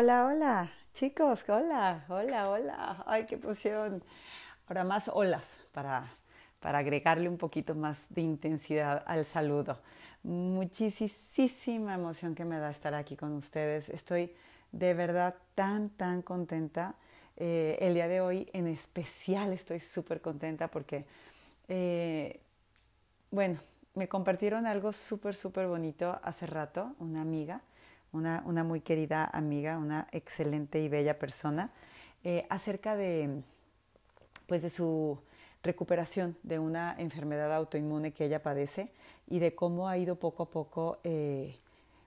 Hola, 0.00 0.26
hola, 0.26 0.72
chicos, 0.94 1.44
hola, 1.48 2.04
hola, 2.08 2.48
hola. 2.48 3.02
Ay, 3.04 3.26
qué 3.26 3.34
emoción. 3.34 4.00
Ahora 4.68 4.84
más 4.84 5.08
olas 5.12 5.58
para, 5.72 6.04
para 6.60 6.78
agregarle 6.78 7.28
un 7.28 7.36
poquito 7.36 7.74
más 7.74 7.98
de 8.08 8.20
intensidad 8.20 9.02
al 9.08 9.24
saludo. 9.24 9.80
Muchísima 10.22 11.94
emoción 11.94 12.36
que 12.36 12.44
me 12.44 12.60
da 12.60 12.70
estar 12.70 12.94
aquí 12.94 13.16
con 13.16 13.32
ustedes. 13.32 13.88
Estoy 13.88 14.32
de 14.70 14.94
verdad 14.94 15.34
tan, 15.56 15.88
tan 15.90 16.22
contenta. 16.22 16.94
Eh, 17.36 17.76
el 17.80 17.94
día 17.94 18.06
de 18.06 18.20
hoy 18.20 18.48
en 18.52 18.68
especial 18.68 19.52
estoy 19.52 19.80
súper 19.80 20.20
contenta 20.20 20.68
porque, 20.68 21.06
eh, 21.66 22.40
bueno, 23.32 23.58
me 23.96 24.06
compartieron 24.06 24.64
algo 24.64 24.92
súper, 24.92 25.34
súper 25.34 25.66
bonito 25.66 26.20
hace 26.22 26.46
rato, 26.46 26.94
una 27.00 27.20
amiga 27.20 27.62
una, 28.12 28.42
una 28.46 28.64
muy 28.64 28.80
querida 28.80 29.24
amiga, 29.24 29.78
una 29.78 30.08
excelente 30.12 30.80
y 30.80 30.88
bella 30.88 31.18
persona, 31.18 31.70
eh, 32.24 32.46
acerca 32.50 32.96
de, 32.96 33.42
pues 34.46 34.62
de 34.62 34.70
su 34.70 35.18
recuperación 35.62 36.36
de 36.42 36.58
una 36.58 36.94
enfermedad 36.98 37.54
autoinmune 37.54 38.12
que 38.12 38.24
ella 38.24 38.42
padece 38.42 38.90
y 39.26 39.38
de 39.38 39.54
cómo 39.54 39.88
ha 39.88 39.98
ido 39.98 40.16
poco 40.16 40.44
a 40.44 40.50
poco, 40.50 40.98
eh, 41.04 41.56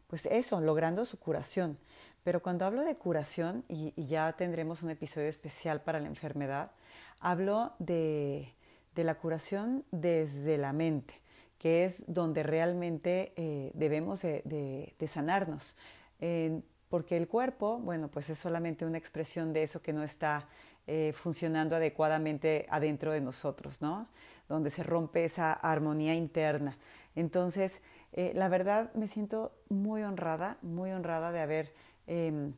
pues 0.08 0.26
eso, 0.26 0.60
logrando 0.62 1.06
su 1.06 1.20
curación. 1.20 1.78
Pero 2.24 2.42
cuando 2.42 2.66
hablo 2.66 2.84
de 2.84 2.96
curación, 2.96 3.64
y, 3.68 3.94
ya 4.06 4.34
tendremos 4.34 4.84
un 4.84 4.90
episodio 4.90 5.28
especial 5.28 5.82
para 5.82 6.00
la 6.00 6.08
enfermedad, 6.08 6.72
hablo 7.20 7.74
de, 7.80 8.54
de 8.96 9.04
la 9.04 9.16
curación 9.16 9.84
desde 9.92 10.58
la 10.58 10.74
mente 10.74 11.21
que 11.62 11.86
es 11.86 12.04
donde 12.08 12.42
realmente 12.42 13.34
eh, 13.36 13.70
debemos 13.76 14.24
de, 14.24 14.96
sanarnos. 15.08 15.78
porque 16.90 17.16
el 17.18 17.28
cuerpo, 17.28 17.78
bueno, 17.78 18.08
pues 18.08 18.32
es 18.32 18.40
solamente 18.40 18.84
una 18.84 18.98
expresión 18.98 19.54
de 19.54 19.62
eso 19.62 19.80
que 19.80 19.94
no 19.94 20.02
está 20.02 20.48
eh, 20.88 21.14
funcionando 21.16 21.76
adecuadamente 21.76 22.66
adentro 22.72 23.12
de 23.12 23.22
nosotros, 23.22 23.80
¿no? 23.80 24.08
Donde 24.50 24.72
se 24.72 24.82
rompe 24.82 25.24
esa 25.24 25.54
armonía 25.54 26.16
interna. 26.16 26.80
Entonces, 27.16 27.84
eh, 28.14 28.32
la 28.34 28.50
verdad 28.50 28.92
me 28.96 29.08
siento 29.08 29.52
muy 29.70 30.02
honrada, 30.02 30.58
muy 30.64 30.90
honrada 30.90 31.32
de 31.32 31.42
haber, 31.42 31.74
em, 32.08 32.54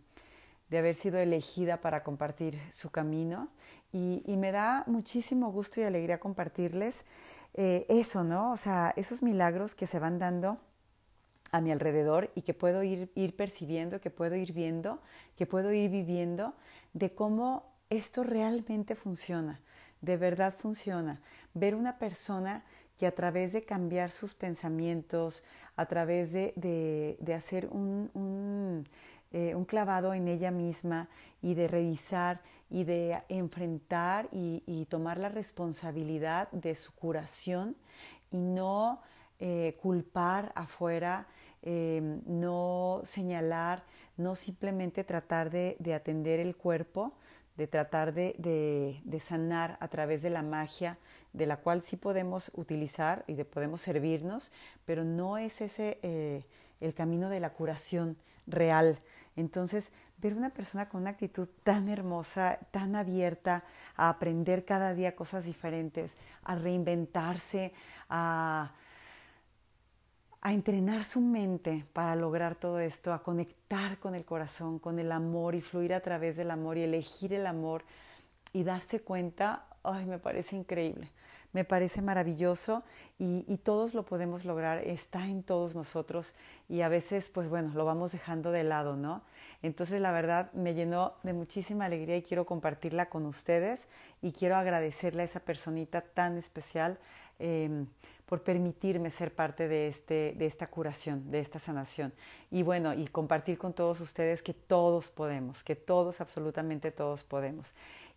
de 0.69 0.77
haber 0.77 0.95
sido 0.95 1.19
elegida 1.19 1.81
para 1.81 2.03
compartir 2.03 2.57
su 2.71 2.89
camino 2.89 3.49
y 3.91 4.23
me 4.37 4.51
da 4.51 4.85
muchísimo 4.87 5.51
gusto 5.51 5.81
y 5.81 5.83
alegría 5.83 6.19
compartirles 6.19 7.05
eh, 7.53 7.85
eso, 7.89 8.23
¿no? 8.23 8.51
O 8.51 8.57
sea, 8.57 8.93
esos 8.95 9.21
milagros 9.23 9.75
que 9.75 9.87
se 9.87 9.99
van 9.99 10.19
dando 10.19 10.59
a 11.51 11.61
mi 11.61 11.71
alrededor 11.71 12.31
y 12.35 12.41
que 12.41 12.53
puedo 12.53 12.83
ir, 12.83 13.11
ir 13.15 13.35
percibiendo, 13.35 14.01
que 14.01 14.09
puedo 14.09 14.35
ir 14.35 14.53
viendo, 14.53 14.99
que 15.37 15.45
puedo 15.45 15.71
ir 15.71 15.91
viviendo, 15.91 16.55
de 16.93 17.13
cómo 17.13 17.71
esto 17.89 18.23
realmente 18.23 18.95
funciona, 18.95 19.61
de 20.01 20.17
verdad 20.17 20.53
funciona. 20.57 21.21
Ver 21.53 21.75
una 21.75 21.99
persona 21.99 22.63
que 22.97 23.07
a 23.07 23.13
través 23.13 23.53
de 23.53 23.63
cambiar 23.63 24.11
sus 24.11 24.33
pensamientos, 24.33 25.43
a 25.75 25.85
través 25.85 26.31
de, 26.31 26.53
de, 27.19 27.33
hacer 27.33 27.67
un, 27.67 28.09
un, 28.13 28.87
eh, 29.33 29.55
un, 29.55 29.65
clavado 29.65 30.13
en 30.13 30.27
ella 30.27 30.51
misma 30.51 31.09
y 31.41 31.55
de 31.55 31.67
revisar 31.67 32.41
y 32.69 32.83
de 32.83 33.21
enfrentar 33.29 34.29
y, 34.31 34.85
tomar 34.89 35.17
la 35.17 35.29
responsabilidad 35.29 36.51
de 36.51 36.75
su 36.75 36.91
curación 36.93 37.75
y 38.31 38.37
no 38.37 39.01
eh, 39.39 39.75
culpar 39.81 40.51
afuera, 40.55 41.27
em, 41.63 42.21
no 42.25 43.01
señalar, 43.05 43.83
no 44.17 44.35
simplemente 44.35 45.03
tratar 45.03 45.49
de, 45.49 45.93
atender 45.93 46.39
el 46.39 46.55
cuerpo, 46.55 47.13
de 47.57 47.67
tratar 47.67 48.13
de, 48.13 49.01
sanar 49.19 49.77
a 49.79 49.87
través 49.87 50.21
de 50.21 50.29
la 50.29 50.43
magia, 50.43 50.97
de 51.33 51.47
la 51.47 51.57
cual 51.57 51.81
sí 51.81 51.97
podemos 51.97 52.51
utilizar 52.55 53.23
y 53.27 53.33
de 53.33 53.45
podemos 53.45 53.81
servirnos, 53.81 54.51
pero 54.85 55.03
no 55.03 55.37
es 55.37 55.61
ese 55.61 55.99
eh, 56.03 56.43
el 56.81 56.93
camino 56.93 57.29
de 57.29 57.39
la 57.39 57.51
curación 57.51 58.17
real. 58.47 58.99
Entonces, 59.35 59.91
ver 60.17 60.35
una 60.35 60.51
persona 60.51 60.87
con 60.87 61.01
una 61.01 61.11
actitud 61.11 61.49
tan 61.63 61.89
hermosa, 61.89 62.59
tan 62.71 62.95
abierta 62.95 63.63
a 63.95 64.09
aprender 64.09 64.63
cada 64.63 64.93
día 64.93 65.15
cosas 65.15 65.45
diferentes, 65.45 66.15
a 66.43 66.55
reinventarse, 66.55 67.73
a, 68.09 68.73
entrenar 70.45 71.05
su 71.05 71.21
mente 71.21 71.85
para 71.93 72.15
lograr 72.15 72.55
todo 72.55 72.79
esto, 72.79 73.13
a 73.13 73.23
conectar 73.23 73.97
con 73.97 74.13
el 74.13 74.25
corazón, 74.25 74.77
con 74.77 74.99
el 74.99 75.11
amor 75.11 75.55
y 75.55 75.61
fluir 75.61 75.93
a 75.93 76.01
través 76.01 76.35
del 76.35 76.51
amor 76.51 76.77
y 76.77 76.83
elegir 76.83 77.33
el 77.33 77.47
amor 77.47 77.85
y 78.51 78.63
darse 78.63 78.99
cuenta, 78.99 79.65
ay, 79.83 80.05
me 80.05 80.19
parece 80.19 80.57
increíble, 80.57 81.09
me 81.53 81.63
parece 81.63 82.01
maravilloso 82.01 82.83
y, 83.19 83.57
todos 83.63 83.93
lo 83.93 84.03
podemos 84.03 84.43
lograr, 84.43 84.79
está 84.79 85.25
en 85.27 85.43
todos 85.43 85.75
nosotros 85.75 86.33
y 86.67 86.81
a 86.81 86.89
veces, 86.89 87.29
pues 87.29 87.47
bueno, 87.47 87.71
lo 87.73 87.85
vamos 87.85 88.11
dejando 88.11 88.51
de 88.51 88.63
lado, 88.63 88.97
¿no? 88.97 89.21
Entonces 89.61 90.01
la 90.01 90.11
verdad 90.11 90.51
me 90.53 90.73
llenó 90.73 91.13
de 91.23 91.31
muchísima 91.31 91.85
alegría 91.85 92.17
y 92.17 92.23
quiero 92.23 92.45
compartirla 92.45 93.07
con 93.07 93.25
ustedes 93.25 93.87
y 94.21 94.33
quiero 94.33 94.57
agradecerle 94.57 95.21
a 95.21 95.25
esa 95.25 95.39
personita 95.39 96.01
tan 96.01 96.37
especial 96.37 96.97
em, 97.39 97.87
por 98.25 98.41
permitirme 98.41 99.11
ser 99.11 99.33
parte 99.33 99.67
de, 99.67 99.87
este, 99.87 100.33
de 100.35 100.45
esta 100.45 100.67
curación, 100.67 101.31
de 101.31 101.39
esta 101.39 101.59
sanación. 101.59 102.11
Y 102.51 102.63
bueno, 102.63 102.93
y 102.93 103.07
compartir 103.07 103.57
con 103.57 103.73
todos 103.73 104.01
ustedes 104.01 104.41
que 104.41 104.53
todos 104.53 105.09
podemos, 105.09 105.63
que 105.63 105.75
todos, 105.75 106.19
absolutamente 106.19 106.91
todos 106.91 107.23
podemos. 107.23 107.73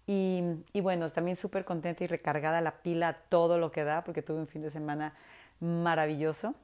Y, 0.09 0.81
bueno, 0.81 1.11
también 1.11 1.37
súper 1.37 1.65
contenta 1.65 2.05
y 2.05 2.07
recargada 2.07 2.61
la 2.61 2.83
pila 2.83 3.15
todo 3.29 3.59
lo 3.59 3.73
que 3.73 3.83
da, 3.83 4.05
porque 4.05 4.23
tuve 4.23 4.39
un 4.39 4.47
fin 4.47 4.63
de 4.63 4.71
semana 4.71 5.15
maravilloso, 5.59 6.55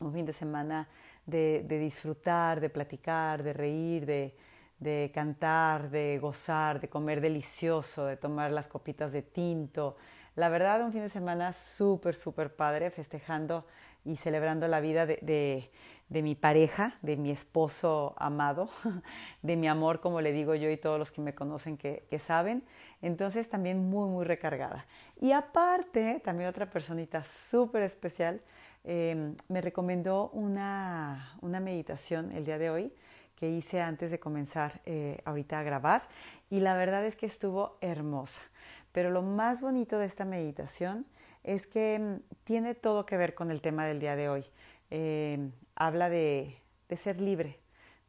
un 0.00 0.12
fin 0.14 0.24
de 0.24 0.32
semana 0.32 0.88
de, 1.26 1.66
disfrutar, 1.68 2.60
de 2.60 2.70
platicar, 2.70 3.42
de 3.42 3.52
reír, 3.52 4.06
de, 4.06 5.10
cantar, 5.12 5.90
de 5.90 6.18
gozar, 6.18 6.80
de 6.80 6.88
comer 6.88 7.20
delicioso, 7.20 8.06
de 8.06 8.16
tomar 8.16 8.50
las 8.50 8.68
copitas 8.68 9.12
de 9.12 9.20
tinto. 9.20 9.96
La 10.34 10.48
verdad, 10.48 10.82
un 10.82 10.92
fin 10.92 11.02
de 11.02 11.10
semana 11.10 11.52
súper, 11.52 12.14
súper 12.14 12.56
padre, 12.56 12.90
festejando 12.90 13.66
y 14.02 14.16
celebrando 14.16 14.66
la 14.66 14.80
vida 14.80 15.04
de, 15.04 15.70
de, 16.12 16.22
mi 16.22 16.34
pareja, 16.34 16.94
de 17.02 17.16
mi 17.16 17.30
esposo 17.30 18.14
amado, 18.16 18.68
de 19.42 19.56
mi 19.56 19.68
amor, 19.68 20.00
como 20.00 20.20
le 20.20 20.32
digo 20.32 20.54
yo 20.54 20.70
y 20.70 20.76
todos 20.76 20.98
los 20.98 21.10
que 21.10 21.20
me 21.20 21.34
conocen 21.34 21.76
que, 21.76 22.06
saben. 22.18 22.62
Entonces, 23.00 23.48
también 23.48 23.90
muy, 23.90 24.08
muy 24.08 24.24
recargada. 24.24 24.86
Y 25.20 25.32
aparte, 25.32 26.20
también 26.24 26.48
otra 26.48 26.70
personita 26.70 27.24
súper 27.24 27.82
especial 27.82 28.40
Em, 28.84 29.36
me 29.48 29.60
recomendó 29.60 30.30
una, 30.30 31.36
meditación 31.40 32.32
el 32.32 32.44
día 32.44 32.58
de 32.58 32.70
hoy 32.70 32.92
que 33.36 33.48
hice 33.48 33.80
antes 33.80 34.10
de 34.10 34.18
comenzar 34.18 34.80
eh, 34.86 35.20
ahorita 35.24 35.60
a 35.60 35.62
grabar 35.62 36.08
y 36.50 36.60
la 36.60 36.76
verdad 36.76 37.04
es 37.06 37.16
que 37.16 37.26
estuvo 37.26 37.78
hermosa. 37.80 38.42
Pero 38.90 39.10
lo 39.10 39.22
más 39.22 39.60
bonito 39.60 39.98
de 39.98 40.06
esta 40.06 40.24
meditación 40.24 41.06
es 41.44 41.66
que 41.66 41.94
em, 41.94 42.20
tiene 42.44 42.74
todo 42.74 43.06
que 43.06 43.16
ver 43.16 43.34
con 43.34 43.50
el 43.50 43.60
tema 43.60 43.86
del 43.86 44.00
día 44.00 44.16
de 44.16 44.28
hoy. 44.28 44.44
Em, 44.90 45.52
habla 45.74 46.08
de, 46.08 46.56
de, 46.88 46.96
ser 46.96 47.20
libre, 47.20 47.58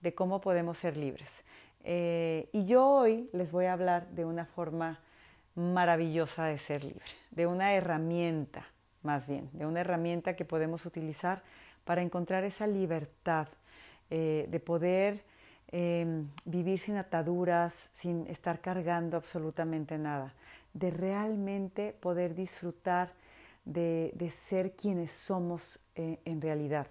de 0.01 0.13
cómo 0.13 0.41
podemos 0.41 0.77
ser 0.77 0.97
libres. 0.97 1.29
Eh, 1.83 2.49
y 2.53 2.65
yo 2.65 2.87
hoy 2.87 3.29
les 3.33 3.51
voy 3.51 3.65
a 3.65 3.73
hablar 3.73 4.07
de 4.09 4.25
una 4.25 4.45
forma 4.45 4.99
maravillosa 5.55 6.45
de 6.45 6.57
ser 6.57 6.83
libre, 6.83 7.05
de 7.31 7.47
una 7.47 7.73
herramienta 7.73 8.65
más 9.03 9.27
bien, 9.27 9.49
de 9.53 9.65
una 9.65 9.81
herramienta 9.81 10.35
que 10.35 10.45
podemos 10.45 10.85
utilizar 10.85 11.43
para 11.83 12.01
encontrar 12.01 12.43
esa 12.45 12.65
libertad 12.65 13.49
eh, 14.09 14.47
de 14.49 14.59
poder 14.59 15.23
em, 15.71 16.29
vivir 16.45 16.79
sin 16.79 16.95
ataduras, 16.95 17.89
sin 17.93 18.25
estar 18.27 18.61
cargando 18.61 19.17
absolutamente 19.17 19.97
nada, 19.97 20.33
de 20.73 20.89
realmente 20.89 21.93
poder 21.99 22.33
disfrutar 22.33 23.11
de, 23.65 24.33
ser 24.45 24.75
quienes 24.75 25.11
somos 25.11 25.79
eh, 25.95 26.19
en 26.25 26.41
realidad, 26.41 26.87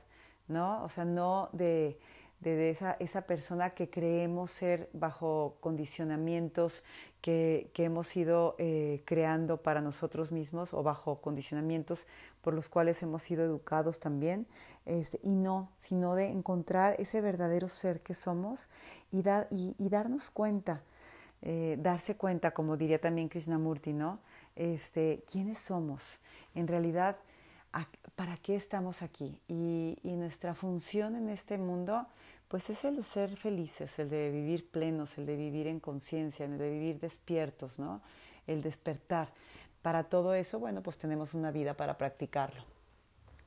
¿no? 0.49 0.85
O 0.85 0.89
sea, 0.89 1.05
no 1.05 1.49
de 1.53 1.99
de 2.43 2.71
esa, 2.71 2.97
esa 2.99 3.23
persona 3.23 3.71
que 3.71 3.89
creemos 3.89 4.51
ser 4.51 4.91
bajo 4.93 5.57
condicionamientos 5.61 6.83
que, 7.21 7.71
que 7.73 7.85
hemos 7.85 8.17
ido 8.17 8.57
eh, 8.59 9.03
creando 9.05 9.59
para 9.59 9.81
nosotros 9.81 10.33
mismos 10.33 10.75
o 10.75 10.83
bajo 10.83 11.21
condicionamientos 11.21 12.05
por 12.41 12.55
los 12.55 12.69
cuales 12.69 13.01
hemos 13.03 13.23
sido 13.23 13.45
educados 13.45 14.01
también, 14.01 14.49
este, 14.87 15.21
y 15.23 15.37
no, 15.37 15.71
sino 15.79 16.17
de 16.17 16.31
encontrar 16.31 16.97
ese 16.99 17.21
verdadero 17.21 17.69
ser 17.69 18.01
que 18.01 18.15
somos 18.15 18.69
y, 19.13 19.23
dar, 19.23 19.47
y, 19.51 19.89
darnos 19.89 20.31
cuenta, 20.31 20.83
eh, 21.43 21.77
darse 21.81 22.17
cuenta, 22.17 22.51
como 22.51 22.77
diría 22.77 23.01
también 23.01 23.29
Krishnamurti, 23.29 23.93
¿no? 23.93 24.19
Este, 24.57 25.23
¿Quiénes 25.31 25.61
somos? 25.61 26.19
En 26.57 26.67
realidad, 26.67 27.17
¿para 28.17 28.37
qué 28.37 28.57
estamos 28.57 29.03
aquí? 29.03 29.41
Y, 29.49 29.99
nuestra 30.05 30.55
función 30.55 31.17
en 31.17 31.29
este 31.29 31.59
mundo 31.59 32.07
pues 32.49 32.71
es 32.71 32.85
el 32.85 32.97
de 32.97 33.03
ser 33.03 33.37
felices, 33.37 33.99
el 33.99 34.11
de 34.11 34.31
vivir 34.31 34.69
plenos, 34.69 35.17
el 35.19 35.27
de 35.27 35.37
vivir 35.37 35.67
en 35.67 35.81
conciencia, 35.81 36.45
el 36.45 36.59
de 36.59 36.71
vivir 36.71 37.01
despiertos, 37.01 37.79
¿no? 37.79 38.03
El 38.47 38.63
despertar. 38.63 39.31
Para 39.81 40.05
todo 40.05 40.35
eso, 40.35 40.59
bueno, 40.59 40.83
pues 40.83 40.99
tenemos 40.99 41.35
una 41.35 41.51
vida 41.51 41.75
para 41.75 41.97
practicarlo. 41.97 42.63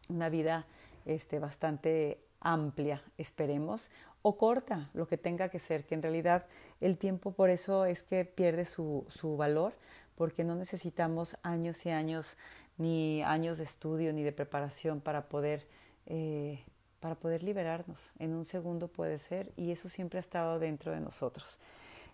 Una 0.10 0.27
vida 0.30 0.66
este, 1.06 1.39
bastante 1.39 2.19
amplia, 2.42 3.04
esperemos, 3.18 3.89
o 4.22 4.38
corta, 4.38 4.89
lo 4.94 5.07
que 5.07 5.18
tenga 5.18 5.50
que 5.50 5.60
ser, 5.60 5.86
que 5.86 5.94
en 5.94 6.01
realidad 6.01 6.45
el 6.81 6.98
tiempo 6.98 7.31
por 7.31 7.51
eso 7.51 7.86
es 7.86 8.01
que 8.01 8.25
pierde 8.25 8.66
su, 8.66 9.06
su 9.10 9.38
valor, 9.38 9.74
porque 10.16 10.44
no 10.44 10.56
necesitamos 10.56 11.38
años 11.44 11.86
y 11.86 11.92
años, 11.92 12.38
ni 12.77 13.22
años 13.24 13.57
de 13.57 13.63
estudio, 13.63 14.13
ni 14.13 14.24
de 14.24 14.31
preparación 14.31 15.01
para 15.01 15.27
poder, 15.30 15.68
eh, 16.06 16.63
para 17.00 17.16
poder 17.16 17.44
liberarnos. 17.44 18.00
En 18.19 18.33
un 18.33 18.45
segundo 18.45 18.88
puede 18.88 19.19
ser, 19.19 19.51
y 19.56 19.72
eso 19.72 19.89
siempre 19.89 20.19
ha 20.19 20.22
estado 20.22 20.60
dentro 20.60 20.92
de 20.92 21.00
nosotros. 21.00 21.60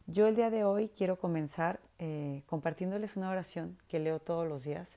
Yo 0.07 0.27
el 0.27 0.35
día 0.35 0.49
de 0.49 0.63
hoy 0.63 0.89
quiero 0.89 1.17
comenzar 1.17 1.79
eh, 1.99 2.43
compartiéndoles 2.47 3.17
una 3.17 3.29
oración 3.29 3.77
que 3.87 3.99
leo 3.99 4.19
todos 4.19 4.47
los 4.47 4.63
días, 4.63 4.87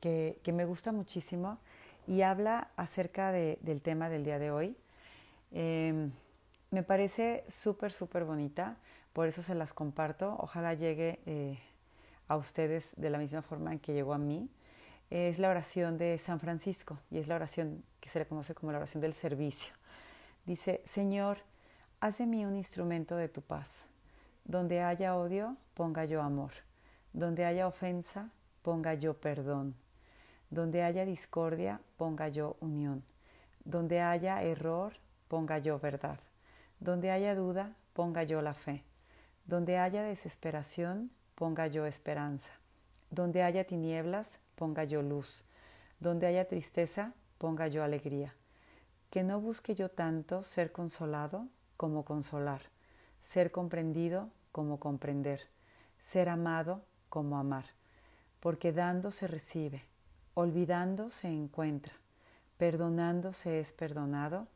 que, 0.00 0.38
que 0.42 0.52
me 0.52 0.64
gusta 0.64 0.92
muchísimo 0.92 1.58
y 2.06 2.22
habla 2.22 2.68
acerca 2.76 3.32
de, 3.32 3.58
del 3.60 3.82
tema 3.82 4.08
del 4.08 4.24
día 4.24 4.38
de 4.38 4.50
hoy. 4.50 4.76
Em, 5.52 6.10
me 6.70 6.82
parece 6.82 7.44
súper, 7.48 7.92
súper 7.92 8.24
bonita, 8.24 8.76
por 9.12 9.28
eso 9.28 9.42
se 9.42 9.54
las 9.54 9.72
comparto. 9.72 10.36
Ojalá 10.38 10.74
llegue 10.74 11.20
eh, 11.26 11.58
a 12.26 12.36
ustedes 12.36 12.92
de 12.96 13.10
la 13.10 13.18
misma 13.18 13.42
forma 13.42 13.72
en 13.72 13.78
que 13.78 13.92
llegó 13.92 14.14
a 14.14 14.18
mí. 14.18 14.48
Es 15.10 15.38
la 15.38 15.48
oración 15.48 15.96
de 15.96 16.18
San 16.18 16.38
Francisco 16.38 16.98
y 17.10 17.18
es 17.18 17.28
la 17.28 17.36
oración 17.36 17.82
que 18.00 18.10
se 18.10 18.18
le 18.18 18.26
conoce 18.26 18.54
como 18.54 18.72
la 18.72 18.78
oración 18.78 19.00
del 19.00 19.14
servicio. 19.14 19.72
Dice, 20.44 20.82
Señor, 20.86 21.38
haz 22.00 22.18
de 22.18 22.26
mí 22.26 22.44
un 22.44 22.56
instrumento 22.56 23.16
de 23.16 23.28
tu 23.28 23.40
paz. 23.42 23.86
Donde 24.44 24.82
haya 24.82 25.16
odio, 25.16 25.56
ponga 25.74 26.04
yo 26.04 26.22
amor. 26.22 26.52
Donde 27.12 27.44
haya 27.44 27.66
ofensa, 27.66 28.30
ponga 28.62 28.94
yo 28.94 29.14
perdón. 29.14 29.74
Donde 30.50 30.82
haya 30.82 31.04
discordia, 31.04 31.80
ponga 31.96 32.28
yo 32.28 32.56
unión. 32.60 33.02
Donde 33.64 34.00
haya 34.00 34.42
error, 34.42 34.94
ponga 35.28 35.58
yo 35.58 35.78
verdad. 35.78 36.18
Donde 36.80 37.10
haya 37.10 37.34
duda, 37.34 37.76
ponga 37.92 38.24
yo 38.24 38.40
la 38.40 38.54
fe. 38.54 38.84
Donde 39.44 39.78
haya 39.78 40.02
desesperación, 40.02 41.10
ponga 41.34 41.66
yo 41.66 41.86
esperanza. 41.86 42.50
Donde 43.10 43.42
haya 43.42 43.64
tinieblas, 43.64 44.38
ponga 44.58 44.84
yo 44.84 45.00
luz. 45.02 45.44
Donde 46.00 46.26
haya 46.26 46.48
tristeza, 46.48 47.12
ponga 47.38 47.68
yo 47.68 47.84
alegría. 47.84 48.34
Que 49.10 49.22
no 49.22 49.40
busque 49.40 49.74
yo 49.74 49.88
tanto 49.88 50.42
ser 50.42 50.72
consolado 50.72 51.46
como 51.76 52.04
consolar, 52.04 52.62
ser 53.22 53.52
comprendido 53.52 54.30
como 54.52 54.80
comprender, 54.80 55.42
ser 55.98 56.28
amado 56.28 56.82
como 57.08 57.38
amar, 57.38 57.66
porque 58.40 58.72
dando 58.72 59.10
se 59.10 59.28
recibe, 59.28 59.84
Olvidando 60.40 61.10
se 61.10 61.26
encuentra, 61.26 61.94
perdonando 62.58 63.32
se 63.32 63.58
es 63.58 63.72
perdonado 63.72 64.46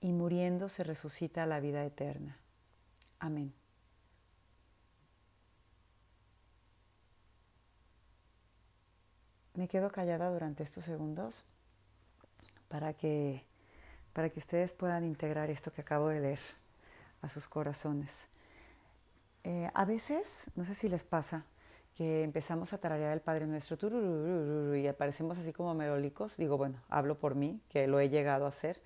y 0.00 0.12
muriendo 0.12 0.68
se 0.68 0.84
resucita 0.84 1.44
la 1.44 1.58
vida 1.58 1.84
eterna. 1.84 2.36
Amén. 3.18 3.52
Me 9.54 9.68
quedo 9.68 9.92
callada 9.92 10.30
durante 10.30 10.64
estos 10.64 10.82
segundos 10.82 11.44
para 12.66 12.92
que, 12.92 13.44
para 14.12 14.28
que 14.28 14.40
ustedes 14.40 14.72
puedan 14.72 15.04
integrar 15.04 15.48
esto 15.48 15.70
que 15.70 15.82
acabo 15.82 16.08
de 16.08 16.18
leer 16.18 16.40
a 17.22 17.28
sus 17.28 17.46
corazones. 17.46 18.26
Eh, 19.44 19.70
a 19.72 19.84
veces, 19.84 20.50
no 20.56 20.64
sé 20.64 20.74
si 20.74 20.88
les 20.88 21.04
pasa, 21.04 21.44
que 21.96 22.24
empezamos 22.24 22.72
a 22.72 22.78
tararear 22.78 23.12
el 23.12 23.20
Padre 23.20 23.46
Nuestro 23.46 24.76
y 24.76 24.88
aparecemos 24.88 25.38
así 25.38 25.52
como 25.52 25.72
merólicos. 25.74 26.36
Digo, 26.36 26.56
bueno, 26.56 26.82
hablo 26.88 27.16
por 27.20 27.36
mí, 27.36 27.60
que 27.68 27.86
lo 27.86 28.00
he 28.00 28.08
llegado 28.08 28.46
a 28.46 28.48
hacer. 28.48 28.80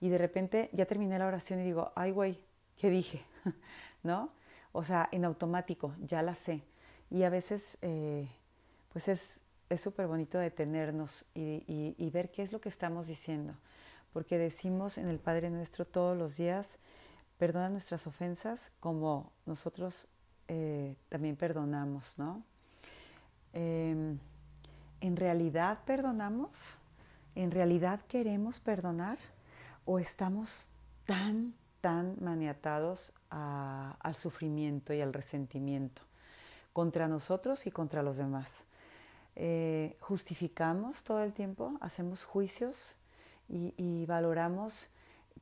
Y 0.00 0.08
de 0.08 0.18
repente 0.18 0.70
ya 0.72 0.86
terminé 0.86 1.18
la 1.18 1.26
oración 1.26 1.58
y 1.58 1.64
digo, 1.64 1.90
ay, 1.96 2.12
güey, 2.12 2.38
¿qué 2.76 2.90
dije? 2.90 3.24
¿No? 4.04 4.30
O 4.70 4.84
sea, 4.84 5.08
en 5.10 5.24
automático, 5.24 5.96
ya 6.00 6.22
la 6.22 6.36
sé. 6.36 6.62
Y 7.10 7.24
a 7.24 7.30
veces, 7.30 7.76
eh, 7.82 8.28
pues 8.92 9.08
es 9.08 9.40
súper 9.80 10.06
bonito 10.06 10.38
detenernos 10.38 11.24
y, 11.34 11.94
y, 11.96 12.10
ver 12.10 12.30
qué 12.30 12.42
es 12.42 12.52
lo 12.52 12.60
que 12.60 12.68
estamos 12.68 13.06
diciendo. 13.06 13.54
Porque 14.12 14.38
decimos 14.38 14.98
en 14.98 15.08
el 15.08 15.18
Padre 15.18 15.50
Nuestro 15.50 15.84
todos 15.84 16.16
los 16.16 16.36
días, 16.36 16.78
perdona 17.38 17.70
nuestras 17.70 18.06
ofensas 18.06 18.70
como 18.80 19.32
nosotros 19.46 20.06
eh, 20.48 20.96
también 21.08 21.36
perdonamos, 21.36 22.14
¿no? 22.18 22.42
Em, 23.52 24.18
¿en 25.00 25.16
realidad 25.16 25.78
perdonamos? 25.84 26.78
¿En 27.34 27.50
realidad 27.50 28.00
queremos 28.02 28.60
perdonar? 28.60 29.18
¿O 29.84 29.98
estamos 29.98 30.68
tan, 31.06 31.54
tan 31.80 32.16
maniatados 32.20 33.12
al 33.30 34.14
sufrimiento 34.16 34.92
y 34.92 35.00
al 35.00 35.12
resentimiento 35.12 36.02
contra 36.72 37.08
nosotros 37.08 37.66
y 37.66 37.70
contra 37.70 38.02
los 38.02 38.18
demás? 38.18 38.64
Eh, 39.34 39.96
¿Justificamos 40.00 41.04
todo 41.04 41.22
el 41.22 41.32
tiempo? 41.32 41.74
¿Hacemos 41.80 42.24
juicios 42.24 42.96
y, 43.48 44.06
valoramos 44.06 44.88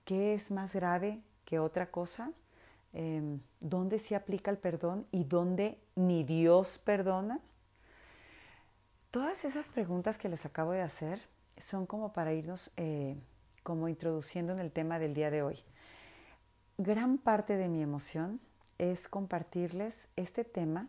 qué 0.05 0.35
es 0.35 0.51
más 0.51 0.75
grave 0.75 1.21
que 1.45 1.59
otra 1.59 1.91
cosa? 1.91 2.33
Em, 2.93 3.41
¿Dónde 3.61 3.99
se 3.99 4.17
aplica 4.17 4.51
el 4.51 4.59
perdón 4.59 5.07
y 5.13 5.25
dónde 5.25 5.79
ni 5.95 6.25
Dios 6.25 6.79
perdona? 6.79 7.41
Todas 9.11 9.45
esas 9.45 9.69
preguntas 9.69 10.19
que 10.19 10.29
les 10.29 10.47
acabo 10.47 10.73
de 10.73 10.83
hacer 10.83 11.21
son 11.59 11.87
como 11.87 12.13
para 12.13 12.33
irnos 12.33 12.71
eh, 12.77 13.17
como 13.63 13.89
introduciendo 13.89 14.53
en 14.53 14.61
el 14.61 14.71
tema 14.71 14.99
del 14.99 15.15
día 15.15 15.31
de 15.31 15.43
hoy. 15.43 15.59
Gran 16.79 17.19
parte 17.19 17.57
de 17.57 17.69
mi 17.69 17.83
emoción 17.83 18.41
es 18.79 19.09
compartirles 19.09 20.09
este 20.17 20.45
tema 20.45 20.89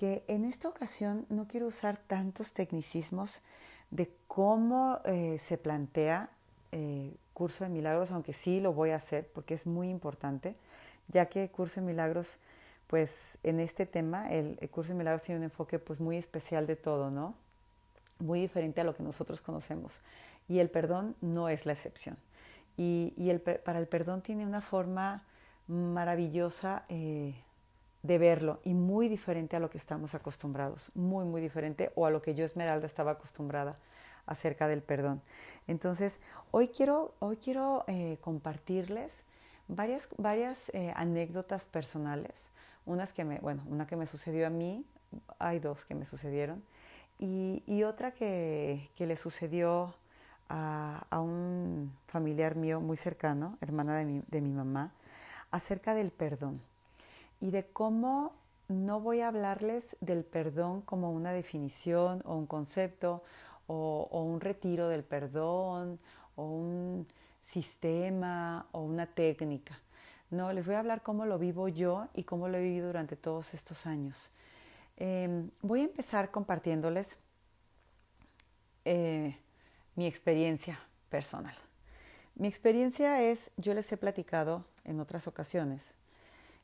que 0.00 0.24
en 0.28 0.46
esta 0.46 0.66
ocasión 0.66 1.26
no 1.28 1.46
quiero 1.46 1.66
usar 1.66 1.98
tantos 1.98 2.54
tecnicismos 2.54 3.42
de 3.90 4.10
cómo 4.28 4.98
eh, 5.04 5.38
se 5.46 5.58
plantea 5.58 6.30
eh, 6.72 7.14
Curso 7.34 7.64
de 7.64 7.70
Milagros, 7.70 8.10
aunque 8.10 8.32
sí 8.32 8.60
lo 8.60 8.72
voy 8.72 8.90
a 8.90 8.96
hacer 8.96 9.28
porque 9.34 9.52
es 9.52 9.66
muy 9.66 9.90
importante, 9.90 10.56
ya 11.08 11.26
que 11.26 11.50
Curso 11.50 11.82
de 11.82 11.86
Milagros 11.86 12.38
pues 12.86 13.36
en 13.42 13.60
este 13.60 13.84
tema 13.84 14.32
el, 14.32 14.56
curso 14.70 14.94
de 14.94 14.98
milagros 14.98 15.20
tiene 15.20 15.40
un 15.40 15.44
enfoque 15.44 15.78
pues 15.78 16.00
muy 16.00 16.16
especial 16.16 16.66
de 16.66 16.76
todo, 16.76 17.10
¿no? 17.10 17.34
Muy 18.20 18.40
diferente 18.40 18.80
a 18.80 18.84
lo 18.84 18.96
que 18.96 19.02
nosotros 19.02 19.42
conocemos. 19.42 20.00
Y 20.48 20.60
el 20.60 20.70
perdón 20.70 21.14
no 21.20 21.50
es 21.50 21.66
la 21.66 21.74
excepción. 21.74 22.16
Y, 22.78 23.12
y 23.18 23.28
el, 23.28 23.42
para 23.42 23.78
el 23.78 23.86
perdón 23.86 24.22
tiene 24.22 24.46
una 24.46 24.62
forma 24.62 25.24
maravillosa 25.68 26.84
eh, 26.88 27.34
de 28.02 28.18
verlo 28.18 28.60
y 28.64 28.74
muy 28.74 29.08
diferente 29.08 29.56
a 29.56 29.60
lo 29.60 29.70
que 29.70 29.78
estamos 29.78 30.14
acostumbrados, 30.14 30.90
muy, 30.94 31.24
muy 31.24 31.40
diferente 31.40 31.92
o 31.94 32.06
a 32.06 32.10
lo 32.10 32.22
que 32.22 32.34
yo, 32.34 32.44
Esmeralda, 32.44 32.86
estaba 32.86 33.12
acostumbrada 33.12 33.78
acerca 34.26 34.68
del 34.68 34.82
perdón. 34.82 35.20
Entonces, 35.66 36.20
hoy 36.50 36.68
quiero, 36.68 37.14
hoy 37.18 37.36
quiero 37.36 37.84
eh, 37.88 38.18
compartirles 38.20 39.12
varias, 39.68 40.08
varias 40.16 40.70
eh, 40.70 40.92
anécdotas 40.96 41.64
personales 41.64 42.50
unas 42.86 43.12
que 43.12 43.24
me, 43.24 43.38
bueno, 43.38 43.62
una 43.68 43.86
que 43.86 43.96
me 43.96 44.06
sucedió 44.06 44.46
a 44.46 44.50
mí, 44.50 44.84
hay 45.38 45.58
dos 45.58 45.84
que 45.84 45.94
me 45.94 46.04
sucedieron, 46.04 46.62
y, 47.18 47.82
otra 47.82 48.12
que, 48.12 48.88
le 48.96 49.16
sucedió 49.16 49.94
a, 50.48 51.20
un 51.20 51.94
familiar 52.06 52.56
mío 52.56 52.80
muy 52.80 52.96
cercano, 52.96 53.58
hermana 53.60 53.96
de 53.96 54.06
mi, 54.06 54.22
de 54.26 54.40
mi 54.40 54.50
mamá, 54.50 54.92
acerca 55.50 55.94
del 55.94 56.10
perdón 56.10 56.62
y 57.40 57.50
de 57.50 57.66
cómo 57.66 58.34
no 58.68 59.00
voy 59.00 59.20
a 59.20 59.28
hablarles 59.28 59.96
del 60.00 60.24
perdón 60.24 60.82
como 60.82 61.12
una 61.12 61.32
definición 61.32 62.22
o 62.24 62.36
un 62.36 62.46
concepto 62.46 63.24
o, 63.66 64.22
un 64.24 64.40
retiro 64.40 64.88
del 64.88 65.04
perdón 65.04 65.98
o 66.36 66.44
un 66.44 67.06
sistema 67.42 68.66
o 68.72 68.80
una 68.80 69.06
técnica. 69.06 69.80
No, 70.30 70.52
les 70.52 70.66
voy 70.66 70.76
a 70.76 70.78
hablar 70.78 71.02
cómo 71.02 71.26
lo 71.26 71.38
vivo 71.38 71.68
yo 71.68 72.08
y 72.14 72.22
cómo 72.22 72.48
lo 72.48 72.58
he 72.58 72.62
vivido 72.62 72.86
durante 72.86 73.16
todos 73.16 73.54
estos 73.54 73.86
años. 73.86 74.30
Em, 74.96 75.50
voy 75.62 75.80
a 75.80 75.84
empezar 75.84 76.30
compartiéndoles 76.30 77.16
eh, 78.84 79.36
mi 79.96 80.06
experiencia 80.06 80.78
personal. 81.08 81.54
Mi 82.36 82.46
experiencia 82.46 83.20
es, 83.22 83.50
yo 83.56 83.74
les 83.74 83.90
he 83.92 83.96
platicado 83.96 84.64
en 84.84 85.00
otras 85.00 85.26
ocasiones, 85.26 85.94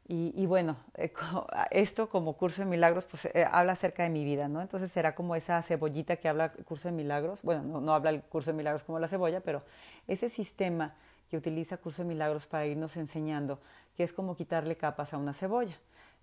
y, 0.08 0.46
bueno, 0.46 0.76
eh, 0.94 1.12
esto 1.72 2.08
como 2.08 2.34
curso 2.34 2.62
de 2.62 2.68
milagros, 2.68 3.04
pues 3.04 3.24
eh, 3.26 3.44
habla 3.50 3.72
acerca 3.72 4.04
de 4.04 4.10
mi 4.10 4.24
vida, 4.24 4.46
¿no? 4.48 4.62
Entonces 4.62 4.92
será 4.92 5.14
como 5.14 5.34
esa 5.34 5.60
cebollita 5.62 6.16
que 6.16 6.28
habla 6.28 6.52
el 6.56 6.64
curso 6.64 6.88
de 6.88 6.92
milagros, 6.92 7.42
bueno, 7.42 7.62
no, 7.64 7.80
no 7.80 7.92
habla 7.92 8.10
el 8.10 8.22
curso 8.22 8.52
de 8.52 8.56
milagros 8.56 8.84
como 8.84 8.98
la 9.00 9.08
cebolla, 9.08 9.40
pero 9.40 9.62
ese 10.06 10.28
sistema 10.28 10.94
que 11.30 11.36
utiliza 11.36 11.76
Curso 11.76 12.02
de 12.02 12.08
Milagros 12.08 12.46
para 12.46 12.66
irnos 12.66 12.96
enseñando, 12.96 13.58
que 13.96 14.04
es 14.04 14.12
como 14.12 14.36
quitarle 14.36 14.76
capas 14.76 15.12
a 15.12 15.18
una 15.18 15.32
cebolla. 15.32 15.76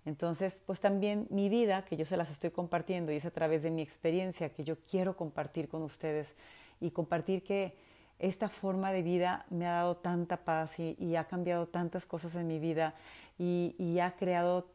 Entonces, 0.06 0.62
pues 0.66 0.80
también 0.80 1.26
mi 1.30 1.48
vida, 1.48 1.84
que 1.84 1.96
yo 1.96 2.04
se 2.04 2.16
las 2.16 2.30
estoy 2.30 2.50
compartiendo 2.50 3.10
y 3.12 3.16
es 3.16 3.24
a 3.24 3.30
través 3.30 3.62
de 3.62 3.70
mi 3.70 3.82
experiencia 3.82 4.50
que 4.50 4.64
yo 4.64 4.76
quiero 4.90 5.16
compartir 5.16 5.68
con 5.68 5.82
ustedes 5.82 6.34
y 6.80 6.90
compartir 6.90 7.42
que 7.42 7.76
esta 8.18 8.48
forma 8.48 8.92
de 8.92 9.02
vida 9.02 9.44
me 9.50 9.66
ha 9.66 9.72
dado 9.72 9.96
tanta 9.96 10.38
paz 10.38 10.78
y, 10.78 11.16
ha 11.16 11.24
cambiado 11.24 11.66
tantas 11.66 12.06
cosas 12.06 12.34
en 12.36 12.46
mi 12.46 12.58
vida 12.58 12.94
y, 13.38 13.98
ha 14.00 14.12
creado 14.16 14.68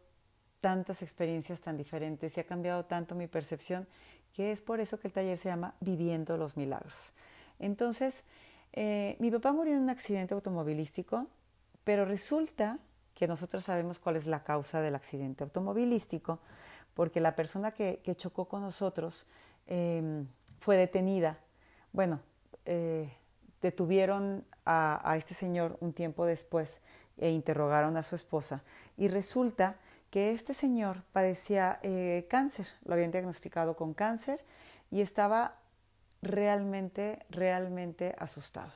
tantas 0.62 1.02
experiencias 1.02 1.62
tan 1.62 1.78
diferentes 1.78 2.36
y 2.36 2.42
ha 2.42 2.44
cambiado 2.44 2.86
tanto 2.86 3.16
mi 3.16 3.28
percepción 3.28 3.88
que 4.34 4.52
es 4.52 4.62
por 4.62 4.80
eso 4.80 5.00
que 5.00 5.08
el 5.08 5.14
taller 5.14 5.38
se 5.38 5.50
llama 5.50 5.74
Viviendo 5.80 6.38
los 6.38 6.58
Milagros. 6.58 6.94
Entonces, 7.60 8.24
eh, 8.74 9.16
mi 9.20 9.32
papá 9.32 9.52
murió 9.52 9.74
en 9.74 9.82
un 9.82 9.90
accidente 9.90 10.34
automovilístico, 10.34 11.28
pero 11.84 12.06
resulta 12.06 12.78
que 13.16 13.28
nosotros 13.28 13.66
sabemos 13.66 14.00
cuál 14.00 14.16
es 14.16 14.28
la 14.28 14.44
causa 14.44 14.82
del 14.82 14.96
accidente 14.96 15.44
automovilístico, 15.44 16.40
porque 16.94 17.20
la 17.20 17.36
persona 17.36 17.72
que, 17.72 18.02
chocó 18.16 18.46
con 18.46 18.62
nosotros 18.62 19.26
em, 19.68 20.28
fue 20.60 20.78
detenida. 20.78 21.40
Bueno, 21.92 22.20
eh, 22.66 23.10
detuvieron 23.62 24.46
a, 24.66 25.16
este 25.18 25.34
señor 25.34 25.78
un 25.80 25.94
tiempo 25.94 26.26
después 26.26 26.80
e 27.18 27.32
interrogaron 27.32 27.98
a 27.98 28.04
su 28.04 28.16
esposa 28.16 28.64
y 28.98 29.08
resulta 29.08 29.76
que 30.12 30.32
este 30.32 30.54
señor 30.54 31.04
padecía 31.12 31.80
eh, 31.84 32.26
cáncer, 32.30 32.68
lo 32.86 32.94
habían 32.94 33.12
diagnosticado 33.12 33.76
con 33.76 33.94
cáncer 33.94 34.44
y 34.92 35.02
estaba 35.02 35.56
realmente, 36.22 37.26
realmente 37.30 38.16
asustado. 38.20 38.72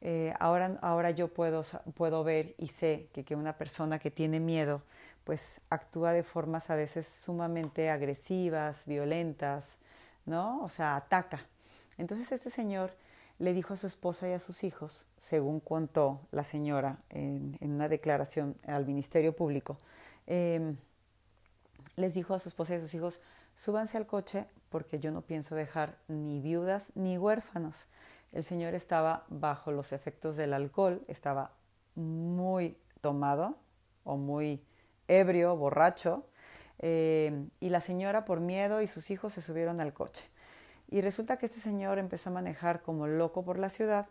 Eh, 0.00 0.32
ahora, 0.38 0.78
ahora 0.82 1.10
yo 1.10 1.28
puedo, 1.28 1.64
puedo 1.96 2.22
ver 2.22 2.54
y 2.58 2.68
sé 2.68 3.08
que, 3.12 3.24
que 3.24 3.34
una 3.34 3.56
persona 3.56 3.98
que 3.98 4.10
tiene 4.10 4.38
miedo 4.38 4.82
pues 5.24 5.60
actúa 5.68 6.12
de 6.12 6.22
formas 6.22 6.70
a 6.70 6.74
veces 6.74 7.06
sumamente 7.06 7.90
agresivas, 7.90 8.86
violentas, 8.86 9.76
¿no? 10.24 10.62
O 10.62 10.70
sea, 10.70 10.96
ataca. 10.96 11.40
Entonces 11.98 12.32
este 12.32 12.48
señor 12.48 12.92
le 13.38 13.52
dijo 13.52 13.74
a 13.74 13.76
su 13.76 13.86
esposa 13.86 14.28
y 14.28 14.32
a 14.32 14.40
sus 14.40 14.64
hijos, 14.64 15.06
según 15.20 15.60
contó 15.60 16.20
la 16.32 16.44
señora 16.44 16.98
en, 17.10 17.56
una 17.60 17.88
declaración 17.88 18.56
al 18.66 18.86
Ministerio 18.86 19.34
Público, 19.34 19.78
Em, 20.28 20.76
les 21.96 22.12
dijo 22.12 22.34
a 22.34 22.38
su 22.38 22.50
esposa 22.50 22.74
y 22.74 22.76
a 22.76 22.80
sus 22.80 22.92
hijos, 22.94 23.22
súbanse 23.56 23.96
al 23.96 24.06
coche 24.06 24.44
porque 24.68 25.00
yo 25.00 25.10
no 25.10 25.22
pienso 25.22 25.54
dejar 25.54 25.96
ni 26.06 26.38
viudas 26.38 26.92
ni 26.94 27.16
huérfanos. 27.16 27.88
El 28.30 28.44
señor 28.44 28.74
estaba 28.74 29.24
bajo 29.28 29.72
los 29.72 29.92
efectos 29.92 30.36
del 30.36 30.52
alcohol, 30.52 31.02
estaba 31.08 31.52
muy 31.94 32.76
tomado 33.00 33.56
o 34.04 34.18
muy 34.18 34.62
ebrio, 35.08 35.56
borracho, 35.56 36.26
em, 36.78 37.48
y 37.58 37.70
la 37.70 37.80
señora 37.80 38.26
por 38.26 38.40
miedo 38.40 38.82
y 38.82 38.86
sus 38.86 39.10
hijos 39.10 39.32
se 39.32 39.40
subieron 39.40 39.80
al 39.80 39.94
coche. 39.94 40.24
Y 40.90 41.02
resulta 41.02 41.36
que 41.36 41.46
este 41.46 41.60
señor 41.60 41.98
empezó 41.98 42.30
a 42.30 42.32
manejar 42.32 42.82
como 42.82 43.06
loco 43.06 43.44
por 43.44 43.58
la 43.58 43.68
ciudad 43.68 44.06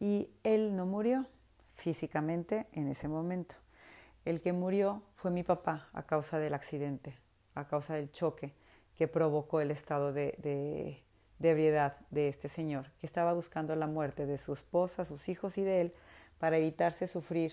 y 0.00 0.30
él 0.42 0.74
no 0.74 0.86
murió 0.86 1.26
físicamente 1.74 2.66
en 2.72 2.88
ese 2.88 3.08
momento. 3.08 3.54
El 4.24 4.40
que 4.40 4.52
murió 4.52 5.02
fue 5.16 5.30
mi 5.30 5.42
papá 5.42 5.88
a 5.92 6.04
causa 6.04 6.38
del 6.38 6.54
accidente, 6.54 7.14
a 7.54 7.66
causa 7.68 7.94
del 7.94 8.10
choque 8.10 8.54
que 8.96 9.06
provocó 9.06 9.60
el 9.60 9.70
estado 9.70 10.12
de, 10.12 10.34
de, 10.38 11.02
ebriedad 11.46 11.96
de 12.10 12.28
este 12.28 12.48
señor, 12.48 12.90
que 13.00 13.06
estaba 13.06 13.34
buscando 13.34 13.76
la 13.76 13.86
muerte 13.86 14.24
de 14.24 14.38
su 14.38 14.54
esposa, 14.54 15.04
sus 15.04 15.28
hijos 15.28 15.58
y 15.58 15.62
de 15.62 15.82
él 15.82 15.94
para 16.38 16.56
evitarse 16.56 17.06
sufrir 17.06 17.52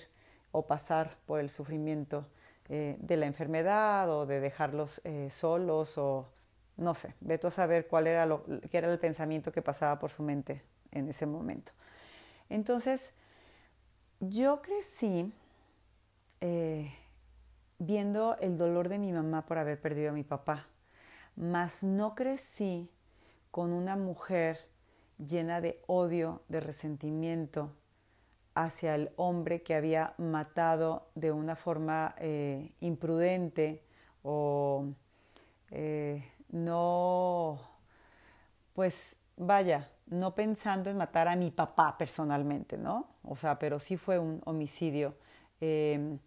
o 0.54 0.66
pasar 0.66 1.18
por 1.26 1.42
el 1.42 1.50
sufrimiento 1.50 2.26
eh, 2.70 2.96
de 3.00 3.18
la 3.18 3.26
enfermedad 3.26 4.10
o 4.10 4.26
de 4.26 4.40
dejarlos 4.40 5.02
eh, 5.04 5.30
solos 5.30 5.98
o 5.98 6.30
no 6.78 6.96
sé, 6.96 7.16
veto 7.20 7.48
a 7.48 7.52
saber 7.52 7.88
cuál 7.88 8.08
era 8.08 8.26
lo 8.26 8.44
qué 8.70 8.78
era 8.78 8.92
el 8.92 9.00
pensamiento 9.00 9.52
que 9.52 9.62
pasaba 9.62 10.00
por 10.00 10.10
su 10.10 10.24
mente 10.24 10.64
en 10.92 11.10
ese 11.10 11.26
momento. 11.26 11.72
Entonces, 12.50 13.14
yo 14.20 14.62
crecí 14.62 15.34
eh, 16.42 16.92
viendo 17.80 18.38
el 18.40 18.58
dolor 18.58 18.90
de 18.90 19.00
mi 19.00 19.12
mamá 19.12 19.46
por 19.46 19.58
haber 19.58 19.80
perdido 19.80 20.10
a 20.10 20.14
mi 20.14 20.24
papá, 20.24 20.68
mas 21.36 21.84
no 21.84 22.14
crecí 22.14 22.90
con 23.52 23.72
una 23.72 23.96
mujer 23.96 24.60
llena 25.18 25.62
de 25.62 25.82
odio, 25.88 26.42
de 26.50 26.60
resentimiento 26.60 27.72
hacia 28.54 28.96
el 28.96 29.12
hombre 29.16 29.62
que 29.62 29.76
había 29.76 30.14
matado 30.18 31.08
de 31.16 31.32
una 31.32 31.56
forma 31.56 32.16
eh, 32.18 32.72
imprudente 32.80 33.84
o 34.24 34.86
eh, 35.72 36.24
no, 36.52 37.60
pues 38.74 39.16
vaya, 39.38 39.90
no 40.08 40.36
pensando 40.36 40.90
en 40.90 40.98
matar 40.98 41.28
a 41.28 41.36
mi 41.36 41.52
papá 41.52 41.98
personalmente, 41.98 42.78
¿no? 42.78 43.08
O 43.24 43.36
sea, 43.36 43.58
pero 43.60 43.80
sí 43.80 43.98
fue 43.98 44.20
un 44.20 44.42
homicidio. 44.46 45.16
Eh, 45.60 46.18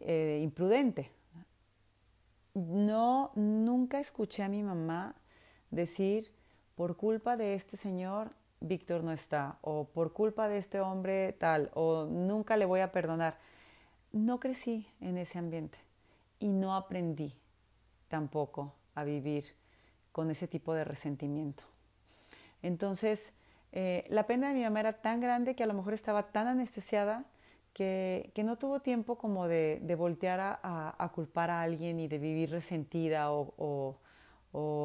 eh, 0.00 0.40
imprudente. 0.42 1.10
No, 2.54 3.32
nunca 3.34 4.00
escuché 4.00 4.42
a 4.42 4.48
mi 4.48 4.62
mamá 4.62 5.14
decir, 5.70 6.32
por 6.76 6.96
culpa 6.96 7.36
de 7.36 7.54
este 7.54 7.76
señor, 7.76 8.30
Víctor 8.60 9.04
no 9.04 9.12
está, 9.12 9.58
o 9.62 9.84
por 9.84 10.12
culpa 10.12 10.48
de 10.48 10.58
este 10.58 10.80
hombre 10.80 11.32
tal, 11.32 11.70
o 11.74 12.04
nunca 12.06 12.56
le 12.56 12.64
voy 12.64 12.80
a 12.80 12.92
perdonar. 12.92 13.38
No 14.12 14.40
crecí 14.40 14.88
en 15.00 15.18
ese 15.18 15.38
ambiente 15.38 15.78
y 16.40 16.52
no 16.52 16.74
aprendí 16.74 17.34
tampoco 18.08 18.74
a 18.98 19.04
vivir 19.04 19.54
con 20.12 20.30
ese 20.30 20.48
tipo 20.48 20.74
de 20.74 20.84
resentimiento. 20.84 21.64
Entonces, 22.62 23.32
eh, 23.72 24.04
la 24.08 24.26
pena 24.26 24.48
de 24.48 24.54
mi 24.54 24.62
mamá 24.62 24.80
era 24.80 24.94
tan 24.94 25.20
grande 25.20 25.54
que 25.54 25.62
a 25.62 25.66
lo 25.66 25.74
mejor 25.74 25.94
estaba 25.94 26.32
tan 26.32 26.46
anestesiada 26.46 27.24
que, 27.72 28.32
no 28.44 28.56
tuvo 28.56 28.80
tiempo 28.80 29.16
como 29.18 29.46
de, 29.46 29.80
voltear 29.96 30.58
a, 30.62 31.12
culpar 31.14 31.50
a 31.50 31.62
alguien 31.62 32.00
y 32.00 32.08
de 32.08 32.18
vivir 32.18 32.50
resentida 32.50 33.30
o, 33.30 33.96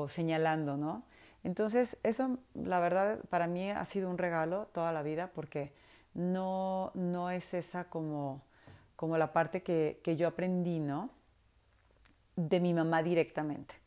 señalando, 0.10 0.78
¿no? 0.78 1.04
Entonces, 1.44 1.98
eso, 2.04 2.38
la 2.54 2.80
verdad, 2.80 3.20
para 3.30 3.48
mí 3.48 3.72
ha 3.72 3.84
sido 3.86 4.10
un 4.10 4.18
regalo 4.18 4.68
toda 4.68 4.92
la 4.92 5.02
vida 5.02 5.32
porque 5.34 5.74
no, 6.14 6.92
no 6.94 7.32
es 7.32 7.54
esa 7.54 7.86
como, 7.86 8.44
como 8.96 9.18
la 9.18 9.34
parte 9.34 9.64
que, 9.64 10.00
que 10.04 10.16
yo 10.16 10.28
aprendí, 10.28 10.80
¿no? 10.80 11.10
De 12.36 12.60
mi 12.60 12.74
mamá 12.74 13.02
directamente. 13.02 13.83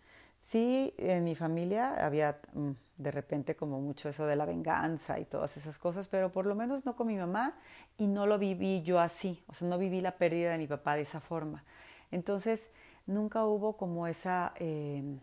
Sí, 0.46 0.94
en 0.98 1.24
mi 1.24 1.34
familia 1.34 1.96
había 2.06 2.38
mm, 2.54 2.70
de 2.98 3.10
repente 3.10 3.56
como 3.56 3.80
mucho 3.80 4.08
eso 4.08 4.26
de 4.26 4.36
la 4.36 4.44
venganza 4.44 5.18
y 5.18 5.24
todas 5.24 5.56
esas 5.56 5.76
cosas, 5.76 6.06
pero 6.06 6.30
por 6.30 6.46
lo 6.46 6.54
menos 6.54 6.84
no 6.84 6.94
con 6.94 7.08
mi 7.08 7.16
mamá 7.16 7.58
y 7.98 8.06
no 8.06 8.28
lo 8.28 8.38
viví 8.38 8.80
yo 8.82 9.00
así, 9.00 9.42
o 9.48 9.54
sea, 9.54 9.66
no 9.66 9.76
viví 9.76 10.00
la 10.00 10.18
pérdida 10.18 10.52
de 10.52 10.58
mi 10.58 10.68
papá 10.68 10.94
de 10.94 11.02
esa 11.02 11.18
forma. 11.20 11.64
Entonces, 12.12 12.70
nunca 13.06 13.44
hubo 13.44 13.76
como, 13.76 14.06
esa, 14.06 14.52
em, 14.56 15.18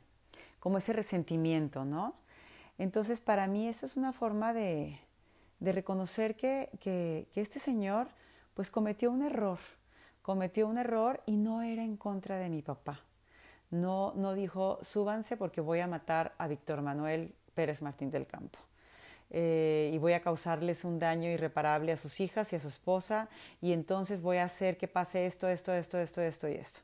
como 0.59 0.77
ese 0.79 0.91
resentimiento, 0.91 1.85
¿no? 1.85 2.15
Entonces, 2.77 3.21
para 3.21 3.47
mí 3.47 3.69
eso 3.69 3.85
es 3.85 3.95
una 3.95 4.11
forma 4.11 4.51
de, 4.51 4.99
de 5.61 5.71
reconocer 5.71 6.35
que, 6.35 6.69
que, 6.81 7.29
que 7.33 7.39
este 7.39 7.59
señor 7.59 8.07
pues 8.55 8.69
cometió 8.71 9.09
un 9.09 9.21
error, 9.23 9.59
cometió 10.21 10.67
un 10.67 10.77
error 10.77 11.21
y 11.25 11.37
no 11.37 11.61
era 11.61 11.83
en 11.83 11.95
contra 11.95 12.37
de 12.37 12.49
mi 12.49 12.61
papá 12.61 12.99
no, 13.73 14.13
no 14.15 14.35
dijo, 14.35 14.77
súbanse 14.83 15.35
porque 15.35 15.59
voy 15.59 15.79
a 15.79 15.87
matar 15.87 16.33
a 16.37 16.47
Víctor 16.47 16.83
Manuel 16.83 17.33
Pérez 17.55 17.81
Martín 17.81 18.11
del 18.11 18.27
Campo. 18.27 18.59
Eh, 19.31 19.89
y 19.91 19.97
voy 19.97 20.13
a 20.13 20.21
causarles 20.21 20.83
un 20.83 20.99
daño 20.99 21.27
irreparable 21.27 21.91
a 21.91 21.97
sus 21.97 22.19
hijas 22.19 22.53
y 22.53 22.55
a 22.55 22.59
su 22.59 22.67
esposa, 22.67 23.29
y 23.61 23.73
entonces 23.73 24.21
voy 24.21 24.37
a 24.37 24.43
hacer 24.43 24.77
que 24.77 24.87
pase 24.87 25.25
esto, 25.25 25.49
esto, 25.49 25.73
esto, 25.73 25.97
esto, 25.97 26.21
esto 26.21 26.47
y 26.47 26.53
esto. 26.53 26.81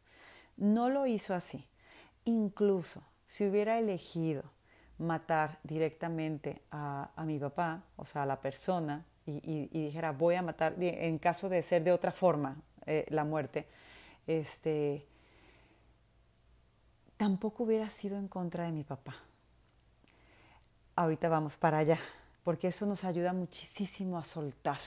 No 0.58 0.90
lo 0.90 1.06
hizo 1.06 1.36
así. 1.36 1.68
Incluso 2.26 3.04
si 3.28 3.46
hubiera 3.46 3.78
elegido 3.78 4.42
matar 4.98 5.60
directamente 5.64 6.64
a, 6.72 7.12
mi 7.24 7.38
papá, 7.38 7.84
o 7.98 8.06
sea, 8.06 8.24
a 8.24 8.26
la 8.26 8.42
persona, 8.42 9.06
y, 9.28 9.68
dijera, 9.68 10.12
voy 10.12 10.34
a 10.34 10.42
matar, 10.42 10.74
en 10.80 11.20
caso 11.20 11.50
de 11.50 11.62
ser 11.62 11.84
de 11.84 11.92
otra 11.92 12.12
forma 12.12 12.58
eh, 12.88 13.06
la 13.10 13.24
muerte, 13.24 13.68
este, 14.26 15.06
tampoco 17.30 17.64
hubiera 17.64 17.88
sido 17.92 18.18
en 18.18 18.28
contra 18.28 18.64
de 18.64 18.72
mi 18.72 18.84
papá. 18.84 19.16
Ahorita 20.96 21.30
vamos 21.30 21.58
para 21.58 21.78
allá, 21.78 22.00
porque 22.44 22.70
eso 22.70 22.88
nos 22.88 23.04
ayuda 23.04 23.34
muchísimo 23.34 24.18
a 24.18 24.24
soltar, 24.24 24.80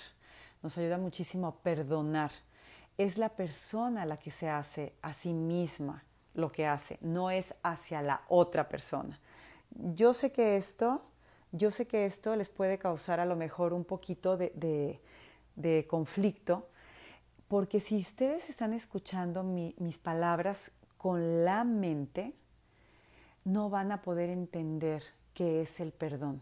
nos 0.61 0.77
ayuda 0.77 0.99
muchísimo 0.99 1.47
a 1.47 1.55
perdonar. 1.55 2.33
Es 2.99 3.17
la 3.17 3.29
persona 3.29 4.05
la 4.07 4.17
que 4.17 4.33
se 4.33 4.49
hace 4.49 4.93
a 5.03 5.15
sí 5.15 5.33
misma 5.33 6.03
lo 6.35 6.51
que 6.51 6.67
hace, 6.67 6.99
no 7.01 7.31
es 7.31 7.55
hacia 7.63 8.03
la 8.03 8.23
otra 8.27 8.69
persona. 8.69 9.21
Yo 9.71 10.13
sé 10.13 10.33
que 10.33 10.57
esto, 10.57 11.01
yo 11.53 11.71
sé 11.71 11.87
que 11.87 12.07
esto 12.07 12.35
les 12.35 12.49
puede 12.49 12.77
causar 12.77 13.21
a 13.21 13.25
lo 13.25 13.37
mejor 13.37 13.73
un 13.73 13.85
poquito 13.85 14.37
de, 14.37 15.01
de 15.55 15.87
conflicto, 15.89 16.67
porque 17.47 17.79
si 17.79 18.01
ustedes 18.01 18.49
están 18.49 18.73
escuchando 18.73 19.45
mis 19.45 19.99
palabras 19.99 20.73
con 21.03 21.45
la 21.45 21.65
mente, 21.65 22.33
no 23.45 23.71
van 23.71 23.91
a 23.91 24.03
poder 24.03 24.31
entender 24.31 25.03
qué 25.35 25.63
es 25.63 25.81
el 25.81 25.91
perdón. 25.91 26.41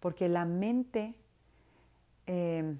Porque 0.00 0.28
la 0.28 0.44
mente 0.44 1.14
eh, 2.26 2.74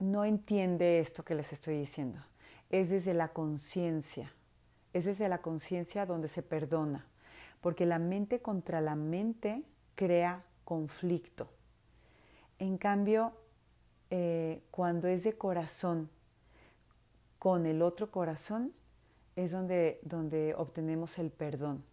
no 0.00 0.26
entiende 0.26 1.00
esto 1.00 1.24
que 1.24 1.34
les 1.34 1.50
estoy 1.54 1.78
diciendo. 1.78 2.20
Es 2.68 2.90
desde 2.90 3.14
la 3.14 3.28
conciencia. 3.28 4.34
Es 4.92 5.06
desde 5.06 5.30
la 5.30 5.38
conciencia 5.38 6.04
donde 6.04 6.28
se 6.28 6.42
perdona. 6.42 7.06
Porque 7.62 7.86
la 7.86 7.98
mente 7.98 8.42
contra 8.42 8.82
la 8.82 8.96
mente 8.96 9.62
crea 9.94 10.44
conflicto. 10.66 11.48
En 12.58 12.76
cambio, 12.76 13.32
eh, 14.10 14.62
cuando 14.70 15.08
es 15.08 15.24
de 15.24 15.38
corazón 15.38 16.10
con 17.38 17.64
el 17.64 17.80
otro 17.80 18.10
corazón, 18.10 18.74
es 19.38 19.52
donde, 19.52 20.00
donde 20.02 20.54
obtenemos 20.56 21.18
el 21.20 21.30
perdón. 21.30 21.84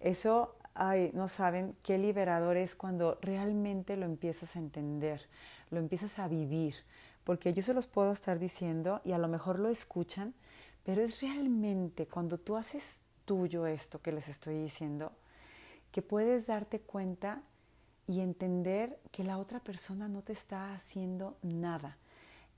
Eso, 0.00 0.56
ay, 0.72 1.10
no 1.12 1.28
saben 1.28 1.76
qué 1.82 1.98
liberador 1.98 2.56
es 2.56 2.74
cuando 2.74 3.18
realmente 3.20 3.98
lo 3.98 4.06
empiezas 4.06 4.56
a 4.56 4.60
entender, 4.60 5.28
lo 5.70 5.78
empiezas 5.78 6.18
a 6.18 6.26
vivir, 6.26 6.74
porque 7.24 7.52
yo 7.52 7.62
se 7.62 7.74
los 7.74 7.86
puedo 7.86 8.12
estar 8.12 8.38
diciendo 8.38 9.02
y 9.04 9.12
a 9.12 9.18
lo 9.18 9.28
mejor 9.28 9.58
lo 9.58 9.68
escuchan, 9.68 10.32
pero 10.84 11.02
es 11.02 11.20
realmente 11.20 12.06
cuando 12.06 12.38
tú 12.38 12.56
haces 12.56 13.00
tuyo 13.26 13.66
esto 13.66 14.00
que 14.00 14.12
les 14.12 14.28
estoy 14.28 14.58
diciendo, 14.58 15.12
que 15.92 16.00
puedes 16.00 16.46
darte 16.46 16.80
cuenta 16.80 17.42
y 18.06 18.20
entender 18.20 18.98
que 19.12 19.22
la 19.22 19.36
otra 19.36 19.60
persona 19.60 20.08
no 20.08 20.22
te 20.22 20.32
está 20.32 20.74
haciendo 20.74 21.36
nada. 21.42 21.98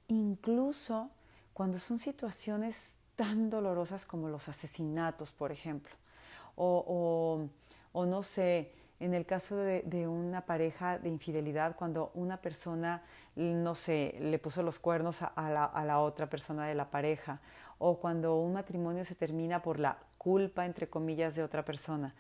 Incluso 0.07 1.11
cuando 1.55 1.81
son 1.81 1.99
situaciones 1.99 2.96
tan 3.17 3.51
dolorosas 3.51 4.07
como 4.07 4.29
los 4.29 4.49
asesinatos, 4.49 5.33
por 5.33 5.53
ejemplo, 5.53 5.95
o, 6.55 7.49
no 7.95 8.23
sé, 8.23 8.73
en 9.01 9.15
el 9.15 9.27
caso 9.27 9.57
de, 9.57 10.07
una 10.07 10.43
pareja 10.43 10.99
de 10.99 11.09
infidelidad, 11.09 11.77
cuando 11.77 12.11
una 12.15 12.41
persona, 12.41 13.03
no 13.35 13.75
sé, 13.75 14.17
le 14.21 14.39
puso 14.39 14.63
los 14.63 14.79
cuernos 14.79 15.23
a, 15.23 15.33
la, 15.51 15.65
a, 15.65 15.85
la, 15.85 16.01
otra 16.01 16.29
persona 16.29 16.67
de 16.67 16.75
la 16.75 16.91
pareja, 16.91 17.41
o 17.79 17.99
cuando 17.99 18.37
un 18.37 18.55
matrimonio 18.55 19.05
se 19.05 19.15
termina 19.15 19.63
por 19.63 19.79
la 19.79 19.99
culpa, 20.19 20.65
entre 20.65 20.89
comillas, 20.89 21.35
de 21.35 21.43
otra 21.43 21.65
persona. 21.65 22.15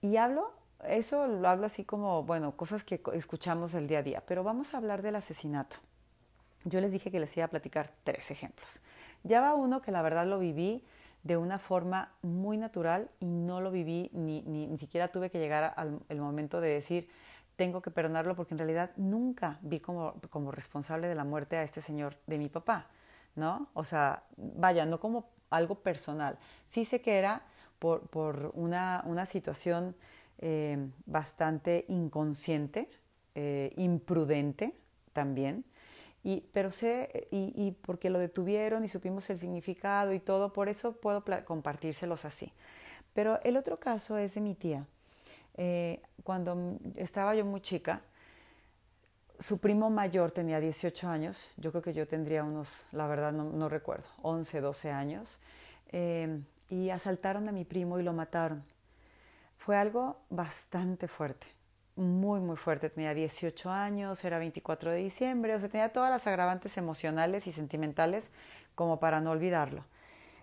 Y 0.00 0.16
hablo 0.16 0.52
eso 0.86 1.26
lo 1.26 1.48
hablo 1.48 1.66
así 1.66 1.84
como, 1.84 2.22
bueno, 2.22 2.56
cosas 2.56 2.84
que 2.84 3.00
escuchamos 3.14 3.74
el 3.74 3.88
día 3.88 3.98
a 3.98 4.02
día, 4.02 4.22
pero 4.26 4.44
vamos 4.44 4.74
a 4.74 4.76
hablar 4.78 5.02
del 5.02 5.16
asesinato. 5.16 5.76
Yo 6.64 6.80
les 6.80 6.92
dije 6.92 7.10
que 7.10 7.20
les 7.20 7.36
iba 7.36 7.46
a 7.46 7.50
platicar 7.50 7.92
tres 8.04 8.30
ejemplos. 8.30 8.80
Ya 9.28 9.40
va 9.40 9.54
uno 9.54 9.82
que 9.82 9.92
la 9.92 10.02
verdad 10.02 10.26
lo 10.26 10.38
viví 10.38 10.84
de 11.22 11.36
una 11.36 11.58
forma 11.58 12.12
muy 12.22 12.56
natural 12.56 13.10
y 13.20 13.26
no 13.26 13.60
lo 13.60 13.70
viví, 13.70 14.10
ni, 14.12 14.42
ni, 14.42 14.78
siquiera 14.78 15.08
tuve 15.08 15.30
que 15.30 15.38
llegar 15.38 15.74
al 15.76 16.20
momento 16.20 16.60
de 16.60 16.70
decir, 16.70 17.08
tengo 17.58 17.82
que 17.82 17.90
perdonarlo, 17.90 18.36
porque 18.36 18.54
en 18.54 18.58
realidad 18.58 18.92
nunca 18.96 19.58
vi 19.62 19.80
como, 19.80 20.14
como 20.30 20.52
responsable 20.52 21.08
de 21.08 21.16
la 21.16 21.24
muerte 21.24 21.56
a 21.56 21.64
este 21.64 21.82
señor 21.82 22.16
de 22.28 22.38
mi 22.38 22.48
papá, 22.48 22.86
¿no? 23.34 23.68
O 23.74 23.82
sea, 23.82 24.22
vaya, 24.36 24.86
no 24.86 25.00
como 25.00 25.28
algo 25.50 25.74
personal. 25.80 26.38
Sí 26.68 26.84
sé 26.84 27.02
que 27.02 27.18
era 27.18 27.42
por, 27.80 28.02
por 28.10 28.52
una, 28.54 29.02
una 29.06 29.26
situación 29.26 29.96
eh, 30.38 30.88
bastante 31.04 31.84
inconsciente, 31.88 32.88
eh, 33.34 33.72
imprudente 33.76 34.72
también, 35.12 35.64
y, 36.24 36.44
pero 36.52 36.70
sé, 36.70 37.28
y, 37.30 37.52
y, 37.54 37.72
porque 37.72 38.10
lo 38.10 38.18
detuvieron 38.18 38.84
y 38.84 38.88
supimos 38.88 39.28
el 39.30 39.38
significado 39.38 40.12
y 40.12 40.20
todo, 40.20 40.52
por 40.52 40.68
eso 40.68 40.92
puedo 40.92 41.24
compartírselos 41.44 42.24
así. 42.24 42.52
Pero 43.14 43.40
el 43.42 43.56
otro 43.56 43.78
caso 43.78 44.18
es 44.18 44.34
de 44.34 44.40
mi 44.40 44.54
tía. 44.54 44.86
Eh, 45.56 46.00
cuando 46.22 46.78
estaba 46.96 47.34
yo 47.34 47.44
muy 47.44 47.60
chica, 47.60 48.00
su 49.40 49.58
primo 49.58 49.90
mayor 49.90 50.30
tenía 50.30 50.60
18 50.60 51.08
años, 51.08 51.50
yo 51.56 51.70
creo 51.70 51.82
que 51.82 51.92
yo 51.92 52.06
tendría 52.06 52.44
unos, 52.44 52.84
la 52.92 53.06
verdad 53.06 53.32
no, 53.32 53.68
recuerdo, 53.68 54.08
11, 54.22 54.60
12 54.60 54.90
años, 54.90 55.38
y 56.70 56.90
asaltaron 56.90 57.48
a 57.48 57.52
mi 57.52 57.64
primo 57.64 57.98
y 57.98 58.02
lo 58.02 58.12
mataron. 58.12 58.64
Fue 59.56 59.76
algo 59.76 60.16
bastante 60.30 61.08
fuerte, 61.08 61.46
muy, 61.98 62.40
muy 62.40 62.56
fuerte. 62.56 62.88
Tenía 62.88 63.12
18 63.12 63.70
años, 63.70 64.24
era 64.24 64.38
24 64.38 64.92
de 64.92 64.98
diciembre, 64.98 65.54
o 65.54 65.60
sea, 65.60 65.68
tenía 65.68 65.92
todas 65.92 66.10
las 66.10 66.26
agravantes 66.26 66.76
emocionales 66.76 67.46
y 67.46 67.52
sentimentales 67.52 68.30
como 68.74 69.00
para 69.00 69.20
no 69.20 69.32
olvidarlo. 69.32 69.84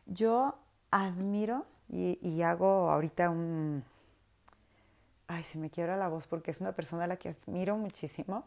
Yo 0.05 0.59
admiro 0.91 1.65
y, 1.89 2.41
hago 2.41 2.91
ahorita 2.91 3.29
un... 3.29 3.83
Ay, 5.27 5.43
se 5.43 5.57
me 5.57 5.69
quiebra 5.69 5.97
la 5.97 6.07
voz 6.07 6.27
porque 6.27 6.51
es 6.51 6.59
una 6.59 6.73
persona 6.73 7.05
a 7.05 7.07
la 7.07 7.17
que 7.17 7.29
admiro 7.29 7.77
muchísimo. 7.77 8.45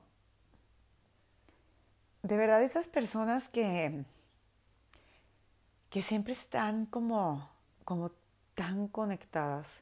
De 2.22 2.36
verdad, 2.36 2.62
esas 2.62 2.86
personas 2.88 3.48
que, 3.48 4.04
que 5.90 6.02
siempre 6.02 6.34
están 6.34 6.86
como, 6.86 7.48
como 7.84 8.12
tan 8.54 8.88
conectadas 8.88 9.80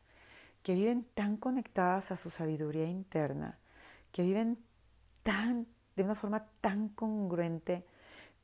que 0.67 0.75
viven 0.75 1.05
tan 1.15 1.37
conectadas 1.37 2.11
a 2.11 2.17
su 2.17 2.29
sabiduría 2.29 2.89
interna, 2.89 3.57
que 4.11 4.23
viven 4.23 4.59
tan, 5.23 5.69
de 5.95 6.03
una 6.03 6.17
forma 6.17 6.49
tan 6.61 6.89
congruente 6.89 7.87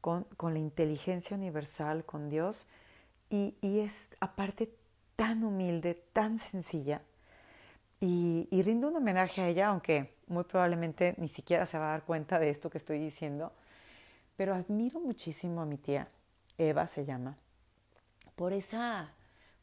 con, 0.00 0.28
la 0.40 0.58
inteligencia 0.60 1.36
universal, 1.36 2.04
con 2.04 2.30
Dios, 2.30 2.68
y, 3.28 3.56
es 3.60 4.10
aparte 4.20 4.72
tan 5.16 5.42
humilde, 5.42 5.94
tan 6.12 6.38
sencilla. 6.38 7.02
Y, 7.98 8.46
y, 8.52 8.62
rindo 8.62 8.86
un 8.86 8.94
homenaje 8.94 9.40
a 9.40 9.48
ella, 9.48 9.70
aunque 9.70 10.14
muy 10.28 10.44
probablemente 10.44 11.16
ni 11.18 11.26
siquiera 11.26 11.66
se 11.66 11.76
va 11.76 11.88
a 11.88 11.90
dar 11.90 12.04
cuenta 12.04 12.38
de 12.38 12.50
esto 12.50 12.70
que 12.70 12.78
estoy 12.78 13.00
diciendo, 13.00 13.52
pero 14.36 14.54
admiro 14.54 15.00
muchísimo 15.00 15.60
a 15.60 15.66
mi 15.66 15.76
tía, 15.76 16.06
Eva 16.56 16.86
se 16.86 17.04
llama, 17.04 17.36
por 18.36 18.52
esa, 18.52 19.12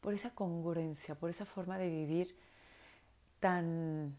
por 0.02 0.12
esa 0.12 0.34
congruencia, 0.34 1.14
por 1.14 1.30
esa 1.30 1.46
forma 1.46 1.78
de 1.78 1.88
vivir 1.88 2.49
tan, 3.40 4.16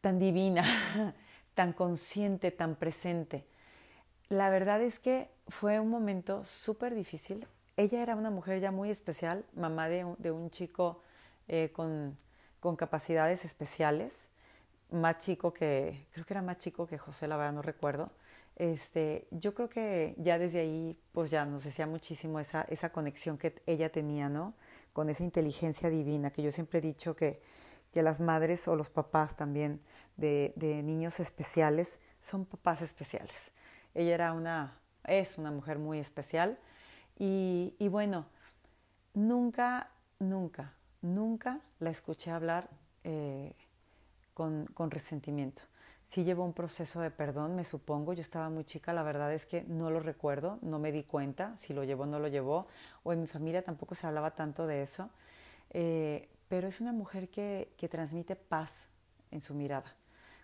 tan 0.00 0.18
divina, 0.18 0.62
tan 1.54 1.72
consciente, 1.72 2.50
tan 2.50 2.74
presente. 2.76 3.46
La 4.28 4.50
verdad 4.50 4.82
es 4.82 4.98
que 4.98 5.30
fue 5.48 5.80
un 5.80 5.88
momento 5.88 6.44
súper 6.44 6.94
difícil. 6.94 7.46
Ella 7.76 8.02
era 8.02 8.16
una 8.16 8.30
mujer 8.30 8.60
ya 8.60 8.70
muy 8.70 8.90
especial, 8.90 9.44
mamá 9.54 9.88
de 9.88 10.04
un, 10.04 10.50
chico 10.50 11.02
eh, 11.48 11.70
con, 11.72 12.16
con, 12.60 12.76
capacidades 12.76 13.44
especiales, 13.44 14.28
más 14.90 15.18
chico 15.18 15.52
que, 15.52 16.06
creo 16.12 16.24
que 16.24 16.34
era 16.34 16.42
más 16.42 16.58
chico 16.58 16.86
que 16.86 16.98
José, 16.98 17.26
la 17.26 17.36
verdad 17.36 17.52
no 17.52 17.62
recuerdo. 17.62 18.10
Este, 18.56 19.26
yo 19.32 19.52
creo 19.54 19.68
que 19.68 20.14
ya 20.18 20.38
desde 20.38 20.60
ahí, 20.60 20.96
pues 21.12 21.30
ya 21.30 21.44
nos 21.44 21.64
decía 21.64 21.86
muchísimo 21.86 22.38
esa, 22.38 22.62
esa 22.62 22.90
conexión 22.90 23.36
que 23.36 23.54
ella 23.66 23.90
tenía, 23.90 24.28
¿no? 24.28 24.54
Con 24.94 25.10
esa 25.10 25.24
inteligencia 25.24 25.90
divina, 25.90 26.30
que 26.30 26.42
yo 26.42 26.50
siempre 26.50 26.78
he 26.78 26.82
dicho 26.82 27.14
que, 27.14 27.42
que 27.92 28.02
las 28.02 28.20
madres 28.20 28.66
o 28.68 28.76
los 28.76 28.88
papás 28.88 29.36
también 29.36 29.82
de, 30.16 30.54
niños 30.84 31.20
especiales 31.20 32.00
son 32.20 32.46
papás 32.46 32.80
especiales. 32.80 33.52
Ella 33.92 34.14
era 34.14 34.32
una, 34.32 34.78
es 35.04 35.36
una 35.36 35.50
mujer 35.50 35.78
muy 35.78 35.98
especial 35.98 36.58
y, 37.18 37.76
bueno, 37.90 38.26
nunca, 39.14 39.90
nunca, 40.20 40.72
nunca 41.02 41.60
la 41.80 41.90
escuché 41.90 42.30
hablar 42.30 42.70
eh, 43.02 43.52
con, 44.32 44.66
con 44.74 44.90
resentimiento 44.90 45.62
sí 46.06 46.24
llevó 46.24 46.44
un 46.44 46.52
proceso 46.52 47.00
de 47.00 47.10
perdón, 47.10 47.56
me 47.56 47.64
supongo. 47.64 48.12
Yo 48.12 48.20
estaba 48.20 48.48
muy 48.50 48.64
chica, 48.64 48.92
la 48.92 49.02
verdad 49.02 49.32
es 49.32 49.46
que 49.46 49.62
no 49.64 49.90
lo 49.90 50.00
recuerdo, 50.00 50.58
no 50.62 50.78
me 50.78 50.92
di 50.92 51.02
cuenta 51.02 51.56
si 51.62 51.72
lo 51.72 51.84
llevó 51.84 52.04
o 52.04 52.06
no 52.06 52.18
lo 52.18 52.28
llevó, 52.28 52.66
o 53.02 53.12
en 53.12 53.20
mi 53.20 53.26
familia 53.26 53.62
tampoco 53.62 53.94
se 53.94 54.06
hablaba 54.06 54.32
tanto 54.32 54.66
de 54.66 54.82
eso. 54.82 55.10
Eh, 55.70 56.28
pero 56.48 56.68
es 56.68 56.80
una 56.80 56.92
mujer 56.92 57.28
que, 57.28 57.72
que 57.76 57.88
transmite 57.88 58.36
paz 58.36 58.86
en 59.30 59.42
su 59.42 59.54
mirada. 59.54 59.94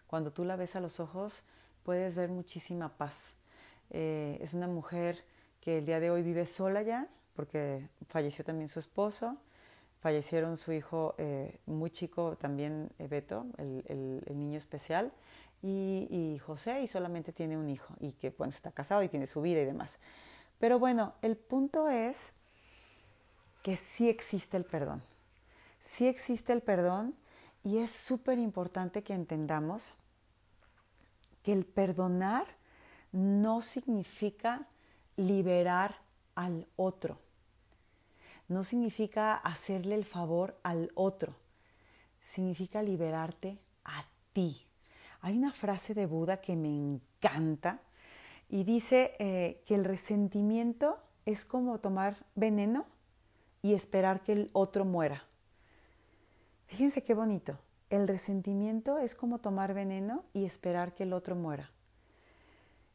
Cuando 0.07 0.33
tú 0.33 0.45
la 0.45 0.57
ves 0.57 0.75
a 0.75 0.81
los 0.81 0.99
ojos, 0.99 1.45
puedes 1.85 2.15
ver 2.15 2.31
muchísima 2.31 2.89
paz. 2.89 3.37
Eh, 3.91 4.39
es 4.41 4.55
una 4.55 4.67
mujer 4.67 5.25
que 5.61 5.79
el 5.79 5.87
día 5.87 6.01
de 6.01 6.11
hoy 6.11 6.23
vive 6.23 6.47
sola 6.47 6.83
ya, 6.83 7.09
porque 7.35 7.89
falleció 8.09 8.45
también 8.45 8.69
su 8.69 8.81
esposo, 8.81 9.37
fallecieron 10.01 10.57
su 10.57 10.73
hijo 10.73 11.15
eh, 11.19 11.59
muy 11.67 11.91
chico 11.91 12.37
también, 12.37 12.91
Beto, 12.99 13.47
el, 13.59 13.85
el, 13.87 14.23
el, 14.27 14.39
niño 14.39 14.59
especial, 14.59 15.13
y, 15.63 16.41
José 16.45 16.83
y 16.83 16.87
solamente 16.87 17.33
tiene 17.33 17.57
un 17.57 17.69
hijo 17.69 17.95
y 18.01 18.13
que 18.13 18.31
bueno, 18.31 18.53
está 18.53 18.73
casado 18.73 19.03
y 19.03 19.09
tiene 19.09 19.27
su 19.27 19.43
vida 19.43 19.61
y 19.61 19.65
demás. 19.65 19.99
Pero 20.59 20.79
bueno, 20.79 21.15
el 21.23 21.37
punto 21.37 21.89
es 21.89 22.33
que 23.63 23.77
sí 23.77 24.09
existe 24.09 24.57
el 24.57 24.65
perdón. 24.65 25.03
Sí 25.85 26.07
existe 26.07 26.53
el 26.53 26.63
perdón 26.63 27.15
y 27.63 27.79
es 27.79 27.91
súper 27.91 28.39
importante 28.39 29.03
que 29.03 29.13
entendamos 29.13 29.93
que 31.43 31.53
el 31.53 31.65
perdonar 31.65 32.47
no 33.13 33.61
significa 33.61 34.67
liberar 35.17 35.97
al 36.35 36.67
otro. 36.77 37.19
No 38.49 38.65
significa 38.65 39.35
hacerle 39.35 39.95
el 39.95 40.05
favor 40.05 40.59
al 40.63 40.91
otro. 40.95 41.35
Significa 42.23 42.83
liberarte 42.83 43.59
a 43.85 44.05
ti. 44.33 44.70
Hay 45.23 45.37
una 45.37 45.53
frase 45.53 45.95
de 45.95 46.07
Buda 46.07 46.41
que 46.41 46.57
me 46.57 46.69
encanta 46.69 47.81
y 48.49 48.65
dice 48.65 49.15
eh, 49.19 49.63
que 49.67 49.75
el 49.75 49.85
resentimiento 49.85 50.99
es 51.27 51.45
como 51.45 51.79
tomar 51.79 52.17
veneno 52.35 52.87
y 53.63 53.75
esperar 53.75 54.23
que 54.23 54.33
el 54.33 54.51
otro 54.53 54.85
muera. 54.85 55.25
Fíjense 56.67 57.03
qué 57.03 57.15
bonito. 57.15 57.59
El 57.91 58.07
resentimiento 58.09 58.99
es 58.99 59.15
como 59.15 59.39
tomar 59.39 59.75
veneno 59.75 60.25
y 60.33 60.45
esperar 60.45 60.95
que 60.95 61.03
el 61.03 61.13
otro 61.13 61.35
muera. 61.35 61.71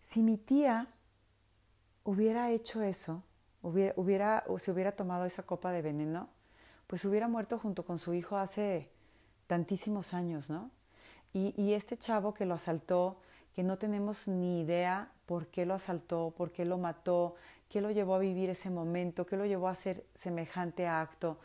Si 0.02 0.24
mi 0.24 0.38
tía 0.38 0.88
hubiera 2.04 2.52
hecho 2.52 2.82
eso, 2.82 3.24
hubiera, 3.62 3.94
hubiera, 3.98 4.44
se 4.60 4.72
hubiera 4.72 4.94
tomado 4.94 5.26
esa 5.26 5.44
copa 5.44 5.72
de 5.72 5.82
veneno, 5.82 6.30
pues 6.88 7.04
hubiera 7.06 7.28
muerto 7.28 7.60
junto 7.60 7.86
con 7.86 8.00
su 8.00 8.14
hijo 8.14 8.38
hace 8.38 8.90
tantísimos 9.48 10.14
años, 10.14 10.50
¿no? 10.50 10.72
Y, 11.38 11.74
este 11.74 11.98
chavo 11.98 12.34
que 12.34 12.46
lo 12.46 12.54
asaltó, 12.54 13.18
que 13.54 13.62
no 13.62 13.78
tenemos 13.78 14.26
ni 14.30 14.62
idea 14.62 15.12
por 15.26 15.48
qué 15.48 15.66
lo 15.66 15.74
asaltó, 15.74 16.34
por 16.38 16.54
qué 16.54 16.64
lo 16.64 16.78
mató, 16.78 17.36
qué 17.68 17.82
lo 17.82 17.92
llevó 17.92 18.16
a 18.16 18.20
vivir 18.20 18.50
ese 18.50 18.70
momento, 18.70 19.26
qué 19.26 19.36
lo 19.36 19.46
llevó 19.46 19.68
a 19.68 19.72
hacer 19.72 20.06
semejante 20.18 20.88
acto, 20.88 21.38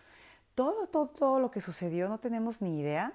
todo, 0.55 0.87
todo, 0.87 1.09
todo 1.09 1.41
lo 1.41 1.51
que 1.51 1.61
sucedió, 1.61 2.09
no 2.09 2.19
tenemos 2.19 2.63
ni 2.63 2.79
idea, 2.79 3.15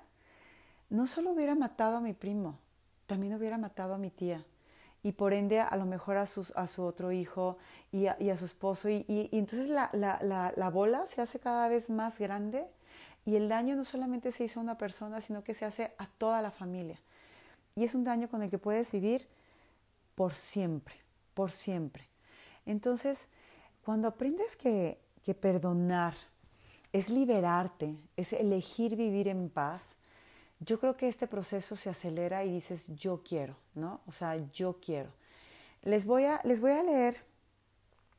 no 0.89 1.07
solo 1.07 1.31
hubiera 1.31 1.55
matado 1.55 1.95
a 1.95 2.01
mi 2.01 2.11
primo, 2.11 2.59
también 3.07 3.33
hubiera 3.35 3.57
matado 3.57 3.93
a 3.93 3.97
mi 3.97 4.09
tía 4.09 4.43
y 5.01 5.13
por 5.13 5.31
ende 5.31 5.61
a 5.61 5.77
lo 5.77 5.85
mejor 5.85 6.17
a, 6.17 6.27
sus, 6.27 6.51
a 6.57 6.67
su 6.67 6.83
otro 6.83 7.13
hijo 7.13 7.57
y 7.93 8.07
a, 8.07 8.37
su 8.37 8.43
esposo. 8.43 8.89
Y, 8.89 9.05
y, 9.07 9.29
y 9.31 9.39
entonces 9.39 9.69
la, 9.69 9.89
la, 9.93 10.19
la, 10.21 10.51
la, 10.57 10.69
bola 10.69 11.07
se 11.07 11.21
hace 11.21 11.39
cada 11.39 11.69
vez 11.69 11.89
más 11.89 12.19
grande 12.19 12.65
y 13.25 13.35
el 13.35 13.49
daño 13.49 13.75
no 13.75 13.83
solamente 13.83 14.31
se 14.31 14.43
hizo 14.43 14.59
a 14.59 14.63
una 14.63 14.77
persona, 14.77 15.19
sino 15.19 15.43
que 15.43 15.55
se 15.55 15.65
hace 15.65 15.93
a 15.97 16.07
toda 16.07 16.41
la 16.41 16.51
familia. 16.51 16.99
Y 17.75 17.83
es 17.83 17.95
un 17.95 18.03
daño 18.03 18.29
con 18.29 18.43
el 18.43 18.49
que 18.49 18.59
puedes 18.59 18.91
vivir 18.91 19.27
por 20.13 20.35
siempre, 20.35 20.95
por 21.33 21.51
siempre. 21.51 22.07
Entonces, 22.65 23.27
cuando 23.83 24.07
aprendes 24.07 24.55
que, 24.55 24.99
que 25.23 25.33
perdonar 25.33 26.13
es 26.93 27.09
liberarte, 27.09 27.95
es 28.15 28.31
elegir 28.31 28.95
vivir 28.95 29.27
en 29.27 29.49
paz, 29.49 29.95
yo 30.59 30.79
creo 30.79 30.95
que 30.95 31.07
este 31.07 31.27
proceso 31.27 31.75
se 31.75 31.89
acelera 31.89 32.45
y 32.45 32.51
dices, 32.51 32.95
yo 32.95 33.21
quiero, 33.23 33.57
¿no? 33.73 34.01
O 34.05 34.11
sea, 34.11 34.37
yo 34.53 34.79
quiero. 34.79 35.09
Les 35.81 36.05
voy 36.05 36.25
a, 36.25 36.39
les 36.43 36.61
voy 36.61 36.71
a 36.71 36.83
leer 36.83 37.17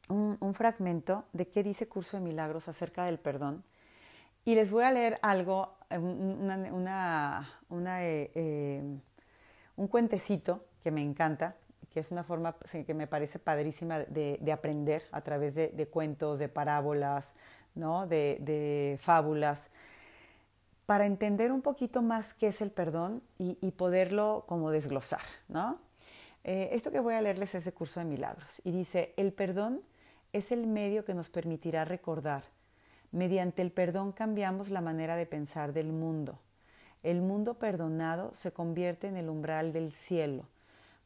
un, 0.09 0.37
un 0.41 0.55
fragmento 0.55 1.25
de 1.33 1.49
qué 1.49 1.63
dice 1.63 1.89
Curso 1.89 2.19
de 2.19 2.23
Milagros 2.23 2.69
acerca 2.69 3.05
del 3.05 3.19
perdón. 3.19 3.65
Y 4.47 4.55
les 4.55 4.71
voy 4.71 4.85
a 4.85 4.93
leer 4.93 5.19
algo, 5.23 5.75
una, 5.91 7.45
eh, 7.69 8.31
eh, 8.33 8.81
un 9.75 9.89
cuentecito 9.89 10.65
que 10.85 10.93
me 10.93 11.03
encanta, 11.03 11.57
que 11.91 11.99
es 11.99 12.13
una 12.13 12.23
forma 12.23 12.55
que 12.87 12.95
me 12.95 13.09
parece 13.09 13.41
padrísima 13.41 13.99
de, 13.99 14.39
de 14.41 14.53
aprender 14.53 15.03
a 15.11 15.21
través 15.23 15.57
de, 15.57 15.89
cuentos, 15.89 16.39
de 16.39 16.49
parábolas, 16.49 17.35
¿no? 17.75 18.07
de, 18.07 18.97
fábulas 19.03 19.69
para 20.87 21.07
entender 21.07 21.51
un 21.51 21.61
poquito 21.61 22.01
más 22.01 22.33
qué 22.33 22.47
es 22.47 22.61
el 22.61 22.71
perdón 22.71 23.25
y, 23.39 23.73
poderlo 23.73 24.45
como 24.47 24.71
desglosar, 24.71 25.23
¿no? 25.49 25.81
Eh, 26.45 26.69
esto 26.71 26.93
que 26.93 27.01
voy 27.01 27.15
a 27.15 27.21
leerles 27.21 27.57
es 27.57 27.65
de 27.65 27.73
Curso 27.73 27.99
de 27.99 28.07
Milagros 28.07 28.63
y 28.63 28.71
dice, 28.71 29.13
el 29.17 29.33
perdón 29.33 29.83
es 30.33 30.53
el 30.53 30.69
medio 30.69 31.05
que 31.05 31.15
nos 31.15 31.31
permitirá 31.31 31.85
recordar. 31.85 32.45
Mediante 33.17 33.63
el 33.63 33.73
perdón 33.73 34.13
cambiamos 34.13 34.69
la 34.69 34.83
manera 34.83 35.17
de 35.17 35.25
pensar 35.25 35.73
del 35.73 35.91
mundo. 35.91 36.39
El 37.03 37.23
mundo 37.23 37.55
perdonado 37.55 38.35
se 38.35 38.53
convierte 38.53 39.07
en 39.07 39.17
el 39.17 39.31
umbral 39.31 39.73
del 39.73 39.91
cielo, 39.91 40.45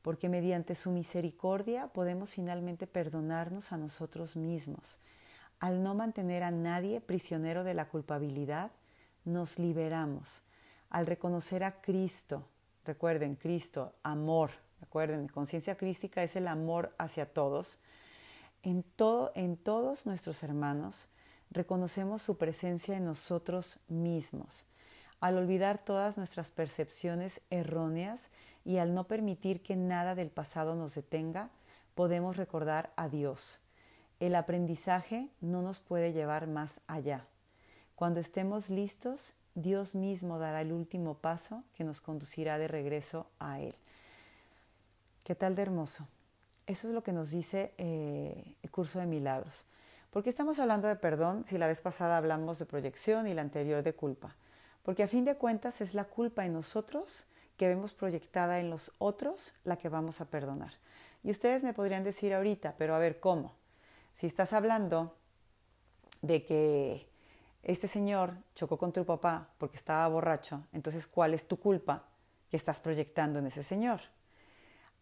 porque 0.03 0.29
mediante 0.29 0.75
su 0.75 0.91
misericordia 0.91 1.87
podemos 1.87 2.31
finalmente 2.31 2.89
perdonarnos 2.89 3.71
a 3.71 3.77
nosotros 3.77 4.35
mismos. 4.35 4.99
Al 5.61 5.85
no 5.85 5.95
mantener 5.95 6.43
a 6.43 6.51
nadie 6.51 7.01
prisionero 7.01 7.63
de 7.63 7.75
la 7.75 7.87
culpabilidad, 7.87 8.73
nos 9.25 9.61
liberamos. 9.61 10.43
Al 10.89 11.07
reconocer 11.07 11.63
a 11.63 11.81
Cristo, 11.81 12.45
recuerden, 12.85 13.37
Cristo, 13.37 13.95
amor, 14.03 14.51
recuerden, 14.81 15.29
conciencia 15.29 15.77
crística 15.77 16.25
es 16.25 16.35
el 16.35 16.49
amor 16.49 16.93
hacia 16.99 17.33
todos. 17.33 17.79
En, 18.65 18.83
todo, 18.83 19.31
en 19.37 19.57
todos 19.57 20.07
nuestros 20.07 20.43
hermanos 20.43 21.09
reconocemos 21.51 22.23
su 22.23 22.37
presencia 22.37 22.97
en 22.97 23.05
nosotros 23.05 23.79
mismos. 23.89 24.65
Al 25.21 25.37
olvidar 25.37 25.79
todas 25.85 26.17
nuestras 26.17 26.51
percepciones 26.51 27.41
erróneas 27.51 28.29
y 28.65 28.79
al 28.79 28.95
no 28.95 29.05
permitir 29.05 29.63
que 29.63 29.77
nada 29.77 30.15
del 30.15 30.31
pasado 30.31 30.75
nos 30.75 30.95
detenga, 30.95 31.51
podemos 31.95 32.37
recordar 32.37 32.93
a 32.97 33.09
Dios. 33.09 33.61
El 34.21 34.35
aprendizaje 34.35 35.29
no 35.41 35.63
nos 35.63 35.81
puede 35.81 36.13
llevar 36.13 36.47
más 36.47 36.81
allá. 36.87 37.27
Cuando 37.97 38.21
estemos 38.21 38.71
listos, 38.71 39.35
Dios 39.55 39.95
mismo 39.95 40.39
dará 40.39 40.63
el 40.63 40.73
último 40.73 41.15
paso 41.15 41.65
que 41.75 41.85
nos 41.85 42.01
conducirá 42.01 42.57
de 42.57 42.69
regreso 42.69 43.27
a 43.39 43.61
Él. 43.61 43.75
¿Qué 45.25 45.35
tal 45.35 45.55
de 45.55 45.63
hermoso? 45.63 46.07
Eso 46.67 46.89
es 46.89 46.95
lo 46.95 47.03
que 47.03 47.13
nos 47.13 47.31
dice 47.31 47.75
eh, 47.77 48.55
el 48.63 48.71
curso 48.71 49.01
de 49.01 49.07
milagros. 49.07 49.67
¿Por 50.11 50.25
qué 50.25 50.31
estamos 50.31 50.59
hablando 50.59 50.89
de 50.89 50.97
perdón 50.97 51.45
si 51.47 51.57
la 51.57 51.69
vez 51.69 51.81
pasada 51.81 52.17
hablamos 52.17 52.59
de 52.59 52.67
proyección 52.67 53.29
y 53.29 53.35
la 53.35 53.43
anterior 53.43 53.85
de 53.85 53.95
culpa? 53.95 54.35
Porque 54.83 55.05
a 55.05 55.09
fin 55.09 55.25
de 55.25 55.37
cuentas 55.37 55.81
es 55.81 55.95
la 55.95 56.05
culpa 56.05 56.45
en 56.45 56.53
nosotros 56.53 57.27
que 57.57 57.69
vemos 57.69 57.95
proyectada 57.95 58.59
en 58.59 58.71
los 58.71 58.91
otros 58.99 59.55
la 59.63 59.77
que 59.77 59.89
vamos 59.89 60.21
a 60.21 60.25
perdonar. 60.25 60.73
Y 61.23 61.31
ustedes 61.31 61.63
me 61.63 61.75
podrían 61.75 62.03
decir 62.03 62.35
ahorita, 62.35 62.75
pero 62.77 62.97
a 62.97 62.99
ver, 62.99 63.21
¿cómo? 63.21 63.55
Si 64.17 64.27
estás 64.27 64.53
hablando 64.53 65.15
de 66.23 66.45
que 66.45 67.09
este 67.63 67.87
señor 67.87 68.35
chocó 68.57 68.79
con 68.79 68.93
tu 68.93 69.05
papá 69.05 69.51
porque 69.59 69.77
estaba 69.77 70.09
borracho, 70.09 70.65
entonces 70.73 71.07
¿cuál 71.07 71.35
es 71.35 71.47
tu 71.47 71.61
culpa 71.61 72.03
que 72.51 72.57
estás 72.57 72.81
proyectando 72.81 73.39
en 73.39 73.47
ese 73.47 73.63
señor? 73.63 74.01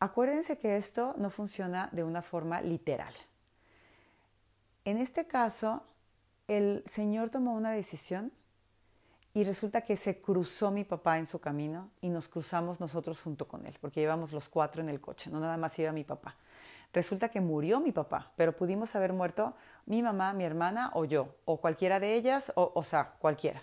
Acuérdense 0.00 0.58
que 0.58 0.76
esto 0.76 1.14
no 1.16 1.30
funciona 1.30 1.88
de 1.92 2.04
una 2.04 2.20
forma 2.20 2.60
literal. 2.60 3.14
En 4.88 4.96
este 4.96 5.26
caso, 5.26 5.82
el 6.46 6.82
señor 6.88 7.28
tomó 7.28 7.52
una 7.52 7.72
decisión 7.72 8.32
y 9.34 9.44
resulta 9.44 9.82
que 9.82 9.98
se 9.98 10.22
cruzó 10.22 10.70
mi 10.70 10.82
papá 10.82 11.18
en 11.18 11.26
su 11.26 11.40
camino 11.40 11.90
y 12.00 12.08
nos 12.08 12.26
cruzamos 12.26 12.80
nosotros 12.80 13.20
junto 13.20 13.46
con 13.46 13.66
él, 13.66 13.76
porque 13.82 14.00
íbamos 14.00 14.32
los 14.32 14.48
cuatro 14.48 14.80
en 14.80 14.88
el 14.88 14.98
coche, 14.98 15.28
no 15.28 15.40
nada 15.40 15.58
más 15.58 15.78
iba 15.78 15.92
mi 15.92 16.04
papá. 16.04 16.36
Resulta 16.94 17.28
que 17.28 17.42
murió 17.42 17.80
mi 17.80 17.92
papá, 17.92 18.32
pero 18.34 18.56
pudimos 18.56 18.96
haber 18.96 19.12
muerto 19.12 19.52
mi 19.84 20.00
mamá, 20.00 20.32
mi 20.32 20.44
hermana 20.44 20.90
o 20.94 21.04
yo, 21.04 21.34
o 21.44 21.60
cualquiera 21.60 22.00
de 22.00 22.14
ellas, 22.14 22.50
o, 22.54 22.72
o 22.74 22.82
sea, 22.82 23.10
cualquiera. 23.18 23.62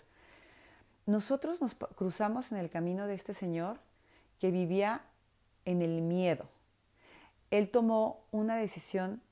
Nosotros 1.07 1.59
nos 1.59 1.73
cruzamos 1.73 2.51
en 2.51 2.59
el 2.59 2.69
camino 2.69 3.07
de 3.07 3.15
este 3.15 3.33
señor 3.33 3.79
que 4.39 4.51
vivía 4.51 5.01
en 5.65 5.81
el 5.81 6.03
miedo. 6.03 6.45
Él 7.49 7.71
tomó 7.71 8.23
una 8.29 8.57
decisión 8.57 9.23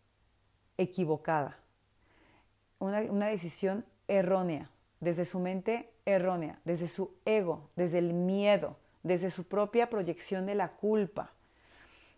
equivocada, 0.80 1.60
una, 2.84 3.28
decisión 3.28 3.86
errónea, 4.08 4.70
desde 5.00 5.26
su 5.26 5.40
mente 5.40 5.90
errónea, 6.06 6.60
desde 6.66 6.88
su 6.88 7.12
ego, 7.26 7.70
desde 7.76 8.00
el 8.00 8.14
miedo, 8.14 8.78
desde 9.04 9.32
su 9.32 9.46
propia 9.46 9.90
proyección 9.90 10.46
de 10.46 10.56
la 10.56 10.70
culpa. 10.70 11.32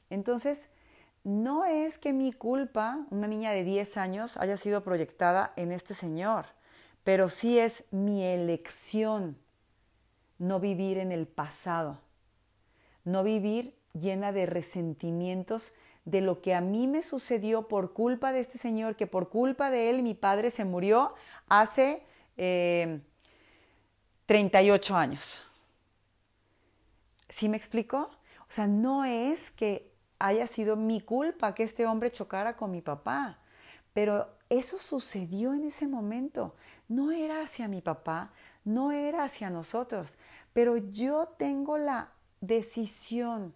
Entonces, 0.10 0.70
no 1.24 1.66
es 1.66 1.98
que 1.98 2.14
mi 2.14 2.34
culpa, 2.34 3.06
una 3.12 3.28
niña 3.28 3.52
de 3.52 3.64
10 3.64 3.98
años, 3.98 4.38
haya 4.38 4.58
sido 4.58 4.84
proyectada 4.84 5.54
en 5.56 5.72
este 5.72 5.94
señor, 5.94 6.46
pero 7.04 7.30
sí 7.30 7.60
es 7.60 7.84
mi 7.92 8.24
elección 8.24 9.38
no 10.38 10.60
vivir 10.60 10.98
en 10.98 11.12
el 11.12 11.28
pasado, 11.28 12.00
no 13.04 13.24
vivir 13.24 13.76
llena 13.94 14.32
de 14.32 14.46
resentimientos 14.46 15.74
de 16.06 16.22
lo 16.22 16.42
que 16.42 16.54
a 16.54 16.62
mí 16.62 16.88
me 16.88 17.04
sucedió 17.04 17.68
por 17.68 17.94
culpa 17.94 18.32
de 18.32 18.40
este 18.40 18.58
señor, 18.58 18.96
que 18.96 19.08
por 19.08 19.30
culpa 19.30 19.70
de 19.70 19.90
él 19.90 20.04
mi 20.04 20.14
padre 20.14 20.52
se 20.52 20.64
murió 20.64 21.16
hace 21.48 22.04
38 24.26 24.94
eh, 24.94 24.98
años. 24.98 25.44
¿Sí 27.30 27.50
me 27.50 27.58
explico? 27.58 28.12
O 28.48 28.52
sea, 28.52 28.68
no 28.68 29.04
es 29.04 29.52
que 29.52 29.92
haya 30.20 30.48
sido 30.48 30.76
mi 30.76 31.02
culpa 31.02 31.54
que 31.54 31.64
este 31.64 31.86
hombre 31.86 32.12
chocara 32.12 32.56
con 32.56 32.72
mi 32.72 32.82
papá. 32.82 33.40
Pero 33.94 34.28
eso 34.50 34.78
sucedió 34.78 35.54
en 35.54 35.66
ese 35.66 35.88
momento. 35.88 36.56
No 36.88 37.12
era 37.12 37.42
hacia 37.42 37.68
mi 37.68 37.82
papá, 37.82 38.32
no 38.64 38.92
era 38.92 39.24
hacia 39.24 39.50
nosotros, 39.50 40.18
pero 40.54 40.78
yo 40.78 41.28
tengo 41.38 41.78
la 41.78 42.12
decisión. 42.42 43.54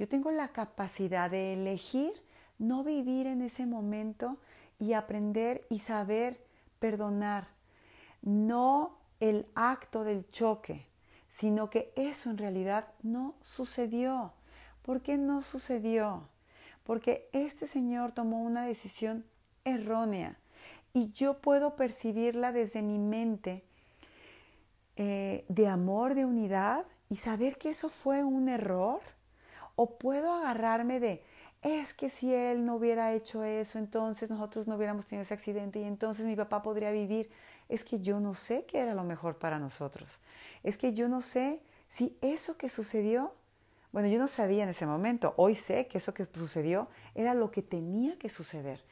Yo 0.00 0.08
tengo 0.08 0.30
la 0.30 0.48
capacidad 0.48 1.30
de 1.30 1.52
elegir 1.52 2.14
no 2.58 2.82
vivir 2.84 3.26
en 3.26 3.42
ese 3.42 3.66
momento 3.66 4.38
y 4.78 4.94
aprender 4.94 5.66
y 5.68 5.80
saber 5.80 6.40
perdonar. 6.78 7.48
No 8.22 8.96
el 9.20 9.44
acto 9.54 10.02
del 10.02 10.26
choque, 10.30 10.86
sino 11.28 11.68
que 11.68 11.92
eso 11.96 12.30
en 12.30 12.38
realidad 12.38 12.88
no 13.02 13.34
sucedió. 13.42 14.32
¿Por 14.80 15.02
qué 15.02 15.18
no 15.18 15.42
sucedió? 15.42 16.28
Porque 16.84 17.28
este 17.32 17.66
señor 17.66 18.12
tomó 18.12 18.40
una 18.40 18.64
decisión 18.64 19.26
errónea 19.66 20.38
y 20.94 21.12
yo 21.12 21.42
puedo 21.42 21.76
percibirla 21.76 22.52
desde 22.52 22.80
mi 22.80 22.96
mente 22.96 23.64
eh, 24.96 25.44
de 25.50 25.68
amor, 25.68 26.14
de 26.14 26.24
unidad 26.24 26.86
y 27.10 27.16
saber 27.16 27.58
que 27.58 27.68
eso 27.68 27.90
fue 27.90 28.24
un 28.24 28.48
error. 28.48 29.02
O 29.82 29.96
puedo 29.96 30.30
agarrarme 30.30 31.00
de, 31.00 31.22
es 31.62 31.94
que 31.94 32.10
si 32.10 32.34
él 32.34 32.66
no 32.66 32.74
hubiera 32.74 33.14
hecho 33.14 33.44
eso, 33.44 33.78
entonces 33.78 34.28
nosotros 34.28 34.68
no 34.68 34.76
hubiéramos 34.76 35.06
tenido 35.06 35.22
ese 35.22 35.32
accidente 35.32 35.80
y 35.80 35.84
entonces 35.84 36.26
mi 36.26 36.36
papá 36.36 36.60
podría 36.60 36.90
vivir. 36.90 37.30
Es 37.70 37.82
que 37.82 37.98
yo 37.98 38.20
no 38.20 38.34
sé 38.34 38.66
qué 38.66 38.80
era 38.80 38.92
lo 38.92 39.04
mejor 39.04 39.38
para 39.38 39.58
nosotros. 39.58 40.20
Es 40.64 40.76
que 40.76 40.92
yo 40.92 41.08
no 41.08 41.22
sé 41.22 41.62
si 41.88 42.14
eso 42.20 42.58
que 42.58 42.68
sucedió, 42.68 43.32
bueno, 43.90 44.10
yo 44.10 44.18
no 44.18 44.28
sabía 44.28 44.64
en 44.64 44.68
ese 44.68 44.84
momento, 44.84 45.32
hoy 45.38 45.54
sé 45.54 45.86
que 45.86 45.96
eso 45.96 46.12
que 46.12 46.26
sucedió 46.26 46.88
era 47.14 47.32
lo 47.32 47.50
que 47.50 47.62
tenía 47.62 48.18
que 48.18 48.28
suceder. 48.28 48.84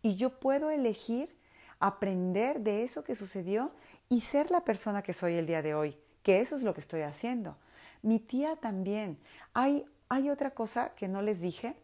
Y 0.00 0.14
yo 0.14 0.38
puedo 0.38 0.70
elegir 0.70 1.36
aprender 1.80 2.60
de 2.60 2.84
eso 2.84 3.02
que 3.02 3.16
sucedió 3.16 3.72
y 4.08 4.20
ser 4.20 4.52
la 4.52 4.60
persona 4.60 5.02
que 5.02 5.12
soy 5.12 5.34
el 5.34 5.48
día 5.48 5.60
de 5.60 5.74
hoy, 5.74 5.98
que 6.22 6.38
eso 6.38 6.54
es 6.54 6.62
lo 6.62 6.72
que 6.72 6.82
estoy 6.82 7.00
haciendo. 7.00 7.56
Mi 8.02 8.20
tía 8.20 8.54
también. 8.54 9.18
Hay, 9.52 9.84
hay 10.08 10.30
otra 10.30 10.50
cosa 10.50 10.90
que 10.94 11.08
no 11.08 11.22
les 11.22 11.40
dije, 11.40 11.74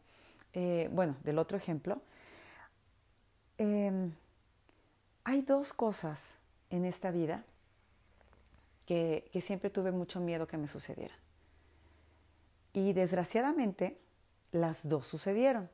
eh, 0.52 0.88
bueno, 0.92 1.16
del 1.24 1.38
otro 1.38 1.56
ejemplo. 1.56 2.00
Em, 3.58 4.12
hay 5.24 5.42
dos 5.42 5.72
cosas 5.72 6.34
en 6.70 6.84
esta 6.84 7.10
vida 7.10 7.44
que, 8.86 9.28
que 9.32 9.40
siempre 9.40 9.70
tuve 9.70 9.92
mucho 9.92 10.20
miedo 10.20 10.46
que 10.46 10.56
me 10.56 10.68
sucedieran. 10.68 11.16
Y 12.72 12.92
desgraciadamente 12.92 13.98
las 14.52 14.88
dos 14.88 15.06
sucedieron. 15.06 15.68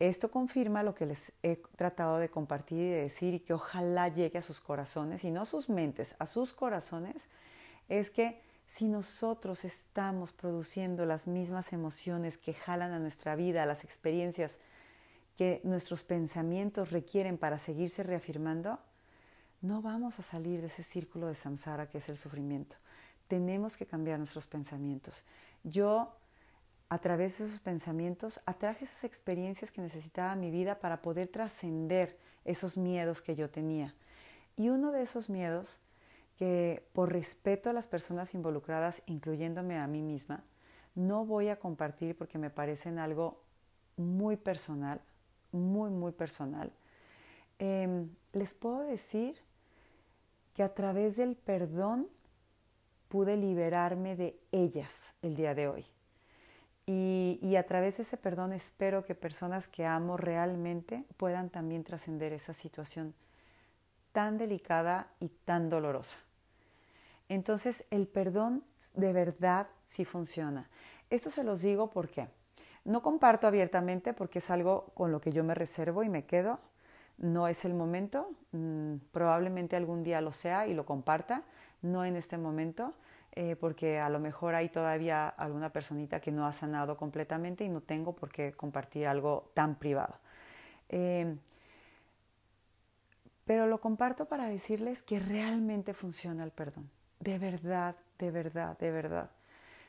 Esto 0.00 0.30
confirma 0.30 0.82
lo 0.82 0.94
que 0.94 1.06
les 1.06 1.32
he 1.42 1.56
tratado 1.76 2.18
de 2.18 2.28
compartir 2.28 2.78
y 2.78 2.90
de 2.90 3.02
decir 3.02 3.34
y 3.34 3.40
que 3.40 3.54
ojalá 3.54 4.08
llegue 4.08 4.38
a 4.38 4.42
sus 4.42 4.60
corazones 4.60 5.24
y 5.24 5.30
no 5.30 5.42
a 5.42 5.46
sus 5.46 5.68
mentes, 5.68 6.16
a 6.18 6.26
sus 6.26 6.52
corazones, 6.52 7.22
es 7.88 8.10
que 8.10 8.42
si 8.74 8.88
nosotros 8.88 9.64
estamos 9.64 10.32
produciendo 10.32 11.06
las 11.06 11.28
mismas 11.28 11.72
emociones 11.72 12.38
que 12.38 12.54
jalan 12.54 12.90
a 12.92 12.98
nuestra 12.98 13.36
vida, 13.36 13.66
las 13.66 13.84
experiencias 13.84 14.50
que 15.36 15.60
nuestros 15.62 16.02
pensamientos 16.02 16.90
requieren 16.90 17.38
para 17.38 17.60
seguirse 17.60 18.02
reafirmando, 18.02 18.80
no 19.60 19.80
vamos 19.80 20.18
a 20.18 20.22
salir 20.22 20.60
de 20.60 20.66
ese 20.66 20.82
círculo 20.82 21.28
de 21.28 21.36
samsara 21.36 21.88
que 21.88 21.98
es 21.98 22.08
el 22.08 22.16
sufrimiento. 22.16 22.74
Tenemos 23.28 23.76
que 23.76 23.86
cambiar 23.86 24.18
nuestros 24.18 24.48
pensamientos. 24.48 25.24
Yo 25.62 26.16
a 26.88 26.98
través 26.98 27.38
de 27.38 27.46
esos 27.46 27.60
pensamientos, 27.60 28.40
atraje 28.44 28.84
esas 28.84 29.04
experiencias 29.04 29.70
que 29.70 29.82
necesitaba 29.82 30.34
mi 30.34 30.50
vida 30.50 30.80
para 30.80 31.00
poder 31.00 31.28
trascender 31.28 32.18
esos 32.44 32.76
miedos 32.76 33.22
que 33.22 33.36
yo 33.36 33.50
tenía. 33.50 33.94
Y 34.56 34.68
uno 34.68 34.92
de 34.92 35.02
esos 35.02 35.30
miedos, 35.30 35.78
que 36.36 36.86
por 36.92 37.12
respeto 37.12 37.70
a 37.70 37.72
las 37.72 37.86
personas 37.86 38.34
involucradas, 38.34 39.02
incluyéndome 39.06 39.78
a 39.78 39.86
mí 39.86 40.02
misma, 40.02 40.42
no 40.94 41.24
voy 41.24 41.48
a 41.48 41.58
compartir 41.58 42.16
porque 42.16 42.38
me 42.38 42.50
parecen 42.50 42.98
algo 42.98 43.40
muy 43.96 44.36
personal, 44.36 45.00
muy, 45.52 45.90
muy 45.90 46.12
personal. 46.12 46.72
Em, 47.58 48.08
les 48.32 48.54
puedo 48.54 48.80
decir 48.80 49.36
que 50.54 50.62
a 50.62 50.74
través 50.74 51.16
del 51.16 51.36
perdón 51.36 52.08
pude 53.08 53.36
liberarme 53.36 54.16
de 54.16 54.38
ellas 54.50 55.14
el 55.22 55.36
día 55.36 55.54
de 55.54 55.68
hoy. 55.68 55.86
Y, 56.86 57.56
a 57.56 57.62
través 57.62 57.96
de 57.96 58.02
ese 58.02 58.18
perdón 58.18 58.52
espero 58.52 59.06
que 59.06 59.14
personas 59.14 59.68
que 59.68 59.86
amo 59.86 60.18
realmente 60.18 61.04
puedan 61.16 61.48
también 61.48 61.82
trascender 61.82 62.32
esa 62.34 62.52
situación 62.52 63.14
tan 64.14 64.38
delicada 64.38 65.08
y 65.18 65.28
tan 65.28 65.68
dolorosa. 65.68 66.18
Entonces 67.28 67.84
el 67.90 68.06
perdón 68.06 68.62
de 68.94 69.12
verdad 69.12 69.66
sí 69.88 70.04
funciona. 70.04 70.70
Esto 71.10 71.30
se 71.30 71.42
los 71.42 71.62
digo 71.62 71.90
porque 71.90 72.28
no 72.84 73.02
comparto 73.02 73.48
abiertamente 73.48 74.14
porque 74.14 74.38
es 74.38 74.50
algo 74.50 74.92
con 74.94 75.10
lo 75.10 75.20
que 75.20 75.32
yo 75.32 75.42
me 75.42 75.54
reservo 75.54 76.04
y 76.04 76.08
me 76.08 76.26
quedo. 76.26 76.60
No 77.18 77.48
es 77.48 77.64
el 77.64 77.74
momento, 77.74 78.30
mm, 78.52 78.96
probablemente 79.10 79.74
algún 79.74 80.04
día 80.04 80.20
lo 80.20 80.30
sea 80.30 80.68
y 80.68 80.74
lo 80.74 80.86
comparta, 80.86 81.42
no 81.82 82.04
en 82.04 82.14
este 82.14 82.38
momento 82.38 82.94
eh, 83.32 83.56
porque 83.56 83.98
a 83.98 84.08
lo 84.10 84.20
mejor 84.20 84.54
hay 84.54 84.68
todavía 84.68 85.28
alguna 85.28 85.70
personita 85.70 86.20
que 86.20 86.30
no 86.30 86.46
ha 86.46 86.52
sanado 86.52 86.96
completamente 86.96 87.64
y 87.64 87.68
no 87.68 87.80
tengo 87.80 88.14
por 88.14 88.30
qué 88.30 88.52
compartir 88.52 89.08
algo 89.08 89.50
tan 89.54 89.74
privado. 89.74 90.14
Eh, 90.88 91.34
pero 93.44 93.66
lo 93.66 93.80
comparto 93.80 94.26
para 94.26 94.46
decirles 94.46 95.02
que 95.02 95.18
realmente 95.18 95.94
funciona 95.94 96.44
el 96.44 96.50
perdón. 96.50 96.90
De 97.20 97.38
verdad, 97.38 97.96
de 98.18 98.30
verdad, 98.30 98.78
de 98.78 98.90
verdad. 98.90 99.30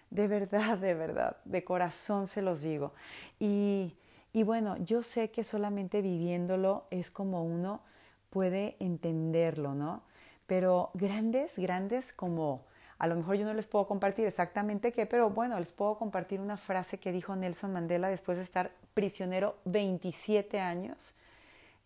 De 0.09 0.27
verdad, 0.27 0.77
de 0.77 0.93
verdad. 0.93 1.37
De 1.45 1.63
corazón 1.63 2.27
se 2.27 2.41
los 2.41 2.61
digo. 2.61 2.93
Y, 3.39 3.95
y 4.33 4.43
bueno, 4.43 4.77
yo 4.77 5.03
sé 5.03 5.31
que 5.31 5.43
solamente 5.43 6.01
viviéndolo 6.01 6.85
es 6.91 7.11
como 7.11 7.43
uno 7.43 7.81
puede 8.29 8.75
entenderlo, 8.79 9.73
¿no? 9.73 10.03
Pero 10.47 10.91
grandes, 10.93 11.57
grandes 11.57 12.13
como 12.13 12.65
a 12.97 13.07
lo 13.07 13.15
mejor 13.15 13.35
yo 13.35 13.45
no 13.45 13.53
les 13.53 13.65
puedo 13.65 13.87
compartir 13.87 14.25
exactamente 14.25 14.93
qué, 14.93 15.05
pero 15.05 15.29
bueno, 15.29 15.59
les 15.59 15.71
puedo 15.71 15.97
compartir 15.97 16.39
una 16.39 16.57
frase 16.57 16.97
que 16.97 17.11
dijo 17.11 17.35
Nelson 17.35 17.73
Mandela 17.73 18.09
después 18.09 18.37
de 18.37 18.43
estar 18.43 18.71
prisionero 18.93 19.57
27 19.65 20.59
años. 20.59 21.13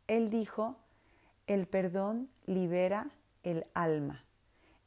Él 0.08 0.30
dijo, 0.30 0.76
el 1.50 1.66
perdón 1.66 2.30
libera 2.46 3.08
el 3.42 3.66
alma, 3.74 4.24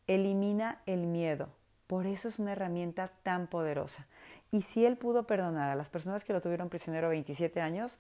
elimina 0.07 0.81
el 0.87 1.07
miedo. 1.07 1.48
Por 1.88 2.07
eso 2.07 2.29
es 2.29 2.38
una 2.38 2.53
herramienta 2.53 3.09
tan 3.25 3.48
poderosa. 3.48 4.07
Y 4.53 4.62
si 4.62 4.87
él 4.87 4.96
pudo 4.96 5.27
perdonar 5.27 5.70
a 5.70 5.75
las 5.75 5.90
personas 5.90 6.25
que 6.25 6.33
lo 6.33 6.40
tuvieron 6.40 6.68
prisionero 6.68 7.09
27 7.09 7.61
años, 7.61 7.98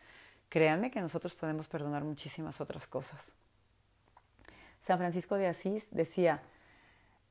créanme 0.48 0.92
que 0.92 1.00
nosotros 1.00 1.34
podemos 1.34 1.66
perdonar 1.66 2.04
muchísimas 2.04 2.60
otras 2.60 2.86
cosas. 2.86 3.34
San 4.80 4.98
Francisco 4.98 5.34
de 5.34 5.48
Asís 5.48 5.88
decía, 5.90 6.40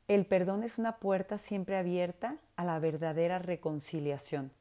el 0.09 0.25
perdón 0.25 0.63
es 0.63 0.77
una 0.77 0.97
puerta 0.97 1.37
siempre 1.37 1.77
abierta 1.77 2.35
a 2.57 2.65
la 2.65 2.77
verdadera 2.79 3.39
reconciliación. 3.39 4.51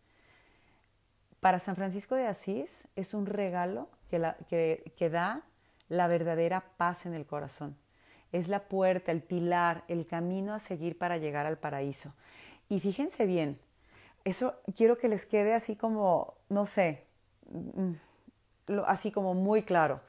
Para 1.40 1.58
San 1.58 1.74
Francisco 1.74 2.14
de 2.14 2.28
Asís 2.28 2.86
es 2.94 3.12
un 3.12 3.26
regalo 3.26 3.88
que, 4.08 5.10
da 5.10 5.42
la 5.90 6.06
verdadera 6.06 6.64
paz 6.78 7.04
en 7.04 7.12
el 7.12 7.26
corazón. 7.26 7.76
Es 8.32 8.48
la 8.48 8.68
puerta, 8.68 9.12
el 9.12 9.22
pilar, 9.22 9.84
el 9.88 10.06
camino 10.06 10.54
a 10.54 10.60
seguir 10.60 10.96
para 10.96 11.18
llegar 11.18 11.44
al 11.44 11.58
paraíso. 11.58 12.14
Y 12.70 12.80
fíjense 12.80 13.26
bien, 13.26 13.58
eso 14.24 14.54
quiero 14.76 14.96
que 14.96 15.08
les 15.08 15.26
quede 15.26 15.52
así 15.52 15.76
como, 15.76 16.34
no 16.48 16.64
sé, 16.64 17.04
mm, 17.50 17.92
así 18.86 19.10
como 19.10 19.34
muy 19.34 19.62
claro. 19.62 20.00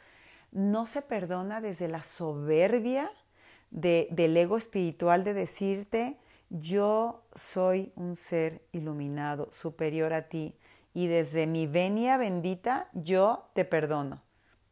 No 0.51 0.85
se 0.85 1.01
perdona 1.01 1.59
desde 1.61 1.87
la 1.87 2.03
soberbia 2.03 3.11
del 3.71 4.37
ego 4.37 4.57
espiritual 4.57 5.23
de 5.23 5.33
decirte, 5.33 6.17
yo 6.49 7.23
soy 7.33 7.93
un 7.95 8.15
ser 8.15 8.61
iluminado, 8.73 9.49
superior 9.51 10.13
a 10.13 10.27
ti, 10.27 10.55
y 10.93 11.07
desde 11.07 11.47
mi 11.47 11.65
venia 11.65 12.17
bendita 12.17 12.89
yo 12.93 13.49
te 13.53 13.63
perdono. 13.63 14.21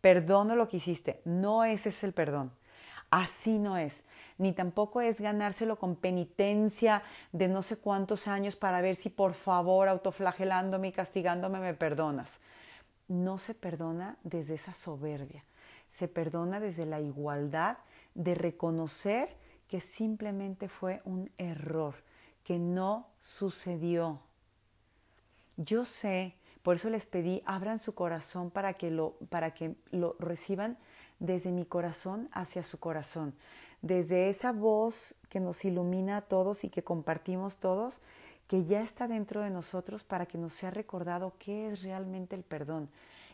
Perdono 0.02 0.56
lo 0.56 0.68
que 0.68 0.78
hiciste. 0.78 1.22
No 1.26 1.64
ese 1.64 1.90
es 1.90 2.04
el 2.04 2.14
perdón. 2.14 2.52
Así 3.10 3.58
no 3.58 3.78
es. 3.78 4.04
Ni 4.38 4.54
tampoco 4.54 5.02
es 5.02 5.20
ganárselo 5.20 5.78
con 5.78 5.96
penitencia 5.96 7.02
de 7.32 7.48
no 7.48 7.62
sé 7.62 7.78
cuántos 7.78 8.28
años 8.28 8.56
para 8.56 8.82
ver 8.82 8.96
si 8.96 9.10
por 9.10 9.34
favor 9.34 9.88
autoflagelándome 9.88 10.90
y 10.90 10.92
castigándome 10.92 11.60
me 11.60 11.74
perdonas. 11.74 12.40
No 13.08 13.40
se 13.40 13.56
perdona 13.56 14.18
desde 14.24 14.54
esa 14.54 14.74
soberbia. 14.74 15.44
Se 15.98 16.08
perdona 16.08 16.60
desde 16.60 16.86
la 16.86 17.02
igualdad 17.02 17.80
de 18.14 18.36
reconocer 18.36 19.36
que 19.68 19.82
simplemente 19.82 20.68
fue 20.68 21.02
un 21.06 21.32
error, 21.38 21.96
que 22.44 22.60
no 22.60 23.08
sucedió. 23.22 24.20
Yo 25.58 25.86
sé, 25.86 26.36
por 26.64 26.76
eso 26.76 26.90
les 26.90 27.06
pedí, 27.06 27.42
abran 27.46 27.80
su 27.80 27.94
corazón 27.94 28.52
para 28.52 28.74
que 28.74 28.92
lo, 28.92 29.14
para 29.30 29.54
que 29.54 29.76
lo 29.92 30.16
reciban 30.20 30.78
desde 31.20 31.52
mi 31.52 31.66
corazón 31.66 32.30
hacia 32.32 32.64
su 32.64 32.80
corazón, 32.80 33.34
desde 33.82 34.30
esa 34.30 34.52
voz 34.52 35.16
que 35.30 35.40
nos 35.40 35.64
ilumina 35.66 36.18
a 36.18 36.22
todos 36.22 36.64
y 36.64 36.70
que 36.70 36.84
compartimos 36.84 37.58
todos, 37.58 38.00
que 38.48 38.66
ya 38.66 38.82
está 38.82 39.08
dentro 39.08 39.42
de 39.42 39.50
nosotros 39.50 40.04
para 40.04 40.26
que 40.26 40.38
nos 40.38 40.54
sea 40.54 40.72
recordado 40.72 41.34
qué 41.38 41.70
es 41.70 41.84
realmente 41.84 42.36
el 42.36 42.44
perdón. 42.44 42.90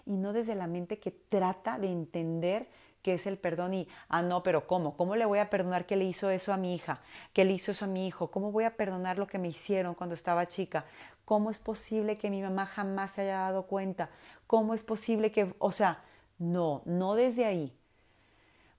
Y 0.05 0.17
no 0.17 0.33
desde 0.33 0.55
la 0.55 0.67
mente 0.67 0.99
que 0.99 1.11
trata 1.11 1.79
de 1.79 1.87
entender 1.87 2.67
qué 3.05 3.13
es 3.13 3.27
el 3.27 3.37
perdón 3.37 3.75
y, 3.75 3.87
ah, 4.09 4.23
no, 4.23 4.41
pero 4.41 4.65
¿cómo? 4.65 4.97
¿Cómo 4.97 5.15
le 5.15 5.25
voy 5.25 5.37
a 5.37 5.51
perdonar 5.51 5.85
que 5.85 5.95
le 5.95 6.05
hizo 6.05 6.31
eso 6.31 6.51
a 6.51 6.57
mi 6.57 6.73
hija? 6.73 7.01
¿Que 7.33 7.45
le 7.45 7.53
hizo 7.53 7.69
eso 7.69 7.85
a 7.85 7.87
mi 7.87 8.07
hijo? 8.07 8.31
¿Cómo 8.31 8.51
voy 8.51 8.63
a 8.63 8.75
perdonar 8.75 9.19
lo 9.19 9.27
que 9.27 9.37
me 9.37 9.49
hicieron 9.49 9.93
cuando 9.93 10.15
estaba 10.15 10.47
chica? 10.47 10.85
¿Cómo 11.23 11.51
es 11.51 11.59
posible 11.59 12.17
que 12.17 12.31
mi 12.31 12.41
mamá 12.41 12.65
jamás 12.65 13.11
se 13.11 13.21
haya 13.21 13.41
dado 13.41 13.67
cuenta? 13.67 14.09
¿Cómo 14.47 14.73
es 14.73 14.81
posible 14.81 15.31
que, 15.31 15.53
o 15.59 15.71
sea, 15.71 15.99
no, 16.39 16.81
no 16.85 17.13
desde 17.13 17.45
ahí. 17.45 17.71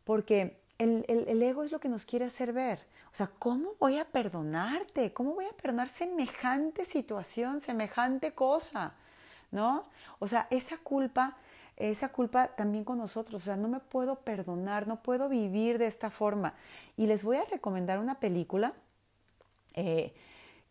Porque 0.02 0.60
el, 0.78 1.04
el, 1.06 1.40
ego 1.40 1.62
es 1.62 1.70
lo 1.70 1.78
que 1.78 1.88
nos 1.88 2.04
quiere 2.04 2.24
hacer 2.24 2.52
ver. 2.52 2.80
O 3.12 3.14
sea, 3.14 3.30
¿cómo 3.38 3.74
voy 3.78 3.98
a 3.98 4.06
perdonarte? 4.06 5.12
¿Cómo 5.12 5.34
voy 5.34 5.44
a 5.46 5.56
perdonar 5.56 5.88
semejante 5.88 6.84
situación, 6.84 7.60
semejante 7.60 8.32
cosa? 8.32 8.94
¿No? 9.52 9.86
O 10.18 10.26
sea, 10.26 10.48
esa 10.50 10.78
culpa 10.78 11.36
esa 11.76 12.08
culpa 12.08 12.48
también 12.48 12.84
con 12.84 12.98
nosotros. 12.98 13.42
O 13.42 13.44
sea, 13.44 13.56
no 13.56 13.68
me 13.68 13.80
puedo 13.80 14.16
perdonar, 14.20 14.86
no 14.86 15.02
puedo 15.02 15.28
vivir 15.28 15.78
de 15.78 15.86
esta 15.86 16.10
forma. 16.10 16.54
Y 16.96 17.06
les 17.06 17.22
voy 17.22 17.36
a 17.36 17.44
recomendar 17.44 17.98
una 17.98 18.18
película 18.18 18.72
eh, 19.74 20.14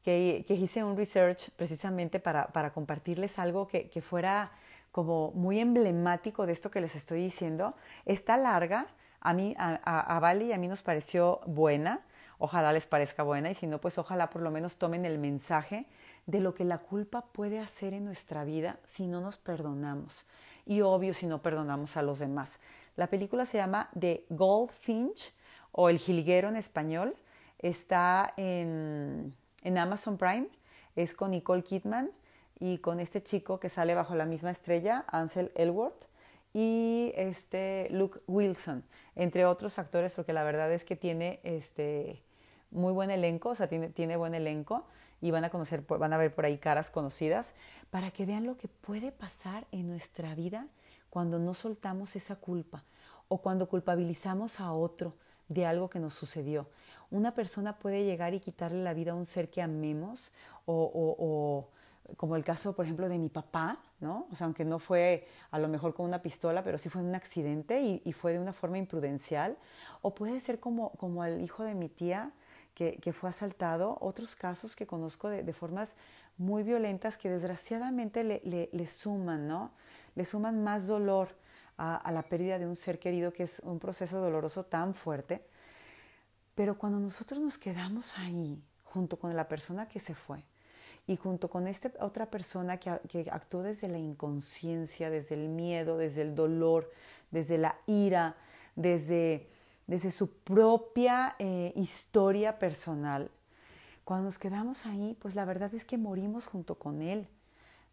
que, 0.03 0.45
hice 0.49 0.83
un 0.83 0.97
research 0.97 1.51
precisamente 1.51 2.19
para, 2.19 2.71
compartirles 2.73 3.39
algo 3.39 3.67
que, 3.67 4.01
fuera 4.01 4.51
como 4.91 5.31
muy 5.31 5.59
emblemático 5.59 6.45
de 6.45 6.53
esto 6.53 6.71
que 6.71 6.81
les 6.81 6.95
estoy 6.95 7.21
diciendo. 7.21 7.75
Está 8.05 8.37
larga, 8.37 8.87
a 9.21 9.33
mí, 9.33 9.55
a, 9.57 10.17
a 10.17 10.35
y 10.35 10.53
a 10.53 10.57
mí 10.57 10.67
nos 10.67 10.81
pareció 10.81 11.41
buena, 11.45 12.01
ojalá 12.37 12.71
les 12.71 12.85
parezca 12.85 13.23
buena 13.23 13.49
y 13.49 13.55
si 13.55 13.67
no, 13.67 13.79
pues 13.79 13.97
ojalá 13.97 14.29
por 14.29 14.41
lo 14.41 14.51
menos 14.51 14.77
tomen 14.77 15.05
el 15.05 15.17
mensaje 15.17 15.87
de 16.27 16.39
lo 16.39 16.53
que 16.53 16.65
la 16.65 16.77
culpa 16.77 17.25
puede 17.25 17.59
hacer 17.59 17.93
en 17.93 18.05
nuestra 18.05 18.43
vida 18.43 18.77
si 18.85 19.07
no 19.07 19.21
nos 19.21 19.37
perdonamos 19.37 20.25
y 20.65 20.81
obvio 20.81 21.13
si 21.13 21.27
no 21.27 21.41
perdonamos 21.41 21.97
a 21.97 22.01
los 22.01 22.19
demás. 22.19 22.59
La 22.95 23.07
película 23.07 23.45
se 23.45 23.57
llama 23.57 23.89
The 23.99 24.25
Goldfinch 24.29 25.33
o 25.71 25.89
El 25.89 25.99
Jilguero 25.99 26.49
en 26.49 26.55
español. 26.55 27.15
Está 27.59 28.33
en, 28.37 29.35
en 29.63 29.77
Amazon 29.77 30.17
Prime. 30.17 30.47
Es 30.95 31.13
con 31.13 31.31
Nicole 31.31 31.63
Kidman 31.63 32.11
y 32.59 32.77
con 32.77 32.99
este 32.99 33.21
chico 33.21 33.59
que 33.59 33.69
sale 33.69 33.95
bajo 33.95 34.15
la 34.15 34.25
misma 34.25 34.51
estrella, 34.51 35.03
Ansel 35.07 35.51
Elworth, 35.55 36.05
y 36.53 37.11
este 37.15 37.87
Luke 37.91 38.21
Wilson, 38.27 38.85
entre 39.15 39.45
otros 39.45 39.77
actores, 39.77 40.13
porque 40.13 40.31
la 40.31 40.43
verdad 40.43 40.71
es 40.71 40.85
que 40.85 40.95
tiene 40.95 41.41
este 41.43 42.23
muy 42.71 42.93
buen 42.93 43.11
elenco, 43.11 43.49
o 43.49 43.55
sea, 43.55 43.67
tiene, 43.67 43.89
tiene 43.89 44.15
buen 44.15 44.35
elenco 44.35 44.85
y 45.21 45.31
van 45.31 45.45
a 45.45 45.49
conocer, 45.49 45.81
van 45.87 46.13
a 46.13 46.17
ver 46.17 46.33
por 46.33 46.45
ahí 46.45 46.57
caras 46.57 46.89
conocidas 46.89 47.53
para 47.89 48.11
que 48.11 48.25
vean 48.25 48.45
lo 48.45 48.57
que 48.57 48.67
puede 48.67 49.11
pasar 49.11 49.65
en 49.71 49.87
nuestra 49.87 50.35
vida 50.35 50.67
cuando 51.09 51.39
no 51.39 51.53
soltamos 51.53 52.15
esa 52.15 52.35
culpa 52.35 52.83
o 53.27 53.41
cuando 53.41 53.67
culpabilizamos 53.69 54.59
a 54.59 54.73
otro 54.73 55.13
de 55.47 55.65
algo 55.65 55.89
que 55.89 55.99
nos 55.99 56.13
sucedió. 56.13 56.67
Una 57.11 57.33
persona 57.33 57.77
puede 57.77 58.03
llegar 58.03 58.33
y 58.33 58.39
quitarle 58.39 58.83
la 58.83 58.93
vida 58.93 59.11
a 59.11 59.15
un 59.15 59.25
ser 59.25 59.49
que 59.49 59.61
amemos 59.61 60.31
o, 60.65 61.69
como 62.17 62.35
el 62.35 62.43
caso, 62.43 62.75
por 62.75 62.85
ejemplo, 62.85 63.09
de 63.09 63.17
mi 63.17 63.29
papá, 63.29 63.79
¿no? 63.99 64.27
O 64.31 64.35
sea, 64.35 64.45
aunque 64.45 64.65
no 64.65 64.79
fue 64.79 65.27
a 65.51 65.59
lo 65.59 65.67
mejor 65.67 65.93
con 65.93 66.05
una 66.05 66.21
pistola, 66.21 66.63
pero 66.63 66.77
sí 66.77 66.89
fue 66.89 67.01
un 67.01 67.15
accidente 67.15 67.81
y, 67.81 68.13
fue 68.13 68.33
de 68.33 68.39
una 68.39 68.53
forma 68.53 68.77
imprudencial. 68.77 69.57
O 70.01 70.13
puede 70.13 70.39
ser 70.39 70.59
como, 70.59 70.91
como 70.91 71.23
el 71.23 71.41
hijo 71.41 71.63
de 71.63 71.73
mi 71.73 71.89
tía, 71.89 72.31
que, 72.75 73.13
fue 73.13 73.29
asaltado, 73.29 73.97
otros 74.01 74.35
casos 74.35 74.75
que 74.75 74.85
conozco 74.85 75.29
de, 75.29 75.53
formas 75.53 75.95
muy 76.37 76.61
violentas 76.63 77.17
que 77.17 77.29
desgraciadamente 77.29 78.23
le, 78.23 78.87
suman, 78.87 79.47
¿no? 79.47 79.71
Le 80.15 80.25
suman 80.25 80.61
más 80.63 80.85
dolor 80.85 81.29
a, 81.77 82.11
la 82.11 82.23
pérdida 82.23 82.59
de 82.59 82.67
un 82.67 82.75
ser 82.75 82.99
querido, 82.99 83.31
que 83.31 83.43
es 83.43 83.59
un 83.61 83.79
proceso 83.79 84.19
doloroso 84.19 84.65
tan 84.65 84.93
fuerte. 84.93 85.41
Pero 86.53 86.77
cuando 86.77 86.99
nosotros 86.99 87.39
nos 87.39 87.57
quedamos 87.57 88.17
ahí, 88.17 88.61
junto 88.83 89.17
con 89.17 89.33
la 89.35 89.47
persona 89.47 89.87
que 89.87 90.01
se 90.01 90.13
fue, 90.13 90.43
y 91.07 91.15
junto 91.17 91.49
con 91.49 91.67
esta 91.67 91.91
otra 91.99 92.25
persona 92.25 92.77
que, 92.77 92.99
que, 93.07 93.29
actuó 93.31 93.61
desde 93.61 93.87
la 93.87 93.99
inconsciencia, 93.99 95.09
desde 95.09 95.35
el 95.35 95.47
miedo, 95.47 95.97
desde 95.97 96.23
el 96.23 96.35
dolor, 96.35 96.91
desde 97.31 97.57
la 97.57 97.77
ira, 97.85 98.35
desde 98.75 99.47
desde 99.87 100.11
su 100.11 100.31
propia 100.31 101.35
eh, 101.39 101.73
historia 101.75 102.59
personal. 102.59 103.29
Cuando 104.03 104.25
nos 104.25 104.39
quedamos 104.39 104.85
ahí, 104.85 105.17
pues 105.19 105.35
la 105.35 105.45
verdad 105.45 105.73
es 105.73 105.85
que 105.85 105.97
morimos 105.97 106.45
junto 106.45 106.75
con 106.75 107.01
él, 107.01 107.27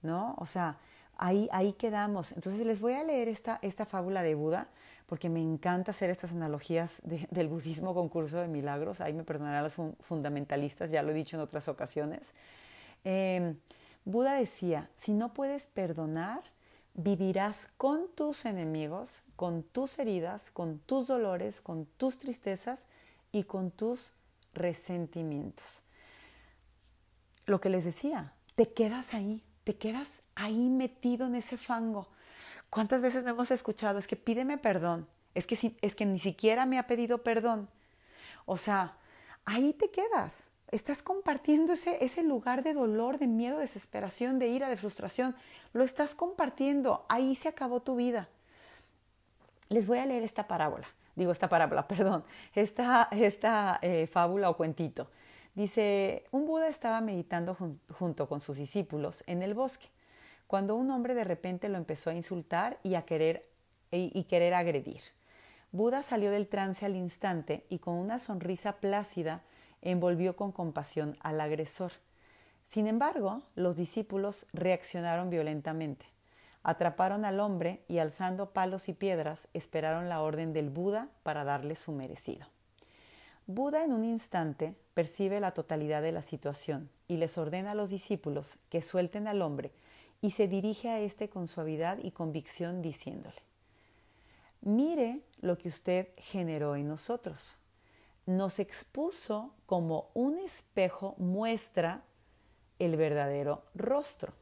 ¿no? 0.02 0.34
O 0.38 0.46
sea, 0.46 0.78
ahí, 1.16 1.48
ahí 1.52 1.72
quedamos. 1.72 2.32
Entonces 2.32 2.66
les 2.66 2.80
voy 2.80 2.94
a 2.94 3.02
leer 3.04 3.28
esta, 3.28 3.58
esta 3.62 3.86
fábula 3.86 4.22
de 4.22 4.34
Buda, 4.34 4.68
porque 5.06 5.28
me 5.28 5.40
encanta 5.40 5.90
hacer 5.90 6.10
estas 6.10 6.32
analogías 6.32 7.00
del 7.02 7.48
budismo 7.48 7.94
con 7.94 8.08
curso 8.08 8.38
de 8.40 8.48
milagros. 8.48 9.00
Ahí 9.00 9.12
me 9.12 9.24
perdonarán 9.24 9.64
los 9.64 9.74
fundamentalistas, 10.00 10.90
ya 10.90 11.02
lo 11.02 11.10
he 11.10 11.14
dicho 11.14 11.36
en 11.36 11.42
otras 11.42 11.68
ocasiones. 11.68 12.32
Em, 13.04 13.56
Buda 14.04 14.34
decía, 14.34 14.90
si 14.96 15.12
no 15.12 15.32
puedes 15.32 15.66
perdonar, 15.66 16.42
vivirás 16.94 17.68
con 17.76 18.08
tus 18.14 18.44
enemigos, 18.44 19.22
con 19.36 19.62
tus 19.62 19.98
heridas, 19.98 20.50
con 20.50 20.78
tus 20.80 21.06
dolores, 21.06 21.60
con 21.60 21.86
tus 21.86 22.18
tristezas 22.18 22.80
y 23.32 23.44
con 23.44 23.70
tus 23.70 24.12
resentimientos. 24.52 25.82
Lo 27.46 27.60
que 27.60 27.70
les 27.70 27.84
decía, 27.84 28.34
te 28.54 28.72
quedas 28.72 29.14
ahí, 29.14 29.42
te 29.64 29.76
quedas 29.76 30.22
ahí 30.34 30.68
metido 30.68 31.26
en 31.26 31.34
ese 31.34 31.56
fango. 31.56 32.08
¿Cuántas 32.70 33.02
veces 33.02 33.24
no 33.24 33.30
hemos 33.30 33.50
escuchado? 33.50 33.98
Es 33.98 34.06
que 34.06 34.16
pídeme 34.16 34.58
perdón, 34.58 35.08
es 35.34 35.46
que, 35.46 35.76
es 35.80 35.94
que 35.94 36.06
ni 36.06 36.18
siquiera 36.18 36.66
me 36.66 36.78
ha 36.78 36.86
pedido 36.86 37.22
perdón. 37.22 37.68
O 38.44 38.56
sea, 38.56 38.96
ahí 39.44 39.72
te 39.72 39.90
quedas 39.90 40.48
estás 40.72 41.02
compartiendo 41.02 41.74
ese, 41.74 42.04
ese 42.04 42.22
lugar 42.22 42.64
de 42.64 42.72
dolor, 42.72 43.18
de 43.18 43.26
miedo, 43.28 43.56
de 43.56 43.62
desesperación, 43.62 44.38
de 44.38 44.48
ira, 44.48 44.68
de 44.68 44.76
frustración. 44.76 45.36
Lo 45.72 45.84
estás 45.84 46.14
compartiendo. 46.14 47.04
Ahí 47.08 47.36
se 47.36 47.48
acabó 47.48 47.80
tu 47.80 47.94
vida. 47.94 48.28
Les 49.68 49.86
voy 49.86 49.98
a 49.98 50.06
leer 50.06 50.22
esta 50.22 50.48
parábola. 50.48 50.88
Digo, 51.14 51.30
esta 51.30 51.48
parábola, 51.48 51.86
perdón. 51.88 52.24
Esta, 52.54 53.08
esta 53.12 53.78
eh, 53.82 54.06
fábula 54.06 54.50
o 54.50 54.56
cuentito. 54.56 55.08
Dice, 55.54 56.24
un 56.30 56.46
Buda 56.46 56.68
estaba 56.68 57.02
meditando 57.02 57.54
junto 57.98 58.26
con 58.26 58.40
sus 58.40 58.56
discípulos 58.56 59.22
en 59.26 59.42
el 59.42 59.52
bosque, 59.52 59.88
cuando 60.46 60.76
un 60.76 60.90
hombre 60.90 61.14
de 61.14 61.24
repente 61.24 61.68
lo 61.68 61.76
empezó 61.76 62.08
a 62.08 62.14
insultar 62.14 62.78
y 62.82 62.94
a 62.94 63.02
querer, 63.02 63.46
y 63.90 64.24
querer 64.24 64.54
agredir. 64.54 65.02
Buda 65.70 66.02
salió 66.02 66.30
del 66.30 66.48
trance 66.48 66.86
al 66.86 66.96
instante 66.96 67.66
y 67.68 67.80
con 67.80 67.96
una 67.96 68.18
sonrisa 68.18 68.76
plácida 68.76 69.42
envolvió 69.82 70.36
con 70.36 70.52
compasión 70.52 71.16
al 71.20 71.40
agresor. 71.40 71.92
Sin 72.66 72.86
embargo, 72.86 73.42
los 73.54 73.76
discípulos 73.76 74.46
reaccionaron 74.52 75.28
violentamente. 75.28 76.06
Atraparon 76.62 77.24
al 77.24 77.40
hombre 77.40 77.82
y 77.88 77.98
alzando 77.98 78.50
palos 78.50 78.88
y 78.88 78.92
piedras 78.92 79.48
esperaron 79.52 80.08
la 80.08 80.22
orden 80.22 80.52
del 80.52 80.70
Buda 80.70 81.08
para 81.22 81.44
darle 81.44 81.74
su 81.74 81.92
merecido. 81.92 82.46
Buda 83.46 83.84
en 83.84 83.92
un 83.92 84.04
instante 84.04 84.76
percibe 84.94 85.40
la 85.40 85.50
totalidad 85.50 86.00
de 86.00 86.12
la 86.12 86.22
situación 86.22 86.88
y 87.08 87.16
les 87.16 87.36
ordena 87.36 87.72
a 87.72 87.74
los 87.74 87.90
discípulos 87.90 88.56
que 88.70 88.82
suelten 88.82 89.26
al 89.26 89.42
hombre 89.42 89.72
y 90.20 90.30
se 90.30 90.46
dirige 90.46 90.88
a 90.88 91.00
éste 91.00 91.28
con 91.28 91.48
suavidad 91.48 91.98
y 92.00 92.12
convicción 92.12 92.80
diciéndole, 92.80 93.42
mire 94.60 95.20
lo 95.40 95.58
que 95.58 95.68
usted 95.68 96.08
generó 96.16 96.76
en 96.76 96.86
nosotros 96.86 97.56
nos 98.26 98.58
expuso 98.58 99.54
como 99.66 100.10
un 100.14 100.38
espejo 100.38 101.14
muestra 101.18 102.02
el 102.78 102.96
verdadero 102.96 103.62
rostro. 103.74 104.32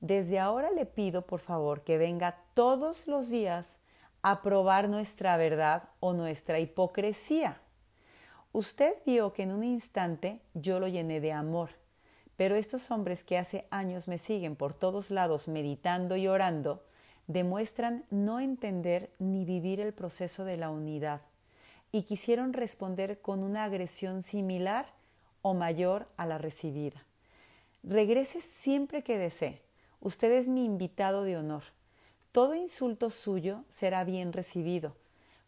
Desde 0.00 0.38
ahora 0.38 0.70
le 0.70 0.84
pido 0.86 1.22
por 1.22 1.40
favor 1.40 1.82
que 1.82 1.96
venga 1.96 2.36
todos 2.52 3.06
los 3.06 3.30
días 3.30 3.78
a 4.22 4.42
probar 4.42 4.88
nuestra 4.88 5.36
verdad 5.36 5.84
o 6.00 6.12
nuestra 6.12 6.58
hipocresía. 6.58 7.60
Usted 8.52 8.94
vio 9.04 9.32
que 9.32 9.42
en 9.42 9.52
un 9.52 9.64
instante 9.64 10.40
yo 10.52 10.78
lo 10.78 10.88
llené 10.88 11.20
de 11.20 11.32
amor, 11.32 11.70
pero 12.36 12.54
estos 12.54 12.90
hombres 12.90 13.24
que 13.24 13.38
hace 13.38 13.66
años 13.70 14.08
me 14.08 14.18
siguen 14.18 14.56
por 14.56 14.74
todos 14.74 15.10
lados 15.10 15.48
meditando 15.48 16.16
y 16.16 16.28
orando, 16.28 16.84
demuestran 17.26 18.04
no 18.10 18.40
entender 18.40 19.10
ni 19.18 19.44
vivir 19.44 19.80
el 19.80 19.94
proceso 19.94 20.44
de 20.44 20.56
la 20.56 20.70
unidad 20.70 21.22
y 21.94 22.02
quisieron 22.02 22.54
responder 22.54 23.20
con 23.20 23.44
una 23.44 23.62
agresión 23.62 24.24
similar 24.24 24.86
o 25.42 25.54
mayor 25.54 26.08
a 26.16 26.26
la 26.26 26.38
recibida. 26.38 27.06
Regrese 27.84 28.40
siempre 28.40 29.04
que 29.04 29.16
desee. 29.16 29.62
Usted 30.00 30.32
es 30.32 30.48
mi 30.48 30.64
invitado 30.64 31.22
de 31.22 31.36
honor. 31.36 31.62
Todo 32.32 32.56
insulto 32.56 33.10
suyo 33.10 33.62
será 33.68 34.02
bien 34.02 34.32
recibido, 34.32 34.96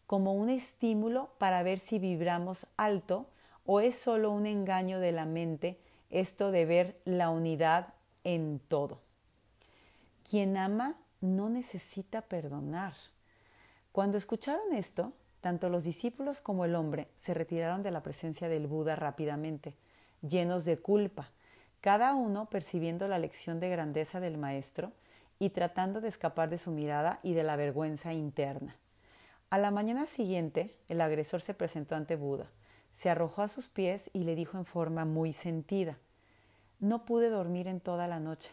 como 0.05 0.31
un 0.31 0.49
estímulo 0.49 1.31
para 1.37 1.63
ver 1.63 1.79
si 1.79 1.99
vibramos 1.99 2.65
alto 2.77 3.25
o 3.65 3.81
es 3.81 3.99
solo 3.99 4.31
un 4.31 4.45
engaño 4.45 5.01
de 5.01 5.11
la 5.11 5.25
mente 5.25 5.81
esto 6.09 6.51
de 6.51 6.65
ver 6.65 7.01
la 7.03 7.29
unidad 7.29 7.93
en 8.23 8.61
todo. 8.69 9.01
Quien 10.23 10.55
ama 10.55 10.95
no 11.19 11.49
necesita 11.49 12.21
perdonar. 12.21 12.93
Cuando 13.91 14.17
escucharon 14.17 14.71
esto, 14.71 15.11
tanto 15.41 15.69
los 15.69 15.83
discípulos 15.83 16.41
como 16.41 16.65
el 16.65 16.75
hombre 16.75 17.07
se 17.17 17.33
retiraron 17.33 17.83
de 17.83 17.91
la 17.91 18.03
presencia 18.03 18.49
del 18.49 18.67
Buda 18.67 18.95
rápidamente, 18.95 19.75
llenos 20.21 20.65
de 20.65 20.77
culpa, 20.77 21.29
cada 21.81 22.15
uno 22.15 22.49
percibiendo 22.49 23.07
la 23.07 23.19
lección 23.19 23.59
de 23.59 23.69
grandeza 23.69 24.19
del 24.19 24.37
Maestro 24.37 24.91
y 25.39 25.51
tratando 25.51 26.01
de 26.01 26.09
escapar 26.09 26.49
de 26.49 26.57
su 26.57 26.71
mirada 26.71 27.19
y 27.23 27.33
de 27.33 27.43
la 27.43 27.55
vergüenza 27.55 28.13
interna. 28.13 28.75
A 29.49 29.57
la 29.57 29.71
mañana 29.71 30.07
siguiente, 30.07 30.75
el 30.89 30.99
agresor 30.99 31.41
se 31.41 31.53
presentó 31.53 31.95
ante 31.95 32.15
Buda, 32.15 32.47
se 32.93 33.09
arrojó 33.09 33.43
a 33.43 33.47
sus 33.47 33.69
pies 33.69 34.09
y 34.11 34.23
le 34.23 34.35
dijo 34.35 34.57
en 34.57 34.65
forma 34.65 35.05
muy 35.05 35.31
sentida, 35.31 35.97
No 36.79 37.05
pude 37.05 37.29
dormir 37.29 37.67
en 37.67 37.79
toda 37.79 38.07
la 38.07 38.19
noche. 38.19 38.51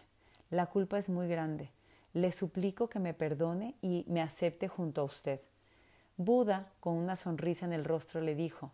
La 0.50 0.66
culpa 0.66 0.98
es 0.98 1.08
muy 1.08 1.28
grande. 1.28 1.70
Le 2.12 2.30
suplico 2.30 2.88
que 2.88 3.00
me 3.00 3.14
perdone 3.14 3.74
y 3.82 4.04
me 4.06 4.20
acepte 4.20 4.68
junto 4.68 5.00
a 5.00 5.04
usted. 5.04 5.40
Buda, 6.16 6.70
con 6.78 6.94
una 6.94 7.16
sonrisa 7.16 7.66
en 7.66 7.72
el 7.72 7.84
rostro, 7.84 8.20
le 8.20 8.36
dijo, 8.36 8.70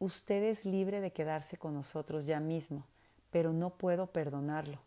Usted 0.00 0.42
es 0.42 0.64
libre 0.64 1.00
de 1.00 1.12
quedarse 1.12 1.56
con 1.56 1.74
nosotros 1.74 2.26
ya 2.26 2.40
mismo, 2.40 2.84
pero 3.30 3.52
no 3.52 3.70
puedo 3.70 4.08
perdonarlo. 4.08 4.80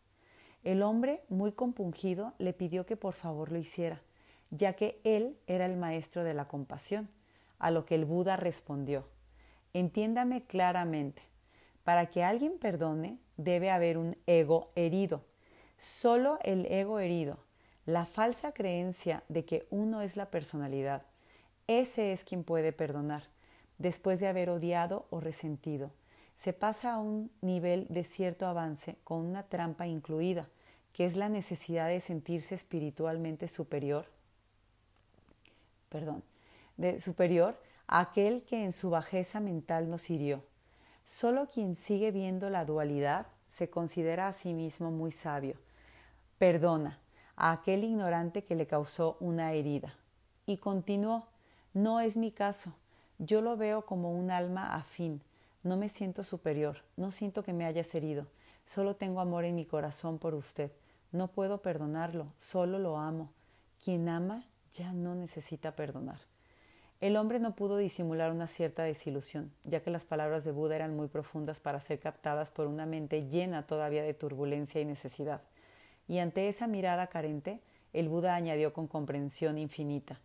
El 0.64 0.84
hombre, 0.84 1.24
muy 1.30 1.54
compungido, 1.54 2.34
le 2.40 2.52
pidió 2.52 2.86
que 2.86 2.98
por 2.98 3.14
favor 3.14 3.54
lo 3.54 3.58
hiciera, 3.58 4.02
ya 4.50 4.74
que 4.74 5.00
él 5.06 5.38
era 5.48 5.66
el 5.66 5.78
maestro 5.78 6.26
de 6.26 6.34
la 6.34 6.50
compasión, 6.50 7.10
a 7.58 7.72
lo 7.72 7.86
que 7.86 7.96
el 7.96 8.04
Buda 8.04 8.36
respondió, 8.36 9.08
Entiéndame 9.74 10.44
claramente, 10.44 11.22
para 11.86 12.08
que 12.08 12.22
alguien 12.24 12.60
perdone 12.60 13.18
debe 13.38 13.72
haber 13.72 13.98
un 13.98 14.18
ego 14.28 14.72
herido. 14.76 15.24
Solo 15.80 16.38
el 16.44 16.66
ego 16.66 17.00
herido, 17.00 17.40
la 17.86 18.06
falsa 18.06 18.52
creencia 18.52 19.24
de 19.30 19.46
que 19.46 19.68
uno 19.72 20.02
es 20.02 20.18
la 20.18 20.30
personalidad, 20.30 21.04
ese 21.68 22.14
es 22.14 22.24
quien 22.24 22.44
puede 22.44 22.72
perdonar, 22.72 23.24
después 23.78 24.20
de 24.20 24.28
haber 24.28 24.50
odiado 24.50 25.06
o 25.10 25.20
resentido. 25.20 25.92
Se 26.36 26.54
pasa 26.54 26.94
a 26.94 27.00
un 27.00 27.32
nivel 27.42 27.88
de 27.90 28.04
cierto 28.04 28.48
avance 28.48 28.98
con 29.04 29.20
una 29.20 29.44
trampa 29.44 29.88
incluida, 29.88 30.48
que 30.94 31.06
es 31.06 31.16
la 31.16 31.30
necesidad 31.30 31.88
de 31.88 32.02
sentirse 32.02 32.56
espiritualmente 32.56 33.48
superior, 33.48 34.06
perdón, 35.90 36.24
de 36.78 37.00
superior 37.00 37.58
a 37.88 38.00
aquel 38.00 38.44
que 38.44 38.64
en 38.64 38.74
su 38.74 38.90
bajeza 38.90 39.40
mental 39.40 39.90
nos 39.90 40.10
hirió. 40.10 40.44
Solo 41.06 41.48
quien 41.48 41.76
sigue 41.76 42.12
viendo 42.12 42.50
la 42.50 42.66
dualidad 42.66 43.28
se 43.50 43.70
considera 43.70 44.28
a 44.28 44.34
sí 44.34 44.54
mismo 44.54 44.92
muy 44.92 45.12
sabio. 45.12 45.56
Perdona 46.38 47.00
a 47.36 47.52
aquel 47.52 47.84
ignorante 47.84 48.44
que 48.44 48.56
le 48.56 48.68
causó 48.68 49.18
una 49.20 49.54
herida. 49.54 49.94
Y 50.46 50.58
continuó, 50.58 51.28
no 51.74 52.02
es 52.02 52.18
mi 52.18 52.32
caso. 52.32 52.74
Yo 53.18 53.42
lo 53.42 53.56
veo 53.56 53.86
como 53.86 54.12
un 54.12 54.30
alma 54.30 54.76
afín. 54.76 55.22
No 55.64 55.78
me 55.78 55.88
siento 55.88 56.24
superior. 56.24 56.80
No 56.98 57.12
siento 57.12 57.44
que 57.44 57.54
me 57.54 57.66
hayas 57.66 57.96
herido. 57.96 58.28
Solo 58.66 58.98
tengo 58.98 59.22
amor 59.22 59.46
en 59.46 59.56
mi 59.56 59.66
corazón 59.66 60.18
por 60.18 60.34
usted. 60.34 60.72
No 61.14 61.30
puedo 61.30 61.62
perdonarlo. 61.62 62.34
Solo 62.40 62.78
lo 62.78 62.98
amo. 62.98 63.32
Quien 63.82 64.10
ama 64.10 64.44
ya 64.74 64.92
no 64.92 65.16
necesita 65.16 65.76
perdonar. 65.76 66.20
El 67.00 67.16
hombre 67.16 67.40
no 67.40 67.56
pudo 67.56 67.78
disimular 67.78 68.32
una 68.32 68.48
cierta 68.48 68.84
desilusión, 68.84 69.52
ya 69.64 69.82
que 69.82 69.90
las 69.92 70.06
palabras 70.06 70.44
de 70.44 70.52
Buda 70.52 70.76
eran 70.76 70.96
muy 70.96 71.08
profundas 71.08 71.60
para 71.60 71.80
ser 71.80 72.00
captadas 72.00 72.52
por 72.52 72.68
una 72.68 72.86
mente 72.86 73.28
llena 73.30 73.66
todavía 73.66 74.04
de 74.04 74.14
turbulencia 74.14 74.82
y 74.82 74.86
necesidad. 74.86 75.42
Y 76.08 76.20
ante 76.20 76.48
esa 76.48 76.68
mirada 76.68 77.08
carente, 77.08 77.62
el 77.94 78.10
Buda 78.10 78.36
añadió 78.36 78.72
con 78.74 78.88
comprensión 78.88 79.58
infinita. 79.58 80.20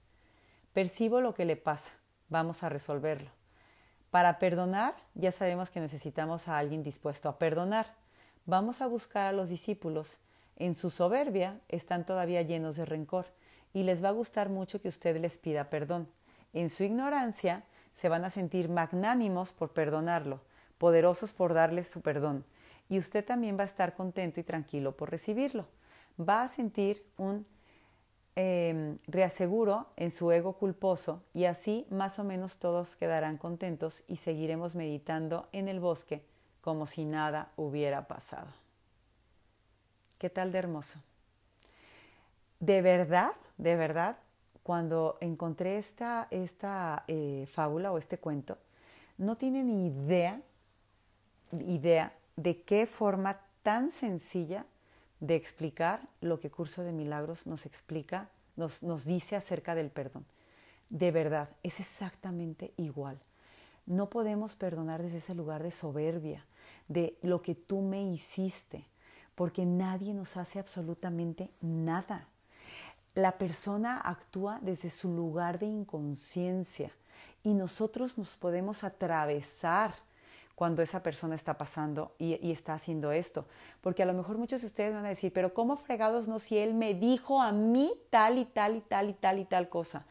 Percibo 0.77 1.22
lo 1.22 1.33
que 1.33 1.47
le 1.47 1.57
pasa. 1.57 1.91
Vamos 2.29 2.62
a 2.62 2.68
resolverlo. 2.68 3.31
Para 4.11 4.39
perdonar, 4.39 4.95
ya 5.14 5.33
sabemos 5.33 5.70
que 5.70 5.81
necesitamos 5.81 6.49
a 6.49 6.59
alguien 6.59 6.83
dispuesto 6.83 7.31
a 7.31 7.39
perdonar. 7.39 7.87
Vamos 8.45 8.83
a 8.83 8.87
buscar 8.87 9.27
a 9.27 9.33
los 9.33 9.49
discípulos. 9.49 10.18
En 10.57 10.74
su 10.74 10.91
soberbia 10.91 11.59
están 11.70 12.05
todavía 12.05 12.43
llenos 12.43 12.77
de 12.77 12.85
rencor 12.85 13.24
y 13.72 13.85
les 13.85 14.05
va 14.05 14.11
a 14.11 14.12
gustar 14.20 14.51
mucho 14.51 14.79
que 14.79 14.89
usted 14.89 15.18
les 15.18 15.39
pida 15.39 15.70
perdón. 15.70 16.09
En 16.53 16.68
su 16.68 16.85
ignorancia 16.85 17.62
se 17.95 18.11
van 18.11 18.27
a 18.27 18.31
sentir 18.31 18.68
magnánimos 18.68 19.53
por 19.53 19.70
perdonarlo, 19.70 20.43
poderosos 20.77 21.33
por 21.33 21.55
darles 21.55 21.89
su 21.89 22.03
perdón. 22.03 22.45
Y 22.91 22.99
usted 22.99 23.24
también 23.24 23.57
va 23.59 23.62
a 23.62 23.72
estar 23.72 23.95
contento 23.95 24.41
y 24.41 24.43
tranquilo 24.43 24.95
por 24.95 25.11
recibirlo. 25.11 25.68
Va 26.20 26.43
a 26.43 26.49
sentir 26.49 27.03
un 27.16 27.47
Em, 28.39 28.99
reaseguro 29.07 29.87
en 29.97 30.11
su 30.11 30.30
ego 30.30 30.59
culposo 30.59 31.22
y 31.32 31.47
así 31.47 31.87
más 31.89 32.18
o 32.18 32.24
menos 32.24 32.59
todos 32.59 32.95
quedarán 32.95 33.39
contentos 33.39 34.03
y 34.09 34.16
seguiremos 34.16 34.74
meditando 34.74 35.49
en 35.53 35.68
el 35.68 35.80
bosque 35.80 36.22
como 36.61 36.87
si 36.87 37.07
nada 37.07 37.51
hubiera 37.57 38.07
pasado. 38.07 38.49
¿Qué 40.18 40.28
tal 40.28 40.53
de 40.53 40.59
hermoso? 40.59 40.99
De 42.61 42.82
verdad, 42.82 43.30
de 43.57 43.74
verdad, 43.74 44.18
cuando 44.62 45.16
encontré 45.22 45.78
esta, 45.78 46.28
esta 46.30 47.05
eh, 47.09 47.49
fábula 47.51 47.91
o 47.91 47.97
este 47.97 48.18
cuento, 48.18 48.59
no 49.16 49.37
tienen 49.37 49.68
ni 49.68 49.87
idea, 49.87 50.43
idea 51.53 52.12
de 52.37 52.61
qué 52.61 52.84
forma 52.84 53.41
tan 53.62 53.93
sencilla 53.93 54.66
de 55.21 55.37
explicar 55.37 56.09
lo 56.21 56.41
que 56.41 56.51
Curso 56.51 56.83
de 56.83 56.93
Milagros 56.93 57.47
nos 57.47 57.67
explica, 57.67 58.29
nos, 58.57 58.83
nos 58.83 59.05
dice 59.05 59.37
acerca 59.37 59.75
del 59.75 59.91
perdón. 59.91 60.25
De 60.91 61.11
verdad, 61.11 61.49
es 61.62 61.81
exactamente 61.81 62.73
igual. 62.77 63.19
No 63.87 64.11
podemos 64.11 64.57
perdonar 64.57 65.03
desde 65.03 65.19
ese 65.19 65.35
lugar 65.35 65.62
de 65.62 65.71
soberbia, 65.71 66.45
de 66.89 67.17
lo 67.23 67.43
que 67.43 67.55
tú 67.55 67.83
me 67.83 68.03
hiciste, 68.03 68.85
porque 69.35 69.64
nadie 69.64 70.14
nos 70.14 70.37
hace 70.37 70.59
absolutamente 70.59 71.51
nada. 71.61 72.29
La 73.14 73.39
persona 73.39 74.01
actúa 74.01 74.59
desde 74.61 74.91
su 74.91 75.09
lugar 75.09 75.59
de 75.59 75.67
inconsciencia 75.67 76.91
y 77.43 77.55
nosotros 77.55 78.19
nos 78.19 78.37
podemos 78.37 78.85
atravesar 78.85 79.95
cuando 80.57 80.83
esa 80.83 81.03
persona 81.03 81.35
está 81.35 81.59
pasando 81.59 82.17
y, 82.19 82.51
está 82.51 82.75
haciendo 82.75 83.13
esto. 83.13 83.47
Porque 83.83 84.03
a 84.03 84.07
lo 84.07 84.15
mejor 84.15 84.39
muchos 84.39 84.63
de 84.63 84.67
ustedes 84.67 84.93
van 84.93 85.05
a 85.05 85.11
decir, 85.11 85.31
pero 85.33 85.53
¿cómo 85.53 85.77
fregados 85.77 86.29
no 86.29 86.39
si 86.39 86.57
él 86.57 86.73
me 86.73 86.95
dijo 86.95 87.43
a 87.43 87.53
mí 87.53 87.93
tal 88.09 88.39
y 88.39 88.47
tal 88.47 88.77
y 88.77 88.81
tal 88.81 89.11
y 89.11 89.13
tal 89.13 89.39
y 89.39 89.45
tal 89.45 89.69
cosa? 89.69 90.07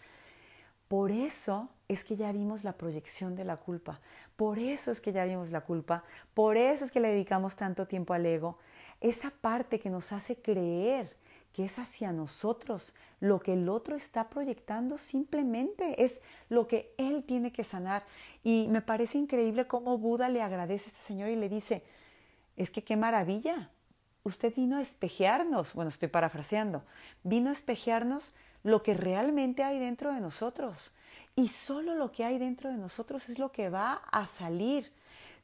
Por 0.88 1.10
eso 1.10 1.70
es 1.88 2.04
que 2.04 2.16
ya 2.16 2.32
vimos 2.32 2.64
la 2.64 2.74
proyección 2.74 3.36
de 3.36 3.44
la 3.44 3.58
culpa. 3.58 4.00
Por 4.36 4.60
eso 4.60 4.92
es 4.92 5.02
que 5.02 5.12
ya 5.12 5.26
vimos 5.26 5.50
la 5.50 5.62
culpa. 5.62 6.04
Por 6.36 6.58
eso 6.58 6.86
es 6.86 6.92
que 6.92 7.00
le 7.00 7.10
dedicamos 7.10 7.56
tanto 7.56 7.88
tiempo 7.88 8.14
al 8.14 8.28
ego. 8.28 8.60
Esa 9.02 9.32
parte 9.32 9.80
que 9.80 9.90
nos 9.90 10.12
hace 10.12 10.36
creer 10.36 11.18
que 11.56 11.64
es 11.64 11.80
hacia 11.80 12.12
nosotros. 12.12 12.92
Lo 13.22 13.40
que 13.40 13.54
el 13.54 13.70
otro 13.70 13.96
está 13.96 14.30
proyectando 14.30 14.98
simplemente 14.98 16.04
es 16.04 16.20
lo 16.50 16.68
que 16.68 16.94
él 16.98 17.24
tiene 17.24 17.54
que 17.54 17.64
sanar. 17.64 18.04
Y 18.44 18.68
me 18.70 18.82
parece 18.82 19.18
increíble 19.18 19.66
cómo 19.66 19.98
Buda 19.98 20.28
le 20.28 20.42
agradece 20.42 20.86
a 20.86 20.88
este 20.90 21.00
señor 21.00 21.30
y 21.30 21.38
le 21.38 21.48
dice, 21.48 21.82
es 22.58 22.70
que 22.72 22.84
qué 22.84 22.98
maravilla. 22.98 23.70
Usted 24.24 24.54
vino 24.54 24.76
a 24.76 24.82
espejearnos, 24.82 25.74
bueno, 25.74 25.88
estoy 25.88 26.10
parafraseando, 26.10 26.84
vino 27.24 27.52
a 27.52 27.54
espejearnos 27.54 28.34
lo 28.64 28.84
que 28.84 28.94
realmente 28.94 29.64
hay 29.64 29.80
dentro 29.80 30.14
de 30.14 30.20
nosotros. 30.20 30.92
Y 31.38 31.48
solo 31.48 31.96
lo 31.96 32.12
que 32.12 32.26
hay 32.26 32.38
dentro 32.38 32.70
de 32.70 32.76
nosotros 32.76 33.30
es 33.30 33.40
lo 33.40 33.54
que 33.54 33.70
va 33.70 34.02
a 34.12 34.28
salir. 34.28 34.92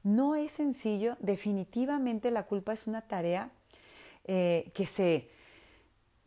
No 0.03 0.36
es 0.36 0.51
sencillo, 0.51 1.16
definitivamente 1.22 2.32
la 2.32 2.43
culpa 2.43 2.74
es 2.74 2.86
una 2.86 3.01
tarea 3.01 3.49
eh, 4.26 4.72
que 4.74 4.86
se, 4.86 5.30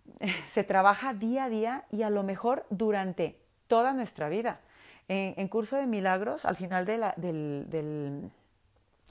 se 0.50 0.64
trabaja 0.64 1.14
día 1.14 1.44
a 1.44 1.48
día 1.48 1.84
y 1.90 2.02
a 2.02 2.10
lo 2.10 2.22
mejor 2.22 2.66
durante 2.70 3.38
toda 3.66 3.92
nuestra 3.92 4.28
vida. 4.28 4.60
En, 5.06 5.48
curso 5.48 5.76
de 5.76 5.86
milagros, 5.86 6.46
al 6.46 6.56
final 6.56 6.86
de 6.86 6.96
la, 6.96 7.14
de 7.16 8.30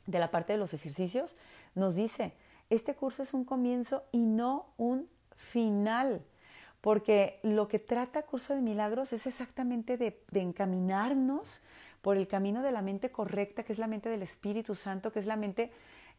la 0.08 0.32
parte 0.32 0.54
de 0.54 0.60
los 0.60 0.74
ejercicios, 0.74 1.36
nos 1.76 1.96
dice, 1.96 2.34
este 2.70 2.96
curso 2.96 3.24
es 3.24 3.34
un 3.34 3.46
comienzo 3.46 4.04
y 4.12 4.26
no 4.26 4.66
un 4.78 5.08
final, 5.36 6.24
porque 6.82 7.40
lo 7.44 7.68
que 7.68 7.80
trata 7.80 8.24
curso 8.24 8.56
de 8.56 8.62
milagros 8.62 9.14
es 9.14 9.28
exactamente 9.28 9.98
de, 9.98 10.20
de 10.32 10.42
encaminarnos 10.42 11.62
por 12.02 12.18
el 12.18 12.28
camino 12.28 12.62
de 12.62 12.72
la 12.72 12.82
mente 12.82 13.12
correcta, 13.12 13.64
que 13.64 13.74
es 13.74 13.80
la 13.80 13.88
mente 13.88 14.10
del 14.10 14.24
Espíritu 14.24 14.76
Santo, 14.76 15.12
que 15.12 15.20
es 15.20 15.26
la 15.26 15.38
mente 15.38 15.72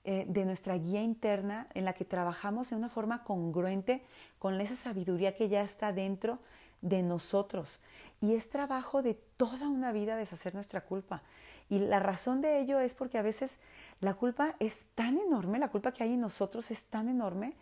eh, 0.05 0.24
de 0.28 0.44
nuestra 0.44 0.76
guía 0.76 1.02
interna 1.02 1.66
en 1.74 1.84
la 1.84 1.94
que 1.94 2.05
trabajamos 2.05 2.70
de 2.70 2.76
una 2.76 2.88
forma 2.88 3.24
congruente 3.24 4.02
con 4.38 4.61
esa 4.61 4.76
sabiduría 4.76 5.34
que 5.34 5.48
ya 5.48 5.62
está 5.62 5.92
dentro 5.92 6.38
de 6.82 7.02
nosotros. 7.02 7.80
Y 8.20 8.34
es 8.34 8.50
trabajo 8.50 9.02
de 9.02 9.14
toda 9.36 9.68
una 9.68 9.92
vida 9.92 10.16
deshacer 10.16 10.55
nuestra 10.55 10.82
culpa. 10.82 11.22
Y 11.70 11.78
la 11.78 11.98
razón 11.98 12.42
de 12.42 12.61
ello 12.61 12.78
es 12.80 12.94
porque 12.94 13.16
a 13.16 13.22
veces 13.22 13.59
La 14.00 14.14
culpa 14.14 14.55
es 14.59 14.86
tan 14.94 15.18
enorme, 15.18 15.59
la 15.59 15.68
culpa 15.68 15.92
que 15.92 16.02
hay 16.05 16.12
en 16.12 16.20
nosotros 16.20 16.70
es 16.70 16.84
tan 16.86 17.09
enorme 17.09 17.55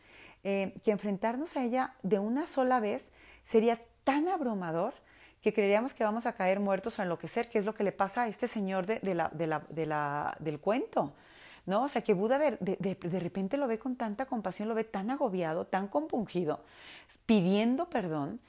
eh, 0.43 0.75
que 0.83 0.91
enfrentarnos 0.91 1.57
a 1.57 1.63
ella 1.63 1.95
de 2.03 2.19
una 2.19 2.47
sola 2.47 2.81
vez 2.81 3.13
sería 3.45 3.79
tan 4.03 4.29
abrumador 4.29 4.95
que 5.41 5.53
creeríamos 5.53 5.95
que 5.95 6.05
vamos 6.05 6.27
a 6.27 6.33
caer 6.33 6.59
muertos 6.61 6.99
o 6.99 7.03
enloquecer, 7.03 7.49
que 7.49 7.59
es 7.59 7.65
lo 7.65 7.75
que 7.75 7.85
le 7.85 7.93
pasa 7.93 8.23
a 8.23 8.29
este 8.29 8.49
señor 8.49 8.87
de, 8.87 9.15
la, 9.15 9.29
de 9.29 9.87
la, 9.87 10.35
del 10.41 10.61
cuento. 10.61 11.13
¿No? 11.67 11.85
O 11.85 11.89
sea, 11.89 12.03
que 12.03 12.15
Buda 12.15 12.39
de, 12.39 12.57
de, 12.59 13.21
repente 13.21 13.57
lo 13.57 13.67
ve 13.67 13.79
con 13.79 13.97
tanta 13.97 14.27
compasión, 14.27 14.69
lo 14.69 14.75
ve 14.75 14.85
tan 14.85 15.11
agobiado, 15.11 15.67
tan 15.67 15.89
compungido, 15.89 16.61
pidiendo 17.27 17.89
perdón, 17.89 18.41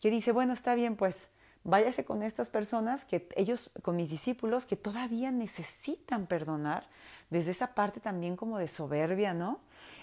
que 0.00 0.10
dice, 0.10 0.32
bueno, 0.32 0.52
está 0.52 0.74
bien, 0.74 0.96
pues 0.96 1.28
váyase 1.64 2.04
con 2.04 2.22
estas 2.22 2.48
personas, 2.48 3.04
que 3.04 3.28
ellos, 3.36 3.70
con 3.82 3.96
mis 3.96 4.10
discípulos, 4.10 4.66
que 4.66 4.76
todavía 4.76 5.30
necesitan 5.32 6.26
perdonar, 6.26 6.86
desde 7.30 7.50
esa 7.50 7.74
parte 7.74 8.00
también 8.00 8.36
como 8.36 8.58
de 8.58 8.68
soberbia, 8.68 9.34
¿no? 9.34 9.60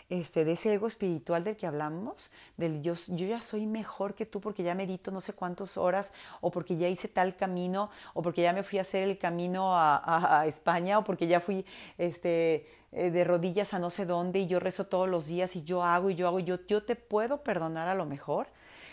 Este, 0.10 0.46
de 0.46 0.52
ese 0.52 0.74
ego 0.74 0.88
espiritual 0.88 1.44
del 1.44 1.56
que 1.56 1.66
hablamos, 1.66 2.30
del 2.58 2.82
yo, 2.82 2.94
yo 3.08 3.26
ya 3.26 3.42
soy 3.42 3.66
mejor 3.66 4.16
que 4.16 4.26
tú 4.26 4.42
porque 4.42 4.62
ya 4.62 4.76
medito 4.76 5.12
no 5.12 5.22
sé 5.22 5.34
cuántas 5.34 5.78
horas, 5.78 6.14
o 6.42 6.52
porque 6.52 6.78
ya 6.78 6.90
hice 6.90 7.08
tal 7.08 7.36
camino, 7.36 7.90
o 8.14 8.22
porque 8.22 8.42
ya 8.42 8.54
me 8.54 8.64
fui 8.64 8.80
a 8.80 8.82
hacer 8.82 9.04
el 9.04 9.18
camino 9.18 9.76
a, 9.76 10.42
a, 10.42 10.46
España, 10.48 11.00
o 11.00 11.04
porque 11.04 11.28
ya 11.28 11.40
fui 11.40 11.66
este, 11.98 12.68
eh, 12.92 13.12
de 13.12 13.24
rodillas 13.24 13.74
a 13.74 13.80
no 13.80 13.90
sé 13.90 14.06
dónde 14.06 14.40
y 14.40 14.48
yo 14.48 14.60
rezo 14.60 14.86
todos 14.86 15.10
los 15.10 15.26
días 15.28 15.56
y 15.56 15.64
yo 15.64 15.84
hago 15.84 16.10
y 16.10 16.16
yo 16.16 16.28
hago, 16.28 16.40
yo, 16.40 16.60
yo 16.68 16.84
te 16.84 16.96
puedo 16.96 17.44
perdonar 17.44 17.88
a 17.88 17.96
lo 17.96 18.06
mejor. 18.06 18.48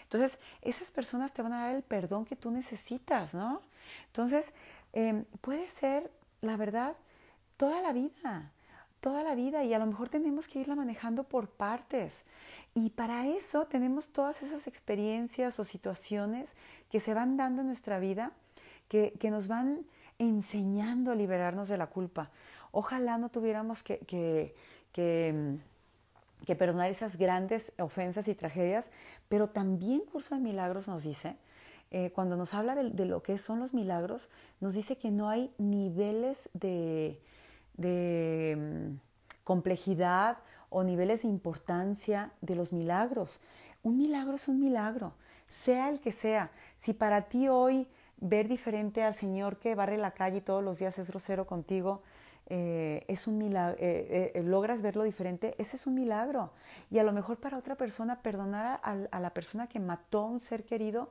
Entonces, 0.05 0.39
esas 0.63 0.91
personas 0.91 1.33
te 1.33 1.43
van 1.43 1.53
a 1.53 1.67
dar 1.67 1.77
el 1.77 1.83
perdón 1.83 2.25
que 2.25 2.35
tú 2.35 2.51
necesitas, 2.51 3.35
¿no? 3.35 3.63
Entonces, 4.07 4.55
em, 4.93 5.25
puede 5.41 5.69
ser, 5.69 6.11
la 6.41 6.57
verdad, 6.57 6.97
toda 7.57 7.81
la 7.81 7.93
vida, 7.93 8.51
toda 9.01 9.23
la 9.23 9.35
vida 9.35 9.65
y 9.65 9.75
a 9.75 9.79
lo 9.79 9.87
mejor 9.87 10.09
tenemos 10.09 10.49
que 10.49 10.61
irla 10.61 10.75
manejando 10.75 11.25
por 11.25 11.49
partes. 11.49 12.13
Y 12.75 12.91
para 12.91 13.27
eso 13.27 13.67
tenemos 13.67 14.09
todas 14.09 14.43
esas 14.43 14.67
experiencias 14.67 15.59
o 15.59 15.65
situaciones 15.65 16.51
que 16.91 17.01
se 17.01 17.15
van 17.15 17.37
dando 17.37 17.63
en 17.63 17.67
nuestra 17.67 17.99
vida, 17.99 18.33
que, 18.89 19.13
nos 19.31 19.49
van 19.49 19.81
enseñando 20.19 21.13
a 21.13 21.15
liberarnos 21.15 21.69
de 21.69 21.79
la 21.79 21.87
culpa. 21.89 22.31
Ojalá 22.73 23.19
no 23.19 23.29
tuviéramos 23.29 23.83
que, 23.83 23.99
que, 23.99 24.55
que 24.93 25.59
que 26.47 26.57
perdonar 26.57 26.91
esas 26.91 27.17
grandes 27.17 27.73
ofensas 27.79 28.29
y 28.29 28.35
tragedias, 28.35 28.91
pero 29.29 29.49
también 29.49 30.01
Curso 30.01 30.35
de 30.35 30.41
Milagros 30.41 30.89
nos 30.89 31.03
dice, 31.03 31.37
eh, 31.91 32.11
cuando 32.15 32.37
nos 32.37 32.55
habla 32.55 32.75
de, 32.75 33.05
lo 33.05 33.23
que 33.23 33.37
son 33.39 33.59
los 33.59 33.75
milagros, 33.75 34.29
nos 34.61 34.75
dice 34.75 34.97
que 34.97 35.11
no 35.11 35.29
hay 35.29 35.53
niveles 35.59 36.49
de, 36.55 37.21
mm, 37.87 38.99
complejidad 39.45 40.39
o 40.69 40.85
niveles 40.85 41.23
de 41.23 41.29
importancia 41.29 42.33
de 42.41 42.55
los 42.55 42.73
milagros. 42.73 43.41
Un 43.83 43.99
milagro 43.99 44.35
es 44.35 44.49
un 44.49 44.61
milagro, 44.61 45.15
sea 45.49 45.89
el 45.89 46.01
que 46.01 46.13
sea. 46.13 46.51
Si 46.79 46.93
para 46.93 47.23
ti 47.23 47.49
hoy 47.49 47.89
ver 48.19 48.49
diferente 48.49 49.03
al 49.03 49.15
Señor 49.15 49.59
que 49.59 49.75
barre 49.75 49.97
la 49.97 50.13
calle 50.13 50.41
todos 50.41 50.63
los 50.63 50.79
días 50.79 50.99
es 50.99 51.11
grosero 51.11 51.47
contigo, 51.47 52.03
eh, 52.53 53.05
es 53.07 53.29
un 53.29 53.39
milagro, 53.39 53.77
eh, 53.81 54.33
eh, 54.35 54.43
logras 54.43 54.83
verlo 54.83 55.05
diferente, 55.05 55.55
ese 55.59 55.77
es 55.77 55.87
un 55.87 55.95
milagro. 55.95 56.53
Y 56.91 56.99
a 56.99 57.05
lo 57.05 57.13
mejor 57.13 57.39
para 57.39 57.57
otra 57.57 57.77
persona 57.77 58.23
perdonar 58.23 58.81
a, 58.83 59.21
la 59.21 59.31
persona 59.31 59.69
que 59.69 59.79
mató 59.79 60.23
a 60.23 60.27
un 60.27 60.41
ser 60.41 60.65
querido, 60.65 61.11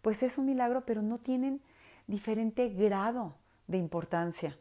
pues 0.00 0.22
es 0.22 0.38
un 0.38 0.46
milagro, 0.46 0.86
pero 0.86 1.02
no 1.02 1.18
tienen 1.18 1.60
diferente 2.06 2.68
grado 2.68 3.34
de 3.66 3.78
importancia. 3.78 4.56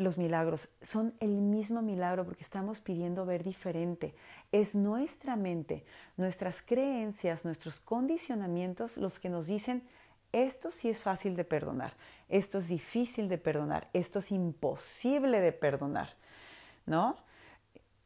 Los 0.00 0.16
milagros 0.16 0.68
son 0.82 1.14
el 1.20 1.30
mismo 1.30 1.82
milagro 1.82 2.24
porque 2.24 2.42
estamos 2.42 2.80
pidiendo 2.80 3.26
ver 3.26 3.44
diferente. 3.44 4.14
Es 4.50 4.74
nuestra 4.74 5.36
mente, 5.36 5.84
nuestras 6.16 6.62
creencias, 6.62 7.44
nuestros 7.44 7.80
condicionamientos 7.80 8.96
los 8.96 9.18
que 9.18 9.28
nos 9.28 9.46
dicen 9.46 9.82
esto 10.32 10.70
sí 10.70 10.88
es 10.88 10.98
fácil 10.98 11.34
de 11.34 11.44
perdonar, 11.44 11.94
esto 12.28 12.58
es 12.58 12.68
difícil 12.68 13.28
de 13.28 13.36
perdonar, 13.36 13.88
esto 13.92 14.20
es 14.20 14.30
imposible 14.30 15.40
de 15.40 15.52
perdonar, 15.52 16.10
¿no? 16.86 17.16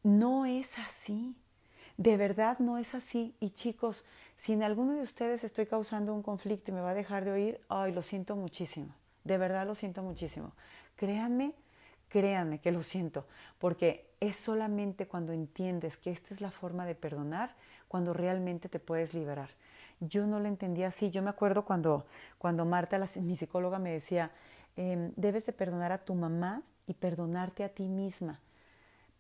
No 0.03 0.47
es 0.47 0.79
así. 0.79 1.37
De 1.97 2.17
verdad 2.17 2.59
no 2.59 2.79
es 2.79 2.95
así. 2.95 3.37
Y 3.41 3.51
chicos, 3.51 4.05
si 4.37 4.53
en 4.53 4.63
alguno 4.63 4.95
de 4.95 5.03
ustedes 5.03 5.45
estoy 5.45 5.67
causando 5.67 6.15
un 6.15 6.23
conflicto 6.23 6.71
y 6.71 6.75
me 6.75 6.81
va 6.81 6.91
a 6.91 6.95
dejar 6.95 7.25
de 7.25 7.33
oír, 7.33 7.61
ay, 7.69 7.93
lo 7.93 8.03
siento 8.03 8.37
muchísimo. 8.37 8.95
De 9.23 9.39
verdad 9.39 9.67
lo 9.67 9.75
siento 9.75 10.03
muchísimo. 10.03 10.53
Créanme, 10.97 11.55
créanme 12.15 12.61
que 12.61 12.71
lo 12.71 12.85
siento, 12.85 13.27
porque 13.59 14.09
es 14.21 14.37
solamente 14.37 15.09
cuando 15.09 15.33
entiendes 15.33 15.97
que 15.97 16.13
esta 16.13 16.33
es 16.33 16.41
la 16.41 16.53
forma 16.53 16.87
de 16.87 16.95
perdonar, 16.95 17.57
cuando 17.89 18.13
realmente 18.13 18.69
te 18.69 18.79
puedes 18.79 19.15
liberar. 19.15 19.49
Yo 19.99 20.25
no 20.29 20.39
lo 20.39 20.47
entendía 20.47 20.87
así. 20.87 21.11
Yo 21.11 21.23
me 21.23 21.31
acuerdo 21.31 21.65
cuando, 21.65 22.07
cuando 22.39 22.65
Marta, 22.65 23.05
mi 23.17 23.37
psicóloga, 23.37 23.81
me 23.81 23.91
decía, 23.91 24.31
em, 24.77 25.13
debes 25.17 25.47
de 25.47 25.53
perdonar 25.53 25.91
a 25.91 26.05
tu 26.05 26.15
mamá 26.15 26.63
y 26.87 26.95
perdonarte 26.95 27.65
a 27.65 27.69
ti 27.69 27.89
misma. 27.89 28.39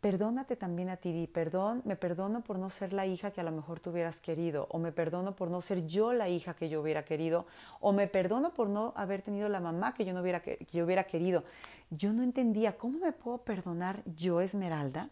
Perdónate 0.04 0.54
también 0.54 0.90
a 0.90 0.98
ti, 0.98 1.14
di 1.14 1.26
perdón, 1.26 1.80
me 1.86 1.96
perdono 1.96 2.42
por 2.42 2.58
no 2.58 2.68
ser 2.68 2.92
la 2.92 3.06
hija 3.06 3.30
que 3.30 3.40
a 3.40 3.42
lo 3.42 3.52
mejor 3.52 3.80
tú 3.80 3.88
hubieras 3.88 4.20
querido, 4.20 4.66
o 4.68 4.78
me 4.78 4.92
perdono 4.92 5.34
por 5.34 5.50
no 5.50 5.62
ser 5.62 5.86
yo 5.86 6.12
la 6.12 6.28
hija 6.28 6.52
que 6.52 6.68
yo 6.68 6.82
hubiera 6.82 7.06
querido, 7.06 7.46
o 7.80 7.94
me 7.94 8.06
perdono 8.06 8.52
por 8.52 8.68
no 8.68 8.92
haber 8.96 9.22
tenido 9.22 9.48
la 9.48 9.60
mamá 9.60 9.94
que 9.94 10.04
yo 10.04 10.12
no 10.12 10.20
hubiera, 10.20 10.42
que 10.42 10.58
yo 10.70 10.84
hubiera 10.84 11.04
querido. 11.04 11.42
Yo 11.88 12.12
no 12.12 12.22
entendía 12.22 12.76
cómo 12.76 12.98
me 12.98 13.12
puedo 13.12 13.38
perdonar 13.38 14.02
yo, 14.04 14.42
Esmeralda, 14.42 15.08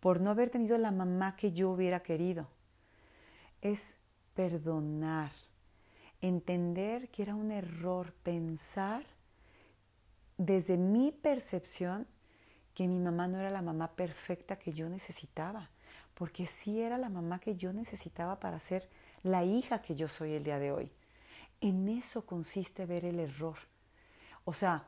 por 0.00 0.20
no 0.20 0.28
haber 0.28 0.50
tenido 0.50 0.76
la 0.76 0.90
mamá 0.90 1.34
que 1.34 1.52
yo 1.52 1.70
hubiera 1.70 2.00
querido. 2.00 2.46
Es 3.62 3.80
perdonar, 4.34 5.32
entender 6.20 7.08
que 7.08 7.22
era 7.22 7.34
un 7.34 7.52
error 7.52 8.12
pensar 8.22 9.02
desde 10.36 10.76
mi 10.76 11.10
percepción 11.10 12.06
que 12.80 12.88
mi 12.88 12.98
mamá 12.98 13.28
no 13.28 13.38
era 13.38 13.50
la 13.50 13.60
mamá 13.60 13.88
perfecta 13.88 14.56
que 14.56 14.72
yo 14.72 14.88
necesitaba, 14.88 15.68
porque 16.14 16.46
sí 16.46 16.80
era 16.80 16.96
la 16.96 17.10
mamá 17.10 17.38
que 17.38 17.54
yo 17.54 17.74
necesitaba 17.74 18.40
para 18.40 18.58
ser 18.58 18.88
la 19.22 19.44
hija 19.44 19.82
que 19.82 19.94
yo 19.94 20.08
soy 20.08 20.32
el 20.32 20.44
día 20.44 20.58
de 20.58 20.72
hoy. 20.72 20.90
En 21.60 21.90
eso 21.90 22.24
consiste 22.24 22.86
ver 22.86 23.04
el 23.04 23.20
error. 23.20 23.56
O 24.46 24.54
sea, 24.54 24.84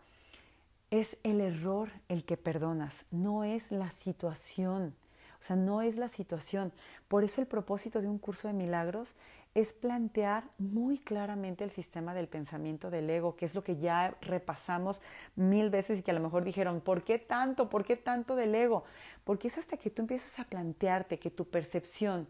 es 0.90 1.18
el 1.22 1.43
error 1.43 1.90
el 2.09 2.24
que 2.24 2.38
perdonas, 2.38 3.05
no 3.11 3.45
es 3.45 3.70
la 3.70 3.90
situación. 3.90 4.95
O 5.38 5.43
sea, 5.43 5.57
no 5.57 5.82
es 5.82 5.97
la 5.97 6.09
situación. 6.09 6.72
Por 7.09 7.24
eso 7.24 7.43
el 7.43 7.47
propósito 7.47 8.01
de 8.01 8.09
un 8.09 8.16
curso 8.16 8.49
de 8.49 8.55
milagros 8.55 9.11
es 9.55 9.75
plantear 9.75 10.45
muy 10.59 10.99
claramente 10.99 11.63
el 11.63 11.71
sistema 11.71 12.15
del 12.15 12.29
pensamiento 12.29 12.91
del 12.91 13.11
ego, 13.11 13.37
que 13.37 13.45
es 13.45 13.55
lo 13.55 13.63
que 13.63 13.77
ya 13.77 14.17
repasamos 14.23 15.03
mil 15.37 15.69
veces 15.69 15.99
y 15.99 16.03
que 16.03 16.11
a 16.11 16.15
lo 16.15 16.21
mejor 16.21 16.45
dijeron, 16.45 16.81
¿por 16.81 17.05
qué 17.05 17.19
tanto? 17.19 17.69
¿Por 17.69 17.85
qué 17.85 17.97
tanto 17.97 18.35
del 18.35 18.55
ego? 18.55 18.85
Porque 19.25 19.49
es 19.49 19.59
hasta 19.59 19.77
que 19.77 19.91
tú 19.91 20.03
empiezas 20.03 20.39
a 20.39 20.45
plantearte 20.45 21.19
que 21.19 21.31
tu 21.31 21.45
percepción 21.45 22.27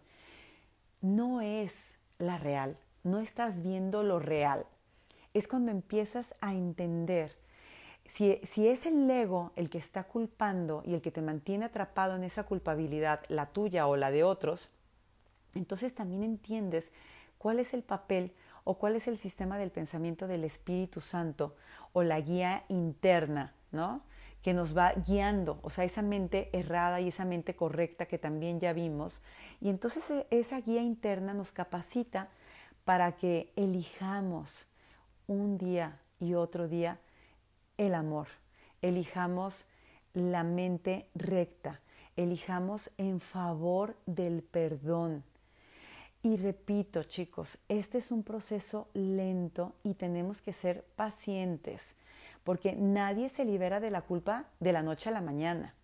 no 1.00 1.40
es 1.40 1.96
la 2.18 2.38
real, 2.38 2.76
no 3.04 3.20
estás 3.20 3.62
viendo 3.62 4.02
lo 4.02 4.18
real. 4.18 4.66
Es 5.32 5.46
cuando 5.46 5.70
empiezas 5.70 6.34
a 6.40 6.54
entender 6.54 7.32
si, 8.14 8.40
si, 8.50 8.68
es 8.68 8.84
el 8.84 9.08
ego 9.08 9.52
el 9.56 9.70
que 9.70 9.78
está 9.78 10.04
culpando 10.04 10.82
y 10.84 10.94
el 10.94 11.00
que 11.00 11.10
te 11.10 11.22
mantiene 11.22 11.64
atrapado 11.64 12.16
en 12.16 12.24
esa 12.24 12.42
culpabilidad, 12.42 13.22
la 13.28 13.46
tuya 13.46 13.86
o 13.86 13.96
la 13.96 14.10
de 14.10 14.22
otros, 14.22 14.68
entonces 15.54 15.94
también 15.94 16.22
entiendes 16.22 16.92
cuál 17.38 17.58
es 17.58 17.74
el 17.74 17.82
papel 17.82 18.32
o 18.64 18.78
cuál 18.78 18.96
es 18.96 19.08
el 19.08 19.18
sistema 19.18 19.58
del 19.58 19.70
pensamiento 19.70 20.26
del 20.26 20.44
Espíritu 20.44 21.00
Santo 21.00 21.56
o 21.92 22.02
la 22.02 22.20
guía 22.20 22.64
interna, 22.68 23.54
¿no? 23.70 24.02
Que 24.42 24.54
nos 24.54 24.76
va 24.76 24.92
guiando, 24.92 25.58
o 25.62 25.70
sea, 25.70 25.84
esa 25.84 26.02
mente 26.02 26.48
errada 26.52 27.00
y 27.00 27.08
esa 27.08 27.24
mente 27.24 27.54
correcta 27.54 28.06
que 28.06 28.18
también 28.18 28.60
ya 28.60 28.72
vimos. 28.72 29.20
Y 29.60 29.68
entonces 29.68 30.08
e, 30.10 30.26
esa 30.30 30.60
guía 30.60 30.82
interna 30.82 31.34
nos 31.34 31.52
capacita 31.52 32.28
para 32.84 33.12
que 33.12 33.52
elijamos 33.56 34.66
un 35.26 35.58
día 35.58 36.00
y 36.18 36.34
otro 36.34 36.68
día 36.68 36.98
el 37.78 37.94
amor, 37.94 38.28
elijamos 38.80 39.66
la 40.14 40.44
mente 40.44 41.08
recta, 41.14 41.80
elijamos 42.16 42.90
en 42.98 43.20
favor 43.20 43.96
del 44.06 44.42
perdón, 44.42 45.24
y 46.22 46.36
repito, 46.36 47.02
chicos, 47.02 47.58
este 47.68 47.98
es 47.98 48.12
un 48.12 48.22
proceso 48.22 48.88
lento 48.94 49.74
y 49.82 49.94
tenemos 49.94 50.40
que 50.40 50.52
ser 50.52 50.84
pacientes, 50.94 51.96
porque 52.44 52.74
nadie 52.74 53.28
se 53.28 53.44
libera 53.44 53.80
de 53.80 53.90
la 53.90 54.02
culpa 54.02 54.44
de 54.60 54.72
la 54.72 54.82
noche 54.82 55.08
a 55.08 55.12
la 55.12 55.20
mañana. 55.20 55.74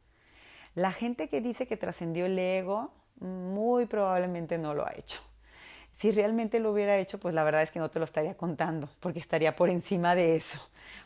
La 0.74 0.92
gente 0.92 1.28
que 1.28 1.40
dice 1.40 1.66
que 1.66 1.76
trascendió 1.76 2.26
el 2.26 2.38
ego, 2.38 2.92
muy 3.20 3.86
probablemente 3.86 4.58
no 4.58 4.74
lo 4.74 4.86
ha 4.86 4.92
hecho. 4.96 5.20
Si 5.98 6.12
realmente 6.12 6.60
lo 6.60 6.70
hubiera 6.70 6.96
hecho, 6.98 7.18
pues 7.18 7.34
la 7.34 7.42
verdad 7.42 7.62
es 7.62 7.72
que 7.72 7.80
no 7.80 7.90
te 7.90 7.98
lo 7.98 8.04
estaría 8.04 8.36
contando, 8.36 8.88
porque 9.00 9.18
estaría 9.18 9.56
por 9.56 9.68
encima 9.68 10.14
de 10.14 10.36
eso. 10.36 10.60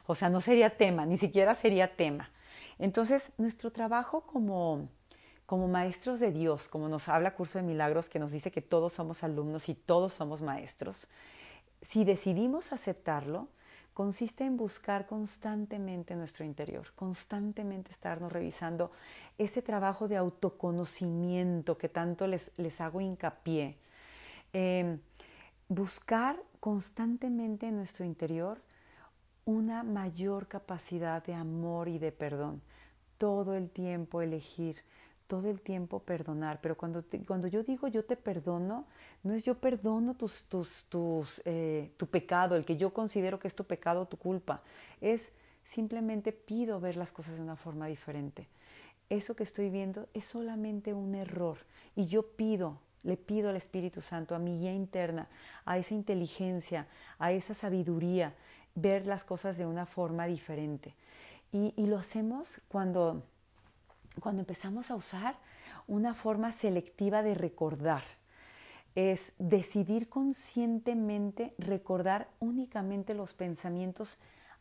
O 0.07 0.15
sea, 0.15 0.29
no 0.29 0.43
sería 0.43 0.77
tema, 0.77 1.07
ni 1.07 1.17
siquiera 1.17 1.55
sería 1.55 1.97
tema. 1.97 2.31
Entonces, 2.79 3.33
nuestro 3.39 3.73
trabajo 3.73 4.27
como, 4.27 4.89
como 5.47 5.69
maestros 5.69 6.21
de 6.21 6.33
Dios, 6.33 6.69
como 6.69 6.89
nos 6.89 7.09
habla 7.09 7.35
Curso 7.35 7.59
de 7.59 7.65
Milagros, 7.65 8.09
que 8.09 8.19
nos 8.19 8.33
dice 8.33 8.51
que 8.51 8.63
todos 8.63 8.93
somos 8.93 9.23
alumnos 9.25 9.69
y 9.69 9.75
todos 9.75 10.15
somos 10.15 10.43
maestros, 10.43 11.09
si 11.83 12.05
decidimos 12.05 12.73
aceptarlo, 12.73 13.49
consiste 13.93 14.45
en 14.45 14.57
buscar 14.57 15.07
constantemente 15.07 16.15
nuestro 16.17 16.45
interior, 16.45 16.93
constantemente 16.95 17.91
estarnos 17.91 18.33
revisando 18.33 18.91
ese 19.37 19.63
trabajo 19.63 20.09
de 20.09 20.17
autoconocimiento 20.17 21.77
que 21.77 21.89
tanto 21.89 22.27
les, 22.27 22.51
les 22.57 22.81
hago 22.81 23.01
hincapié. 23.01 23.77
Em, 24.53 25.01
buscar 25.69 26.41
constantemente 26.61 27.67
en 27.67 27.77
nuestro 27.77 28.05
interior 28.05 28.61
una 29.45 29.83
mayor 29.83 30.47
capacidad 30.47 31.23
de 31.25 31.35
amor 31.35 31.89
y 31.89 31.99
de 31.99 32.13
perdón. 32.13 32.63
Todo 33.19 33.55
el 33.55 33.71
tiempo 33.71 34.23
elegir 34.23 34.83
todo 35.33 35.49
el 35.49 35.63
tiempo 35.63 36.01
perdonar, 36.01 36.61
pero 36.61 36.77
cuando, 36.77 37.03
cuando 37.27 37.49
yo 37.49 37.63
digo 37.63 37.89
yo 37.89 38.05
te 38.05 38.17
perdono, 38.17 38.85
no 39.23 39.33
es 39.33 39.47
yo 39.47 39.55
perdono 39.55 40.13
tus, 40.13 40.45
tus, 40.45 40.85
tus, 40.91 41.41
eh, 41.47 41.91
tu 41.97 42.07
pecado, 42.07 42.55
el 42.55 42.67
que 42.67 42.77
yo 42.77 42.93
considero 42.93 43.39
que 43.39 43.49
es 43.49 43.55
tu 43.55 43.65
pecado 43.65 44.03
o 44.03 44.07
tu 44.07 44.19
culpa, 44.19 44.61
es 45.01 45.33
simplemente 45.65 46.33
pido 46.33 46.81
ver 46.81 46.99
las 46.99 47.13
cosas 47.13 47.37
de 47.37 47.41
una 47.41 47.57
forma 47.57 47.87
diferente. 47.87 48.47
Eso 49.09 49.35
que 49.35 49.43
estoy 49.43 49.71
viendo 49.71 50.07
es 50.13 50.27
solamente 50.27 50.93
un 50.93 51.15
error 51.15 51.57
y 51.97 52.09
yo 52.09 52.27
pido, 52.37 52.79
le 53.03 53.17
pido 53.17 53.49
al 53.49 53.57
Espíritu 53.57 54.03
Santo, 54.03 54.35
a 54.35 54.39
mi 54.39 54.59
guía 54.59 54.75
interna, 54.75 55.31
a 55.65 55.79
esa 55.79 55.95
inteligencia, 55.95 56.89
a 57.19 57.33
esa 57.33 57.55
sabiduría, 57.55 58.35
ver 58.75 59.07
las 59.07 59.25
cosas 59.25 59.57
de 59.57 59.65
una 59.65 59.87
forma 59.87 60.27
diferente. 60.27 60.95
Y, 61.53 61.73
y 61.75 61.87
lo 61.87 61.97
hacemos 61.97 62.61
cuando 62.69 63.23
cuando 64.21 64.43
empezamos 64.43 64.91
a 64.91 64.97
usar 64.97 65.37
una 65.87 66.15
forma 66.15 66.53
selectiva 66.53 67.23
de 67.23 67.35
recordar. 67.35 68.03
Es 68.95 69.33
decidir 69.39 70.09
conscientemente 70.09 71.55
recordar 71.59 72.29
únicamente 72.41 73.15
los 73.15 73.33
pensamientos 73.33 74.19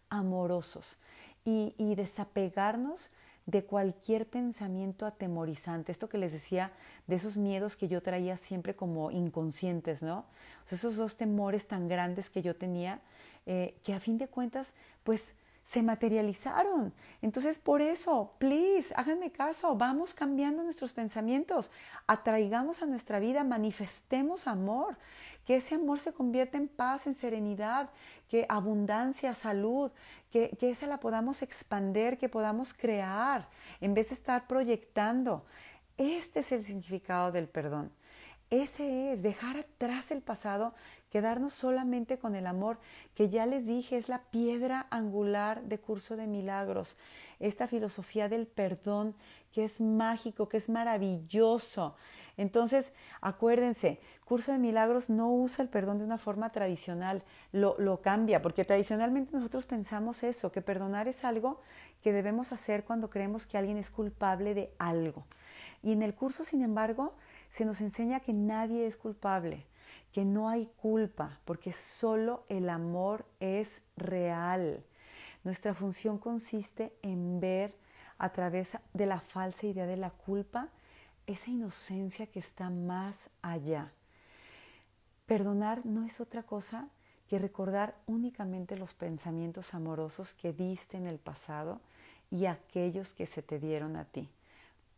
amorosos 0.10 0.98
y, 1.44 1.74
desapegarnos 1.96 3.10
de 3.46 3.64
cualquier 3.66 4.28
pensamiento 4.28 5.06
atemorizante. 5.06 5.92
Esto 5.92 6.08
que 6.08 6.18
les 6.18 6.32
decía 6.32 6.72
de 7.08 7.16
esos 7.16 7.38
miedos 7.38 7.76
que 7.76 7.88
yo 7.88 8.02
traía 8.02 8.38
siempre 8.38 8.76
como 8.76 9.12
inconscientes, 9.12 10.02
¿no? 10.02 10.26
esos 10.70 10.96
dos 10.96 11.18
temores 11.18 11.68
tan 11.68 11.90
grandes 11.90 12.30
que 12.30 12.42
yo 12.42 12.56
tenía, 12.56 13.02
eh, 13.46 13.76
que 13.84 13.94
a 13.94 14.00
fin 14.00 14.18
de 14.18 14.28
cuentas, 14.28 14.74
pues 15.04 15.24
se 15.72 15.84
materializaron. 15.84 16.94
Entonces, 17.22 17.58
por 17.58 17.82
eso, 17.82 18.34
please, 18.40 18.94
háganme 18.94 19.32
caso, 19.32 19.74
vamos 19.78 20.14
cambiando 20.14 20.64
nuestros 20.64 20.92
pensamientos, 20.92 21.72
atraigamos 22.08 22.84
a 22.84 22.88
nuestra 22.88 23.20
vida, 23.20 23.46
manifestemos 23.46 24.48
amor, 24.48 24.98
que 25.46 25.56
ese 25.56 25.76
amor 25.76 26.00
se 26.00 26.12
convierta 26.12 26.58
en 26.58 26.68
paz, 26.68 27.08
en 27.08 27.16
serenidad, 27.16 27.90
que 28.28 28.46
abundancia, 28.50 29.34
salud, 29.34 29.92
que, 30.30 30.50
que 30.60 30.72
esa 30.72 30.88
la 30.88 31.00
podamos 31.00 31.42
expander, 31.42 32.18
que 32.18 32.28
podamos 32.28 32.74
crear, 32.74 33.48
en 33.80 33.94
vez 33.94 34.10
de 34.10 34.16
estar 34.16 34.48
proyectando. 34.48 35.46
Este 35.98 36.42
es 36.42 36.52
el 36.52 36.66
significado 36.66 37.32
del 37.32 37.48
perdón. 37.48 37.94
Ese 38.50 39.14
es 39.14 39.24
dejar 39.24 39.56
atrás 39.56 40.12
el 40.12 40.22
pasado, 40.22 40.74
quedarnos 41.12 41.54
solamente 41.54 42.18
con 42.18 42.36
el 42.36 42.48
amor, 42.48 42.80
que 43.14 43.30
ya 43.30 43.46
les 43.46 43.68
dije 43.68 43.98
es 43.98 44.10
la 44.10 44.24
piedra 44.32 44.88
angular 44.90 45.62
de 45.64 45.78
Curso 45.78 46.16
de 46.16 46.26
Milagros, 46.26 46.98
esta 47.40 47.68
filosofía 47.68 48.30
del 48.30 48.48
perdón 48.48 49.14
que 49.52 49.66
es 49.66 49.82
mágico, 49.82 50.48
que 50.48 50.58
es 50.58 50.70
maravilloso. 50.70 51.96
Entonces, 52.38 52.94
acuérdense, 53.20 54.00
Curso 54.24 54.54
de 54.54 54.58
Milagros 54.58 55.10
no 55.10 55.30
usa 55.30 55.62
el 55.64 55.70
perdón 55.70 55.98
de 55.98 56.06
una 56.06 56.18
forma 56.18 56.52
tradicional, 56.52 57.24
lo, 57.52 57.76
lo 57.78 58.02
cambia, 58.02 58.42
porque 58.42 58.64
tradicionalmente 58.64 59.36
nosotros 59.36 59.66
pensamos 59.66 60.24
eso, 60.24 60.54
que 60.54 60.62
perdonar 60.62 61.10
es 61.10 61.26
algo 61.26 61.60
que 62.02 62.14
debemos 62.14 62.54
hacer 62.54 62.86
cuando 62.86 63.10
creemos 63.10 63.46
que 63.46 63.58
alguien 63.58 63.78
es 63.78 63.92
culpable 63.92 64.54
de 64.54 64.72
algo. 64.80 65.26
Y 65.84 65.92
en 65.92 66.02
el 66.02 66.16
curso, 66.16 66.46
sin 66.46 66.62
embargo, 66.62 67.14
se 67.50 67.66
nos 67.66 67.82
enseña 67.82 68.22
que 68.22 68.32
nadie 68.32 68.88
es 68.88 68.96
culpable, 68.96 69.66
que 70.12 70.26
no 70.26 70.50
hay 70.50 70.68
culpa, 70.78 71.40
porque 71.46 71.74
solo 71.74 72.44
el 72.50 72.70
amor 72.70 73.26
es 73.40 73.82
real. 73.96 74.84
Nuestra 75.44 75.74
función 75.74 76.18
consiste 76.18 76.94
en 77.02 77.40
ver 77.40 77.76
a 78.18 78.32
través 78.32 78.78
de 78.94 79.06
la 79.06 79.20
falsa 79.20 79.66
idea 79.66 79.86
de 79.86 79.98
la 79.98 80.12
culpa 80.12 80.70
esa 81.26 81.50
inocencia 81.50 82.28
que 82.28 82.40
está 82.40 82.70
más 82.70 83.16
allá. 83.42 83.92
Perdonar 85.26 85.86
no 85.86 86.06
es 86.06 86.20
otra 86.20 86.44
cosa 86.44 86.90
que 87.28 87.40
recordar 87.40 87.96
únicamente 88.06 88.78
los 88.78 88.94
pensamientos 88.94 89.74
amorosos 89.74 90.34
que 90.34 90.52
diste 90.52 90.98
en 90.98 91.08
el 91.08 91.18
pasado 91.18 91.80
y 92.30 92.46
aquellos 92.46 93.14
que 93.14 93.26
se 93.26 93.42
te 93.42 93.60
dieron 93.60 93.96
a 93.96 94.06
ti. 94.06 94.30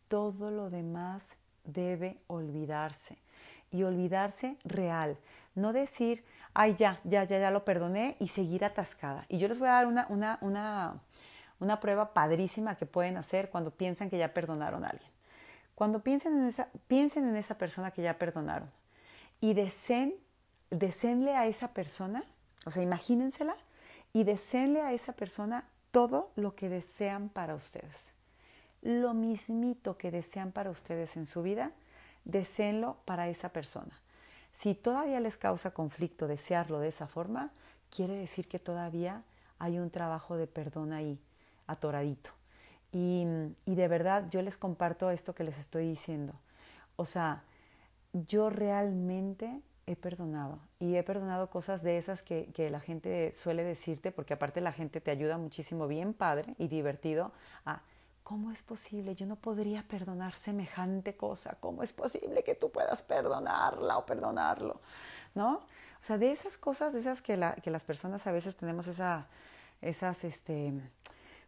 Todo 0.08 0.50
lo 0.50 0.70
demás 0.70 1.22
debe 1.64 2.18
olvidarse. 2.26 3.16
Y 3.74 3.82
olvidarse 3.82 4.56
real. 4.64 5.18
No 5.56 5.72
decir, 5.72 6.24
ay, 6.54 6.76
ya, 6.76 7.00
ya, 7.02 7.24
ya, 7.24 7.38
ya 7.38 7.50
lo 7.50 7.64
perdoné 7.64 8.16
y 8.20 8.28
seguir 8.28 8.64
atascada. 8.64 9.26
Y 9.28 9.38
yo 9.38 9.48
les 9.48 9.58
voy 9.58 9.68
a 9.68 9.72
dar 9.72 9.86
una, 9.86 10.06
una, 10.10 10.38
una, 10.42 11.00
una 11.58 11.80
prueba 11.80 12.14
padrísima 12.14 12.76
que 12.76 12.86
pueden 12.86 13.16
hacer 13.16 13.50
cuando 13.50 13.72
piensan 13.72 14.10
que 14.10 14.18
ya 14.18 14.32
perdonaron 14.32 14.84
a 14.84 14.88
alguien. 14.88 15.10
Cuando 15.74 16.04
piensen 16.04 16.36
en 16.38 16.44
esa, 16.46 16.68
piensen 16.86 17.28
en 17.28 17.34
esa 17.34 17.58
persona 17.58 17.90
que 17.90 18.02
ya 18.02 18.16
perdonaron 18.16 18.70
y 19.40 19.54
deseen, 19.54 20.14
deseenle 20.70 21.34
a 21.34 21.46
esa 21.46 21.74
persona, 21.74 22.22
o 22.64 22.70
sea, 22.70 22.82
imagínensela 22.84 23.56
y 24.12 24.22
deseenle 24.22 24.82
a 24.82 24.92
esa 24.92 25.14
persona 25.14 25.64
todo 25.90 26.30
lo 26.36 26.54
que 26.54 26.68
desean 26.68 27.28
para 27.28 27.56
ustedes 27.56 28.14
lo 28.84 29.14
mismito 29.14 29.96
que 29.96 30.10
desean 30.10 30.52
para 30.52 30.70
ustedes 30.70 31.16
en 31.16 31.26
su 31.26 31.42
vida, 31.42 31.72
deseenlo 32.24 32.96
para 33.04 33.28
esa 33.28 33.50
persona. 33.50 34.00
Si 34.52 34.74
todavía 34.74 35.20
les 35.20 35.36
causa 35.36 35.72
conflicto 35.72 36.28
desearlo 36.28 36.78
de 36.78 36.88
esa 36.88 37.06
forma, 37.06 37.50
quiere 37.90 38.16
decir 38.16 38.48
que 38.48 38.58
todavía 38.58 39.22
hay 39.58 39.78
un 39.78 39.90
trabajo 39.90 40.36
de 40.36 40.46
perdón 40.46 40.92
ahí, 40.92 41.18
atoradito. 41.66 42.30
Y, 42.92 43.26
de 43.66 43.88
verdad 43.88 44.28
yo 44.30 44.40
les 44.40 44.56
comparto 44.56 45.10
esto 45.10 45.34
que 45.34 45.42
les 45.42 45.58
estoy 45.58 45.88
diciendo. 45.88 46.34
O 46.94 47.04
sea, 47.04 47.42
yo 48.12 48.50
realmente 48.50 49.60
he 49.86 49.96
perdonado 49.96 50.60
y 50.78 50.94
he 50.94 51.02
perdonado 51.02 51.50
cosas 51.50 51.82
de 51.82 51.98
esas 51.98 52.22
que, 52.22 52.52
la 52.70 52.78
gente 52.78 53.32
suele 53.34 53.64
decirte, 53.64 54.12
porque 54.12 54.34
aparte 54.34 54.60
la 54.60 54.72
gente 54.72 55.00
te 55.00 55.10
ayuda 55.10 55.38
muchísimo, 55.38 55.88
bien 55.88 56.14
padre 56.14 56.54
y 56.56 56.68
divertido, 56.68 57.32
¿Cómo 58.24 58.50
es 58.50 58.62
posible? 58.62 59.14
Yo 59.14 59.26
no 59.26 59.36
podría 59.36 59.82
perdonar 59.82 60.32
semejante 60.32 61.14
cosa. 61.14 61.58
¿Cómo 61.60 61.82
es 61.82 61.92
posible 61.92 62.42
que 62.42 62.54
tú 62.54 62.70
puedas 62.70 63.02
perdonarla 63.02 63.98
o 63.98 64.06
perdonarlo? 64.06 64.80
¿No? 65.34 65.56
O 65.56 66.06
sea, 66.06 66.16
de 66.16 66.32
esas 66.32 66.56
cosas, 66.56 66.94
de 66.94 67.00
esas 67.00 67.20
que, 67.20 67.36
las 67.36 67.84
personas 67.84 68.26
a 68.26 68.32
veces 68.32 68.56
tenemos 68.56 68.88
esa, 68.88 69.26
esas, 69.82 70.24
este, 70.24 70.72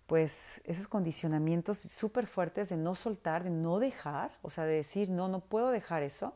pues, 0.07 0.61
esos 0.64 0.87
condicionamientos 0.87 1.87
súper 1.91 2.27
fuertes 2.27 2.68
de 2.68 2.77
no 2.77 2.95
soltar, 2.95 3.45
de 3.45 3.51
no 3.51 3.79
dejar, 3.79 4.33
o 4.43 4.51
sea, 4.51 4.64
de 4.64 4.74
decir, 4.74 5.09
no, 5.09 5.29
no 5.29 5.41
puedo 5.41 5.70
dejar 5.70 6.03
eso, 6.03 6.35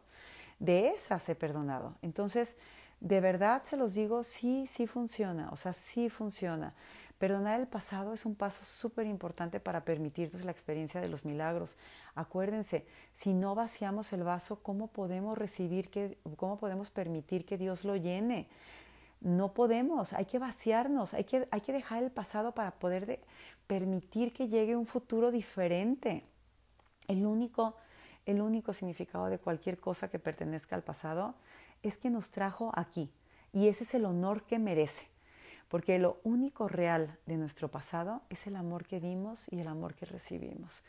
de 0.58 0.88
esas 0.88 1.28
he 1.28 1.34
perdonado. 1.34 1.96
Entonces, 2.00 2.56
de 3.00 3.20
verdad 3.20 3.62
se 3.64 3.76
los 3.76 3.94
digo, 3.94 4.24
sí, 4.24 4.66
sí 4.70 4.86
funciona, 4.86 5.50
o 5.50 5.56
sea, 5.56 5.74
sí 5.74 6.08
funciona. 6.08 6.74
Perdonar 7.20 7.60
el 7.60 7.66
pasado 7.66 8.14
es 8.14 8.24
un 8.24 8.34
paso 8.34 8.64
súper 8.64 9.06
importante 9.06 9.60
para 9.60 9.84
permitirnos 9.84 10.42
la 10.42 10.52
experiencia 10.52 11.02
de 11.02 11.08
los 11.10 11.26
milagros. 11.26 11.76
Acuérdense, 12.14 12.86
si 13.12 13.34
no 13.34 13.54
vaciamos 13.54 14.14
el 14.14 14.22
vaso, 14.24 14.60
¿cómo 14.62 14.86
podemos 14.86 15.36
recibir 15.36 15.90
que, 15.90 16.16
cómo 16.36 16.56
podemos 16.56 16.88
permitir 16.88 17.44
que 17.44 17.58
Dios 17.58 17.84
lo 17.84 17.94
llene? 17.96 18.48
No 19.20 19.52
podemos, 19.52 20.14
hay 20.14 20.24
que 20.24 20.38
vaciarnos, 20.38 21.12
hay 21.12 21.24
que, 21.24 21.46
hay 21.50 21.60
que 21.60 21.74
dejar 21.74 22.02
el 22.02 22.10
pasado 22.10 22.52
para 22.52 22.70
poder 22.70 23.20
permitir 23.66 24.32
que 24.32 24.48
llegue 24.48 24.74
un 24.74 24.86
futuro 24.86 25.30
diferente. 25.30 26.24
El 27.06 27.26
único, 27.26 27.76
el 28.24 28.40
único 28.40 28.72
significado 28.72 29.26
de 29.26 29.38
cualquier 29.38 29.78
cosa 29.78 30.08
que 30.08 30.18
pertenezca 30.18 30.74
al 30.74 30.84
pasado 30.84 31.34
es 31.82 31.98
que 31.98 32.08
nos 32.08 32.30
trajo 32.30 32.72
aquí 32.74 33.10
y 33.52 33.68
ese 33.68 33.84
es 33.84 33.92
el 33.92 34.06
honor 34.06 34.44
que 34.44 34.58
merece 34.58 35.19
porque 35.70 36.00
lo 36.00 36.18
único 36.24 36.66
real 36.66 37.16
de 37.26 37.36
nuestro 37.36 37.68
pasado 37.68 38.22
es 38.28 38.46
el 38.48 38.56
amor 38.56 38.84
que 38.84 38.98
dimos 38.98 39.46
y 39.50 39.60
el 39.60 39.68
amor 39.68 39.94
que 39.94 40.04
recibimos. 40.04 40.82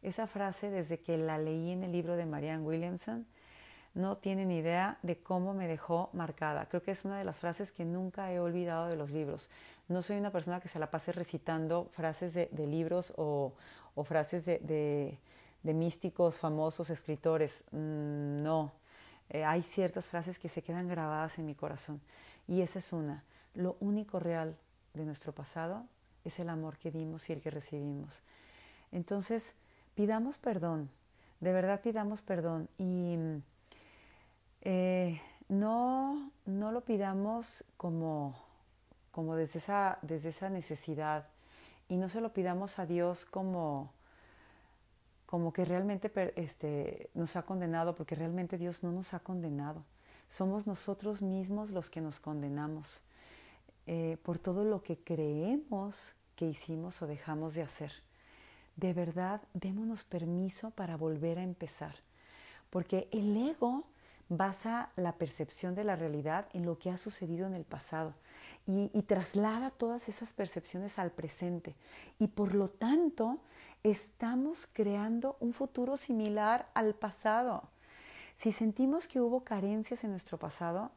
Esa 0.00 0.26
frase, 0.26 0.70
desde 0.70 0.98
que 0.98 1.18
la 1.18 1.36
leí 1.36 1.70
en 1.70 1.84
el 1.84 1.92
libro 1.92 2.16
de 2.16 2.24
Marianne 2.24 2.64
Williamson, 2.64 3.26
no 3.94 4.16
tienen 4.16 4.50
idea 4.50 4.98
de 5.02 5.18
cómo 5.18 5.52
me 5.52 5.68
dejó 5.68 6.08
marcada. 6.14 6.66
Creo 6.66 6.82
que 6.82 6.92
es 6.92 7.04
una 7.04 7.18
de 7.18 7.24
las 7.24 7.40
frases 7.40 7.72
que 7.72 7.84
nunca 7.84 8.32
he 8.32 8.40
olvidado 8.40 8.88
de 8.88 8.96
los 8.96 9.10
libros. 9.10 9.50
No 9.88 10.00
soy 10.00 10.16
una 10.16 10.30
persona 10.30 10.60
que 10.60 10.68
se 10.68 10.78
la 10.78 10.90
pase 10.90 11.12
recitando 11.12 11.90
frases 11.92 12.32
de, 12.32 12.48
libros 12.66 13.12
o, 13.18 13.52
frases 14.02 14.46
de, 14.46 15.18
místicos, 15.62 16.38
famosos, 16.38 16.88
escritores. 16.88 17.64
Mm, 17.70 18.42
no, 18.42 18.72
eh, 19.28 19.44
hay 19.44 19.60
ciertas 19.60 20.06
frases 20.06 20.38
que 20.38 20.48
se 20.48 20.62
quedan 20.62 20.88
grabadas 20.88 21.38
en 21.38 21.44
mi 21.44 21.54
corazón. 21.54 22.00
Y 22.48 22.62
esa 22.62 22.78
es 22.78 22.94
una. 22.94 23.22
Lo 23.54 23.76
único 23.80 24.18
real 24.18 24.56
de 24.94 25.04
nuestro 25.04 25.32
pasado 25.32 25.86
es 26.24 26.38
el 26.38 26.48
amor 26.48 26.78
que 26.78 26.90
dimos 26.90 27.28
y 27.28 27.32
el 27.32 27.40
que 27.40 27.50
recibimos. 27.50 28.22
Entonces, 28.92 29.54
pidamos 29.94 30.38
perdón, 30.38 30.90
de 31.40 31.52
verdad 31.52 31.80
pidamos 31.80 32.22
perdón 32.22 32.68
y 32.78 33.16
eh, 34.62 35.20
no, 35.48 36.30
no 36.46 36.72
lo 36.72 36.82
pidamos 36.82 37.64
como, 37.76 38.34
como 39.10 39.34
desde, 39.34 39.58
esa, 39.58 39.98
desde 40.02 40.28
esa 40.28 40.48
necesidad 40.50 41.26
y 41.88 41.96
no 41.96 42.08
se 42.08 42.20
lo 42.20 42.32
pidamos 42.32 42.78
a 42.78 42.86
Dios 42.86 43.26
como, 43.26 43.92
como 45.26 45.52
que 45.52 45.64
realmente 45.64 46.10
este, 46.36 47.10
nos 47.14 47.36
ha 47.36 47.42
condenado, 47.42 47.94
porque 47.94 48.14
realmente 48.14 48.56
Dios 48.56 48.82
no 48.82 48.92
nos 48.92 49.12
ha 49.14 49.20
condenado. 49.20 49.84
Somos 50.28 50.66
nosotros 50.66 51.20
mismos 51.20 51.70
los 51.70 51.90
que 51.90 52.00
nos 52.00 52.20
condenamos 52.20 53.02
eh, 53.86 54.16
por 54.22 54.38
todo 54.38 54.64
lo 54.64 54.82
que 54.82 54.98
creemos 54.98 56.14
que 56.36 56.46
hicimos 56.46 57.02
o 57.02 57.06
dejamos 57.06 57.54
de 57.54 57.62
hacer. 57.62 57.92
De 58.76 58.92
verdad, 58.92 59.42
démonos 59.54 60.04
permiso 60.04 60.70
para 60.70 60.96
volver 60.96 61.38
a 61.38 61.42
empezar, 61.42 61.96
porque 62.70 63.08
el 63.12 63.36
ego 63.36 63.84
basa 64.28 64.88
la 64.96 65.12
percepción 65.12 65.74
de 65.74 65.84
la 65.84 65.96
realidad 65.96 66.46
en 66.52 66.64
lo 66.64 66.78
que 66.78 66.90
ha 66.90 66.96
sucedido 66.96 67.46
en 67.46 67.54
el 67.54 67.64
pasado 67.64 68.14
y, 68.66 68.88
traslada 69.02 69.70
todas 69.70 70.08
esas 70.08 70.32
percepciones 70.32 70.98
al 70.98 71.10
presente. 71.10 71.74
Y 72.18 72.28
por 72.28 72.54
lo 72.54 72.68
tanto, 72.68 73.38
estamos 73.82 74.68
creando 74.72 75.36
un 75.40 75.52
futuro 75.52 75.96
similar 75.96 76.68
al 76.74 76.94
pasado. 76.94 77.64
Si 78.36 78.52
sentimos 78.52 79.08
que 79.08 79.20
hubo 79.20 79.42
carencias 79.42 80.04
en 80.04 80.10
nuestro 80.10 80.38
pasado, 80.38 80.92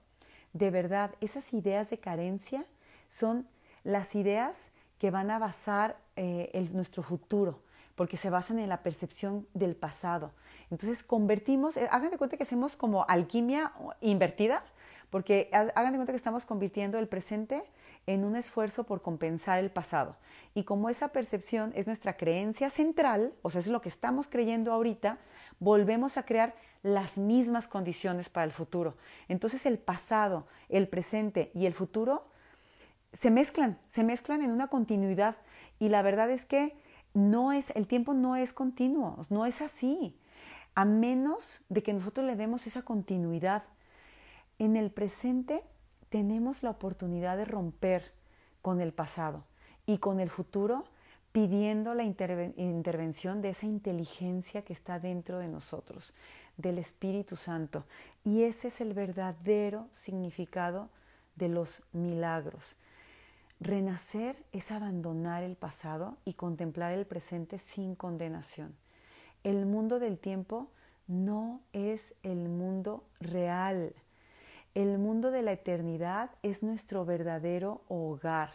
de 0.54 0.72
verdad, 0.72 1.16
esas 1.22 1.54
ideas 1.54 1.90
de 1.90 1.98
carencia 1.98 2.66
son 3.10 3.48
las 3.84 4.16
ideas 4.16 4.72
que 4.98 5.12
van 5.12 5.30
a 5.32 5.40
basar 5.40 5.98
eh, 6.16 6.70
nuestro 6.74 7.04
futuro 7.04 7.62
porque 7.96 8.18
se 8.18 8.30
basan 8.30 8.60
en 8.60 8.70
la 8.70 8.84
percepción 8.84 9.48
del 9.54 9.76
pasado. 9.76 10.32
Entonces 10.70 11.04
convertimos, 11.04 11.78
eh, 11.78 11.88
hagan 11.92 12.12
de 12.12 12.18
cuenta 12.18 12.38
que 12.38 12.44
hacemos 12.44 12.76
como 12.76 13.06
alquimia 13.08 13.72
invertida, 14.02 14.64
porque 15.10 15.50
hagan 15.54 15.94
de 15.94 15.98
cuenta 15.98 16.12
que 16.12 16.18
estamos 16.18 16.46
convirtiendo 16.46 17.00
el 17.00 17.08
presente 17.08 17.64
en 18.06 18.26
un 18.26 18.36
esfuerzo 18.36 18.84
por 18.84 19.02
compensar 19.02 19.60
el 19.60 19.72
pasado. 19.72 20.18
Y 20.54 20.64
como 20.64 20.90
esa 20.90 21.10
percepción 21.10 21.72
es 21.76 21.88
nuestra 21.88 22.18
creencia 22.18 22.70
central, 22.70 23.34
o 23.42 23.50
sea, 23.50 23.62
es 23.62 23.68
lo 23.68 23.82
que 23.82 23.90
estamos 23.90 24.28
creyendo 24.28 24.74
ahorita, 24.74 25.18
volvemos 25.60 26.18
a 26.18 26.24
crear 26.24 26.54
las 26.84 27.18
mismas 27.18 27.68
condiciones 27.68 28.30
para 28.30 28.44
el 28.44 28.52
futuro. 28.52 28.96
Entonces 29.28 29.66
el 29.66 29.78
pasado, 29.78 30.48
el 30.70 30.88
presente 30.88 31.50
y 31.54 31.66
el 31.66 31.74
futuro 31.74 32.28
se 33.16 33.32
mezclan, 33.32 33.80
se 33.90 34.04
mezclan 34.04 34.42
en 34.42 34.52
una 34.52 34.68
continuidad. 34.68 35.38
Y 35.80 35.90
la 35.90 36.02
verdad 36.02 36.30
es 36.30 36.46
que 36.46 36.76
no 37.14 37.54
es, 37.54 37.72
el 37.72 37.88
tiempo 37.88 38.14
no 38.14 38.36
es 38.36 38.54
continuo, 38.54 39.26
no 39.30 39.46
es 39.46 39.62
así, 39.62 40.16
a 40.76 40.86
menos 40.86 41.62
de 41.70 41.82
que 41.82 41.94
nosotros 41.94 42.28
le 42.28 42.36
demos 42.36 42.68
esa 42.68 42.82
continuidad. 42.82 43.64
En 44.60 44.76
el 44.76 44.92
presente 44.92 45.64
tenemos 46.10 46.62
la 46.62 46.72
oportunidad 46.72 47.38
de 47.38 47.46
romper 47.46 48.12
con 48.62 48.82
el 48.82 48.94
pasado 48.94 49.46
y 49.86 49.98
con 50.00 50.20
el 50.20 50.30
futuro 50.30 50.86
pidiendo 51.32 51.94
la 51.94 52.04
intervención 52.04 53.42
de 53.42 53.50
esa 53.50 53.66
inteligencia 53.66 54.64
que 54.64 54.72
está 54.72 55.00
dentro 55.00 55.40
de 55.40 55.50
nosotros, 55.50 56.14
del 56.56 56.78
Espíritu 56.78 57.36
Santo. 57.36 57.86
Y 58.24 58.44
ese 58.44 58.70
es 58.70 58.80
el 58.80 58.94
verdadero 58.94 59.88
significado 59.92 60.90
de 61.36 61.50
los 61.50 61.84
milagros. 61.92 62.78
Renacer 63.60 64.44
es 64.52 64.72
abandonar 64.72 65.44
el 65.44 65.56
pasado 65.56 66.18
y 66.26 66.34
contemplar 66.34 66.92
el 66.92 67.06
presente 67.06 67.58
sin 67.60 67.96
condenación. 67.96 68.76
El 69.44 69.66
mundo 69.66 70.00
del 70.00 70.18
tiempo 70.18 70.70
no 71.08 71.62
es 71.72 72.16
el 72.24 72.50
mundo 72.50 73.04
real. 73.20 73.94
El 74.74 74.98
mundo 74.98 75.32
de 75.32 75.42
la 75.42 75.54
eternidad 75.54 76.32
es 76.44 76.64
nuestro 76.64 77.06
verdadero 77.06 77.82
hogar, 77.88 78.50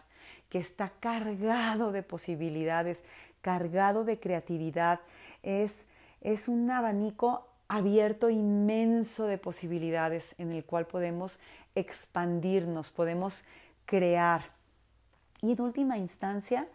que 0.51 0.59
está 0.59 0.93
cargado 1.01 1.93
de 1.93 2.03
posibilidades, 2.03 2.99
cargado 3.41 4.05
de 4.05 4.21
creatividad. 4.21 5.01
Es, 5.43 5.87
es 6.21 6.47
un 6.47 6.71
abanico 6.71 7.47
abierto 7.69 8.29
inmenso 8.29 9.27
de 9.27 9.39
posibilidades 9.39 10.35
en 10.39 10.53
el 10.53 10.65
cual 10.65 10.87
podemos 10.87 11.39
expandirnos, 11.75 12.91
podemos 12.91 13.43
crear. 13.87 14.60
Y 15.43 15.53
en 15.53 15.61
última 15.61 15.99
instancia, 15.99 16.67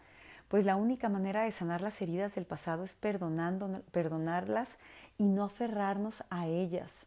pues 0.48 0.64
la 0.64 0.76
única 0.76 1.08
manera 1.08 1.42
de 1.42 1.52
sanar 1.52 1.80
las 1.80 2.00
heridas 2.00 2.34
del 2.34 2.46
pasado 2.46 2.84
es 2.84 2.94
perdonando, 2.94 3.82
perdonarlas 3.92 4.78
y 5.18 5.24
no 5.24 5.44
aferrarnos 5.44 6.24
a 6.30 6.46
ellas. 6.46 7.06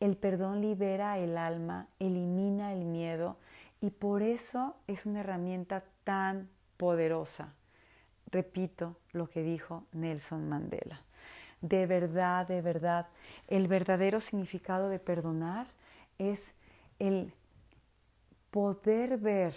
El 0.00 0.16
perdón 0.16 0.60
libera 0.60 1.18
el 1.18 1.36
alma, 1.36 1.86
elimina 1.98 2.72
el 2.72 2.84
miedo 2.84 3.36
y 3.80 3.90
por 3.90 4.22
eso 4.22 4.76
es 4.86 5.06
una 5.06 5.20
herramienta 5.20 5.84
tan 6.04 6.48
poderosa. 6.76 7.54
Repito 8.30 8.96
lo 9.12 9.28
que 9.28 9.42
dijo 9.42 9.84
Nelson 9.92 10.48
Mandela. 10.48 11.02
De 11.60 11.86
verdad, 11.86 12.46
de 12.46 12.62
verdad, 12.62 13.08
el 13.48 13.68
verdadero 13.68 14.20
significado 14.20 14.88
de 14.88 14.98
perdonar 14.98 15.66
es 16.18 16.54
el 16.98 17.34
poder 18.50 19.18
ver 19.18 19.54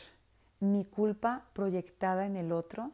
mi 0.64 0.86
culpa 0.86 1.46
proyectada 1.54 2.26
en 2.26 2.36
el 2.36 2.52
otro 2.52 2.92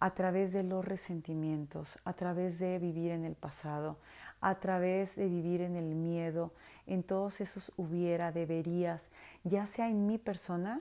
a 0.00 0.14
través 0.14 0.52
de 0.52 0.62
los 0.62 0.84
resentimientos, 0.84 1.98
a 2.04 2.12
través 2.12 2.58
de 2.58 2.78
vivir 2.78 3.10
en 3.10 3.24
el 3.24 3.34
pasado, 3.34 3.98
a 4.40 4.60
través 4.60 5.16
de 5.16 5.28
vivir 5.28 5.60
en 5.60 5.76
el 5.76 5.94
miedo, 5.94 6.52
en 6.86 7.02
todos 7.02 7.40
esos 7.40 7.72
hubiera, 7.76 8.30
deberías, 8.30 9.08
ya 9.44 9.66
sea 9.66 9.88
en 9.88 10.06
mi 10.06 10.18
persona, 10.18 10.80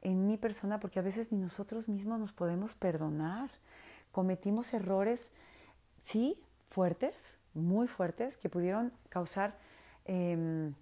en 0.00 0.26
mi 0.26 0.36
persona, 0.36 0.80
porque 0.80 0.98
a 0.98 1.02
veces 1.02 1.30
ni 1.30 1.38
nosotros 1.38 1.88
mismos 1.88 2.18
nos 2.18 2.32
podemos 2.32 2.74
perdonar. 2.74 3.50
Cometimos 4.10 4.74
errores, 4.74 5.30
sí, 6.00 6.36
fuertes, 6.66 7.36
muy 7.54 7.86
fuertes, 7.86 8.36
que 8.36 8.48
pudieron 8.48 8.92
causar 9.08 9.56
em, 10.04 10.74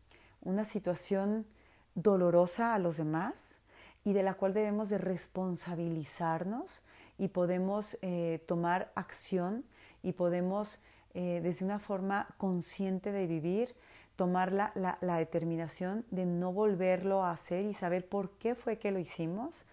una 0.43 0.65
situación 0.65 1.47
dolorosa 1.95 2.75
a 2.75 2.79
los 2.79 2.97
demás, 2.97 3.60
y 4.05 4.13
de 4.13 4.23
la 4.23 4.35
cual 4.35 4.55
debemos 4.55 4.89
de 4.89 4.99
responsabilizarnos 4.99 6.83
y 7.19 7.29
podemos 7.29 7.99
eh, 8.03 8.43
tomar 8.47 8.93
acción 8.95 9.65
y 10.03 10.13
podemos 10.13 10.81
eh, 11.15 11.41
desde 11.43 11.65
una 11.65 11.79
forma 11.79 12.29
consciente 12.39 13.13
de 13.13 13.27
vivir 13.27 13.75
tomar 14.17 14.53
la, 14.53 14.73
la, 14.75 15.17
determinación 15.17 16.05
de 16.11 16.27
no 16.27 16.53
volverlo 16.53 17.25
a 17.25 17.33
hacer 17.33 17.65
y 17.65 17.75
saber 17.75 18.07
por 18.07 18.31
qué 18.33 18.55
fue 18.55 18.79
que 18.79 18.91
lo 18.91 18.99
hicimos, 18.99 19.65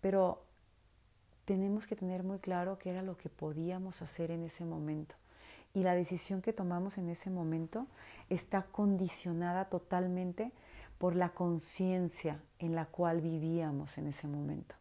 pero 0.00 0.42
tenemos 1.46 1.86
que 1.86 1.96
tener 1.96 2.22
muy 2.22 2.38
claro 2.38 2.78
qué 2.78 2.90
era 2.90 3.02
lo 3.02 3.16
que 3.16 3.30
podíamos 3.30 4.02
hacer 4.02 4.30
en 4.30 4.44
ese 4.44 4.66
momento. 4.66 5.14
Y 5.74 5.82
la 5.82 5.94
decisión 5.94 6.42
que 6.42 6.52
tomamos 6.52 6.98
en 6.98 7.08
ese 7.08 7.30
momento 7.30 7.86
está 8.28 8.62
condicionada 8.62 9.66
totalmente 9.66 10.52
por 10.98 11.14
la 11.14 11.30
conciencia 11.30 12.40
en 12.58 12.74
la 12.74 12.86
cual 12.86 13.20
vivíamos 13.20 13.98
en 13.98 14.08
ese 14.08 14.26
momento. 14.26 14.74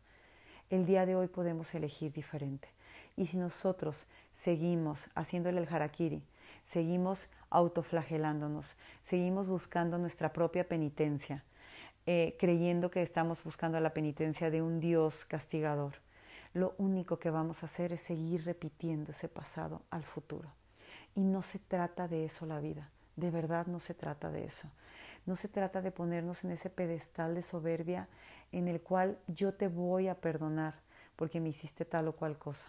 El 0.70 0.86
día 0.86 1.06
de 1.06 1.16
hoy 1.16 1.28
podemos 1.28 1.74
elegir 1.76 2.12
diferente. 2.12 2.68
Y 3.16 3.28
si 3.28 3.38
nosotros 3.38 4.06
seguimos 4.34 5.10
haciéndole 5.16 5.62
el 5.62 5.74
harakiri, 5.74 6.24
seguimos 6.66 7.30
autoflagelándonos, 7.50 8.76
seguimos 9.04 9.48
buscando 9.48 9.98
nuestra 9.98 10.34
propia 10.34 10.68
penitencia, 10.68 11.44
eh, 12.06 12.36
creyendo 12.40 12.92
que 12.92 13.02
estamos 13.02 13.44
buscando 13.44 13.80
la 13.80 13.94
penitencia 13.94 14.50
de 14.52 14.62
un 14.62 14.80
Dios 14.80 15.26
castigador, 15.26 15.96
lo 16.54 16.74
único 16.78 17.20
que 17.20 17.30
vamos 17.30 17.64
a 17.64 17.68
hacer 17.68 17.94
es 17.94 18.02
seguir 18.02 18.46
repitiendo 18.46 19.12
ese 19.12 19.30
pasado 19.30 19.82
al 19.90 20.04
futuro. 20.04 20.50
Y 21.16 21.24
no 21.24 21.42
se 21.42 21.60
trata 21.60 22.08
de 22.08 22.26
eso 22.26 22.46
la 22.46 22.60
vida, 22.60 22.90
de 23.16 23.32
verdad 23.32 23.68
no 23.68 23.80
se 23.80 23.94
trata 23.94 24.30
de 24.30 24.46
eso. 24.46 24.70
No 25.28 25.36
se 25.36 25.50
trata 25.50 25.82
de 25.82 25.92
ponernos 25.92 26.44
en 26.44 26.52
ese 26.52 26.70
pedestal 26.70 27.36
de 27.36 27.44
soberbia 27.44 28.08
en 28.52 28.68
el 28.68 28.82
cual 28.82 29.20
yo 29.28 29.54
te 29.54 29.68
voy 29.68 30.08
a 30.08 30.16
perdonar 30.16 30.76
porque 31.16 31.40
me 31.40 31.50
hiciste 31.50 31.86
tal 31.86 32.08
o 32.08 32.14
cual 32.14 32.40
cosa. 32.40 32.68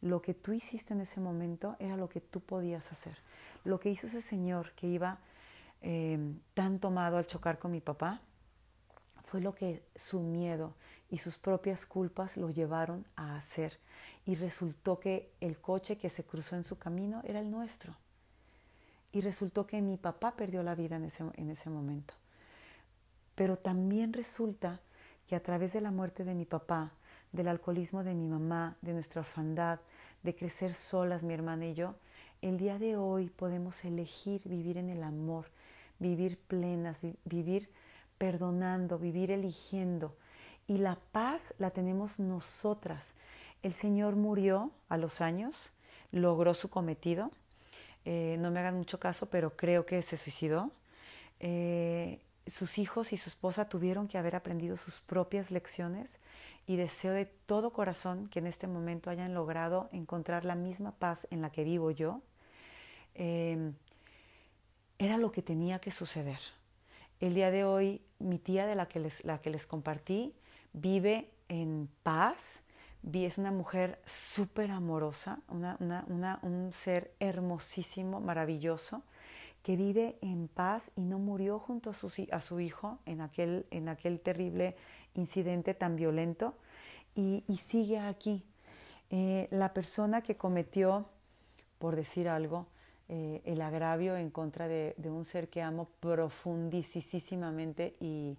Lo 0.00 0.22
que 0.22 0.32
tú 0.32 0.52
hiciste 0.52 0.94
en 0.94 1.02
ese 1.02 1.20
momento 1.20 1.76
era 1.78 1.96
lo 1.96 2.08
que 2.08 2.22
tú 2.22 2.40
podías 2.40 2.90
hacer. 2.90 3.18
Lo 3.64 3.78
que 3.78 3.90
hizo 3.90 4.06
ese 4.06 4.22
señor 4.22 4.72
que 4.72 4.86
iba 4.86 5.18
em, 5.82 6.40
tan 6.54 6.78
tomado 6.78 7.18
al 7.18 7.26
chocar 7.26 7.58
con 7.58 7.70
mi 7.70 7.80
papá 7.80 8.22
fue 9.26 9.42
lo 9.42 9.54
que 9.54 9.84
su 9.94 10.20
miedo 10.20 10.74
y 11.10 11.18
sus 11.18 11.36
propias 11.36 11.84
culpas 11.84 12.36
lo 12.36 12.50
llevaron 12.50 13.04
a 13.14 13.36
hacer. 13.36 13.78
y 14.26 14.34
resultó 14.34 15.00
que 15.00 15.32
el 15.40 15.58
coche 15.58 15.96
que 15.96 16.10
se 16.10 16.24
cruzó 16.24 16.54
en 16.54 16.64
su 16.64 16.78
camino 16.78 17.22
era 17.24 17.40
el 17.40 17.50
nuestro. 17.50 17.96
Y 19.12 19.20
resultó 19.20 19.66
que 19.66 19.82
mi 19.82 19.96
papá 19.96 20.36
perdió 20.36 20.62
la 20.62 20.74
vida 20.74 20.96
en 20.96 21.04
ese, 21.04 21.24
en 21.34 21.50
ese 21.50 21.70
momento. 21.70 22.14
Pero 23.34 23.56
también 23.56 24.12
resulta 24.12 24.80
que 25.26 25.36
a 25.36 25.42
través 25.42 25.72
de 25.72 25.80
la 25.80 25.90
muerte 25.90 26.24
de 26.24 26.34
mi 26.34 26.44
papá, 26.44 26.92
del 27.32 27.48
alcoholismo 27.48 28.04
de 28.04 28.14
mi 28.14 28.26
mamá, 28.26 28.76
de 28.82 28.92
nuestra 28.92 29.20
orfandad, 29.20 29.80
de 30.22 30.34
crecer 30.34 30.74
solas 30.74 31.22
mi 31.22 31.34
hermana 31.34 31.66
y 31.66 31.74
yo, 31.74 31.94
el 32.42 32.58
día 32.58 32.78
de 32.78 32.96
hoy 32.96 33.28
podemos 33.28 33.84
elegir 33.84 34.42
vivir 34.44 34.78
en 34.78 34.88
el 34.88 35.02
amor, 35.02 35.46
vivir 35.98 36.38
plenas, 36.38 36.98
vivir 37.24 37.68
perdonando, 38.18 38.98
vivir 38.98 39.30
eligiendo. 39.30 40.16
Y 40.66 40.78
la 40.78 40.98
paz 41.12 41.54
la 41.58 41.70
tenemos 41.70 42.18
nosotras. 42.18 43.14
El 43.62 43.72
Señor 43.72 44.16
murió 44.16 44.70
a 44.88 44.96
los 44.96 45.20
años, 45.20 45.70
logró 46.12 46.54
su 46.54 46.70
cometido. 46.70 47.30
Eh, 48.04 48.36
no 48.38 48.50
me 48.50 48.60
hagan 48.60 48.76
mucho 48.76 48.98
caso, 48.98 49.26
pero 49.26 49.56
creo 49.56 49.86
que 49.86 50.02
se 50.02 50.16
suicidó. 50.16 50.70
Eh, 51.38 52.20
sus 52.46 52.78
hijos 52.78 53.12
y 53.12 53.16
su 53.16 53.28
esposa 53.28 53.68
tuvieron 53.68 54.08
que 54.08 54.18
haber 54.18 54.36
aprendido 54.36 54.76
sus 54.76 55.00
propias 55.00 55.50
lecciones 55.50 56.18
y 56.66 56.76
deseo 56.76 57.12
de 57.12 57.26
todo 57.26 57.72
corazón 57.72 58.28
que 58.28 58.38
en 58.38 58.46
este 58.46 58.66
momento 58.66 59.10
hayan 59.10 59.34
logrado 59.34 59.88
encontrar 59.92 60.44
la 60.44 60.54
misma 60.54 60.92
paz 60.92 61.26
en 61.30 61.42
la 61.42 61.50
que 61.50 61.64
vivo 61.64 61.90
yo. 61.90 62.20
Em, 63.14 63.74
era 64.98 65.16
lo 65.16 65.32
que 65.32 65.42
tenía 65.42 65.78
que 65.78 65.90
suceder. 65.90 66.38
El 67.20 67.34
día 67.34 67.50
de 67.50 67.64
hoy, 67.64 68.00
mi 68.18 68.38
tía 68.38 68.66
de 68.66 68.74
la 68.74 68.86
que 68.86 69.50
les 69.50 69.66
compartí 69.66 70.34
vive 70.72 71.28
en 71.48 71.88
paz, 72.02 72.62
es 73.02 73.38
una 73.38 73.50
mujer 73.50 74.00
súper 74.06 74.70
amorosa, 74.70 75.40
un 75.48 76.70
ser 76.72 77.12
hermosísimo, 77.18 78.20
maravilloso, 78.20 79.02
que 79.62 79.76
vive 79.76 80.16
en 80.22 80.48
paz 80.48 80.90
y 80.96 81.02
no 81.02 81.18
murió 81.18 81.58
junto 81.58 81.90
a 81.90 81.94
su, 81.94 82.10
a 82.30 82.40
su 82.40 82.60
hijo 82.60 82.98
en 83.06 83.20
aquel, 83.20 83.66
en 83.70 83.88
aquel 83.88 84.20
terrible 84.20 84.74
incidente 85.14 85.74
tan 85.74 85.96
violento 85.96 86.54
y, 87.14 87.44
sigue 87.66 87.98
aquí. 87.98 88.44
Eh, 89.10 89.48
la 89.50 89.74
persona 89.74 90.22
que 90.22 90.36
cometió, 90.36 91.06
por 91.78 91.96
decir 91.96 92.28
algo, 92.28 92.68
eh, 93.08 93.42
el 93.44 93.60
agravio 93.60 94.16
en 94.16 94.30
contra 94.30 94.68
de, 94.68 94.94
un 95.04 95.24
ser 95.24 95.48
que 95.48 95.62
amo 95.62 95.88
profundísimamente 95.98 97.96
y, 98.00 98.36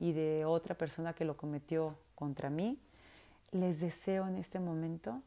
y 0.00 0.12
de 0.12 0.44
otra 0.44 0.74
persona 0.74 1.14
que 1.14 1.24
lo 1.24 1.36
cometió 1.36 1.96
contra 2.14 2.50
mí, 2.50 2.78
les 3.52 3.80
deseo 3.80 4.26
en 4.26 4.36
este 4.36 4.60
momento 4.60 5.22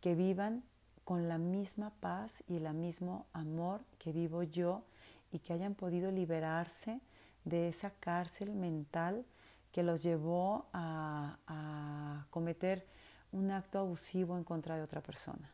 que 0.00 0.14
vivan 0.14 0.62
con 1.04 1.28
la 1.28 1.38
misma 1.38 1.90
paz 2.00 2.42
y 2.48 2.56
el 2.56 2.72
mismo 2.74 3.26
amor 3.32 3.82
que 3.98 4.12
vivo 4.12 4.42
yo 4.42 4.82
y 5.30 5.38
que 5.38 5.52
hayan 5.52 5.74
podido 5.74 6.10
liberarse 6.10 7.00
de 7.44 7.68
esa 7.68 7.90
cárcel 7.90 8.52
mental 8.52 9.24
que 9.72 9.82
los 9.82 10.02
llevó 10.02 10.66
a, 10.72 12.26
cometer 12.30 12.86
un 13.32 13.50
acto 13.50 13.78
abusivo 13.78 14.36
en 14.36 14.44
contra 14.44 14.76
de 14.76 14.82
otra 14.82 15.00
persona. 15.00 15.50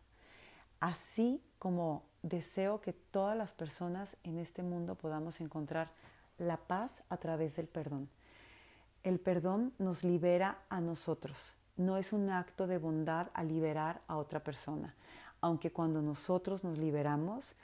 Así 0.80 1.42
como 1.58 2.04
deseo 2.22 2.80
que 2.80 2.92
todas 2.92 3.36
las 3.36 3.52
personas 3.52 4.16
en 4.22 4.38
este 4.38 4.62
mundo 4.62 4.94
podamos 4.94 5.40
encontrar 5.40 5.90
la 6.38 6.56
paz 6.56 7.02
a 7.08 7.16
través 7.16 7.56
del 7.56 7.68
perdón. 7.68 8.08
El 9.02 9.20
perdón 9.20 9.74
nos 9.78 10.02
libera 10.04 10.58
a 10.68 10.80
nosotros. 10.80 11.56
No 11.76 11.96
es 11.96 12.12
un 12.12 12.30
acto 12.30 12.66
de 12.66 12.78
bondad 12.78 13.28
a 13.34 13.44
liberar 13.44 14.02
a 14.06 14.16
otra 14.16 14.40
persona, 14.40 14.94
aunque 15.40 15.70
cuando 15.70 16.02
nosotros 16.02 16.64
nos 16.64 16.78
liberamos, 16.78 17.54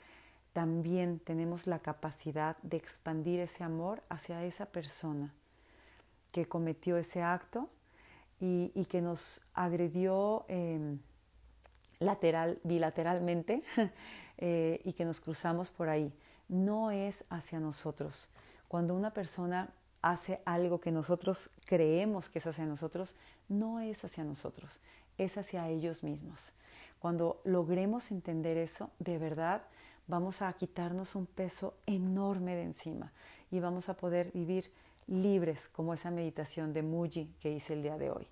también 0.53 1.19
tenemos 1.19 1.67
la 1.67 1.79
capacidad 1.79 2.57
de 2.63 2.77
expandir 2.77 3.39
ese 3.39 3.63
amor 3.63 4.01
hacia 4.09 4.43
esa 4.43 4.65
persona 4.65 5.33
que 6.31 6.47
cometió 6.47 6.97
ese 6.97 7.21
acto 7.21 7.69
y, 8.39 8.85
que 8.85 9.01
nos 9.01 9.41
agredió 9.53 10.45
em, 10.47 10.99
lateral, 11.99 12.59
bilateralmente 12.63 13.63
eh, 14.37 14.81
y 14.83 14.93
que 14.93 15.05
nos 15.05 15.19
cruzamos 15.19 15.69
por 15.69 15.89
ahí. 15.89 16.13
No 16.47 16.91
es 16.91 17.25
hacia 17.29 17.59
nosotros. 17.59 18.27
Cuando 18.67 18.95
una 18.95 19.11
persona 19.11 19.69
hace 20.01 20.41
algo 20.45 20.79
que 20.79 20.91
nosotros 20.91 21.51
creemos 21.65 22.29
que 22.29 22.39
es 22.39 22.47
hacia 22.47 22.65
nosotros, 22.65 23.15
no 23.47 23.79
es 23.79 24.03
hacia 24.03 24.23
nosotros, 24.23 24.79
es 25.17 25.37
hacia 25.37 25.67
ellos 25.69 26.03
mismos. 26.03 26.53
Cuando 26.99 27.41
logremos 27.43 28.11
entender 28.11 28.57
eso, 28.57 28.91
de 28.99 29.17
verdad 29.17 29.63
vamos 30.07 30.41
a 30.41 30.51
quitarnos 30.53 31.15
un 31.15 31.25
peso 31.25 31.75
enorme 31.85 32.55
de 32.55 32.63
encima 32.63 33.11
y 33.51 33.59
vamos 33.59 33.89
a 33.89 33.95
poder 33.95 34.31
vivir 34.31 34.71
libres 35.07 35.69
como 35.69 35.93
esa 35.93 36.11
meditación 36.11 36.73
de 36.73 36.83
Muji 36.83 37.33
que 37.39 37.51
hice 37.51 37.73
el 37.73 37.83
día 37.83 37.97
de 37.97 38.11
hoy. 38.11 38.27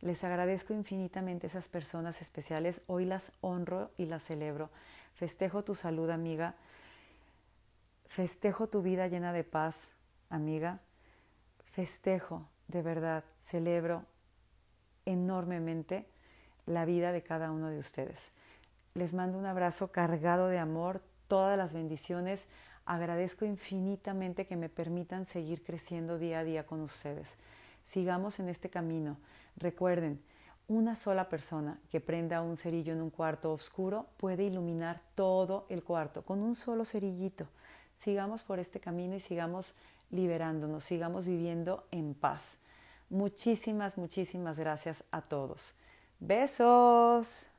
Les 0.00 0.24
agradezco 0.24 0.72
infinitamente 0.72 1.46
esas 1.46 1.68
personas 1.68 2.22
especiales. 2.22 2.80
Hoy 2.86 3.04
las 3.04 3.32
honro 3.42 3.90
y 3.98 4.06
las 4.06 4.22
celebro. 4.22 4.70
Festejo 5.14 5.62
tu 5.62 5.74
salud, 5.74 6.08
amiga. 6.08 6.54
Festejo 8.06 8.66
tu 8.68 8.80
vida 8.80 9.08
llena 9.08 9.32
de 9.32 9.44
paz, 9.44 9.90
amiga. 10.30 10.80
Festejo, 11.72 12.48
de 12.68 12.82
verdad, 12.82 13.24
celebro 13.46 14.04
enormemente 15.06 16.06
la 16.66 16.84
vida 16.84 17.12
de 17.12 17.22
cada 17.22 17.50
uno 17.50 17.70
de 17.70 17.78
ustedes. 17.78 18.32
Les 18.94 19.14
mando 19.14 19.38
un 19.38 19.46
abrazo 19.46 19.92
cargado 19.92 20.48
de 20.48 20.58
amor, 20.58 21.00
todas 21.28 21.56
las 21.56 21.72
bendiciones. 21.72 22.44
Agradezco 22.86 23.44
infinitamente 23.44 24.46
que 24.46 24.56
me 24.56 24.68
permitan 24.68 25.26
seguir 25.26 25.62
creciendo 25.62 26.18
día 26.18 26.40
a 26.40 26.44
día 26.44 26.66
con 26.66 26.80
ustedes. 26.80 27.28
Sigamos 27.86 28.40
en 28.40 28.48
este 28.48 28.68
camino. 28.68 29.16
Recuerden, 29.56 30.20
una 30.66 30.96
sola 30.96 31.28
persona 31.28 31.78
que 31.90 32.00
prenda 32.00 32.42
un 32.42 32.56
cerillo 32.56 32.92
en 32.92 33.02
un 33.02 33.10
cuarto 33.10 33.52
oscuro 33.52 34.06
puede 34.16 34.44
iluminar 34.44 35.02
todo 35.14 35.66
el 35.68 35.82
cuarto 35.82 36.22
con 36.22 36.42
un 36.42 36.54
solo 36.54 36.84
cerillito. 36.84 37.48
Sigamos 38.02 38.42
por 38.42 38.58
este 38.58 38.80
camino 38.80 39.14
y 39.14 39.20
sigamos 39.20 39.74
liberándonos, 40.10 40.84
sigamos 40.84 41.26
viviendo 41.26 41.86
en 41.90 42.14
paz. 42.14 42.58
Muchísimas, 43.08 43.98
muchísimas 43.98 44.58
gracias 44.58 45.04
a 45.10 45.22
todos. 45.22 45.74
Besos. 46.20 47.49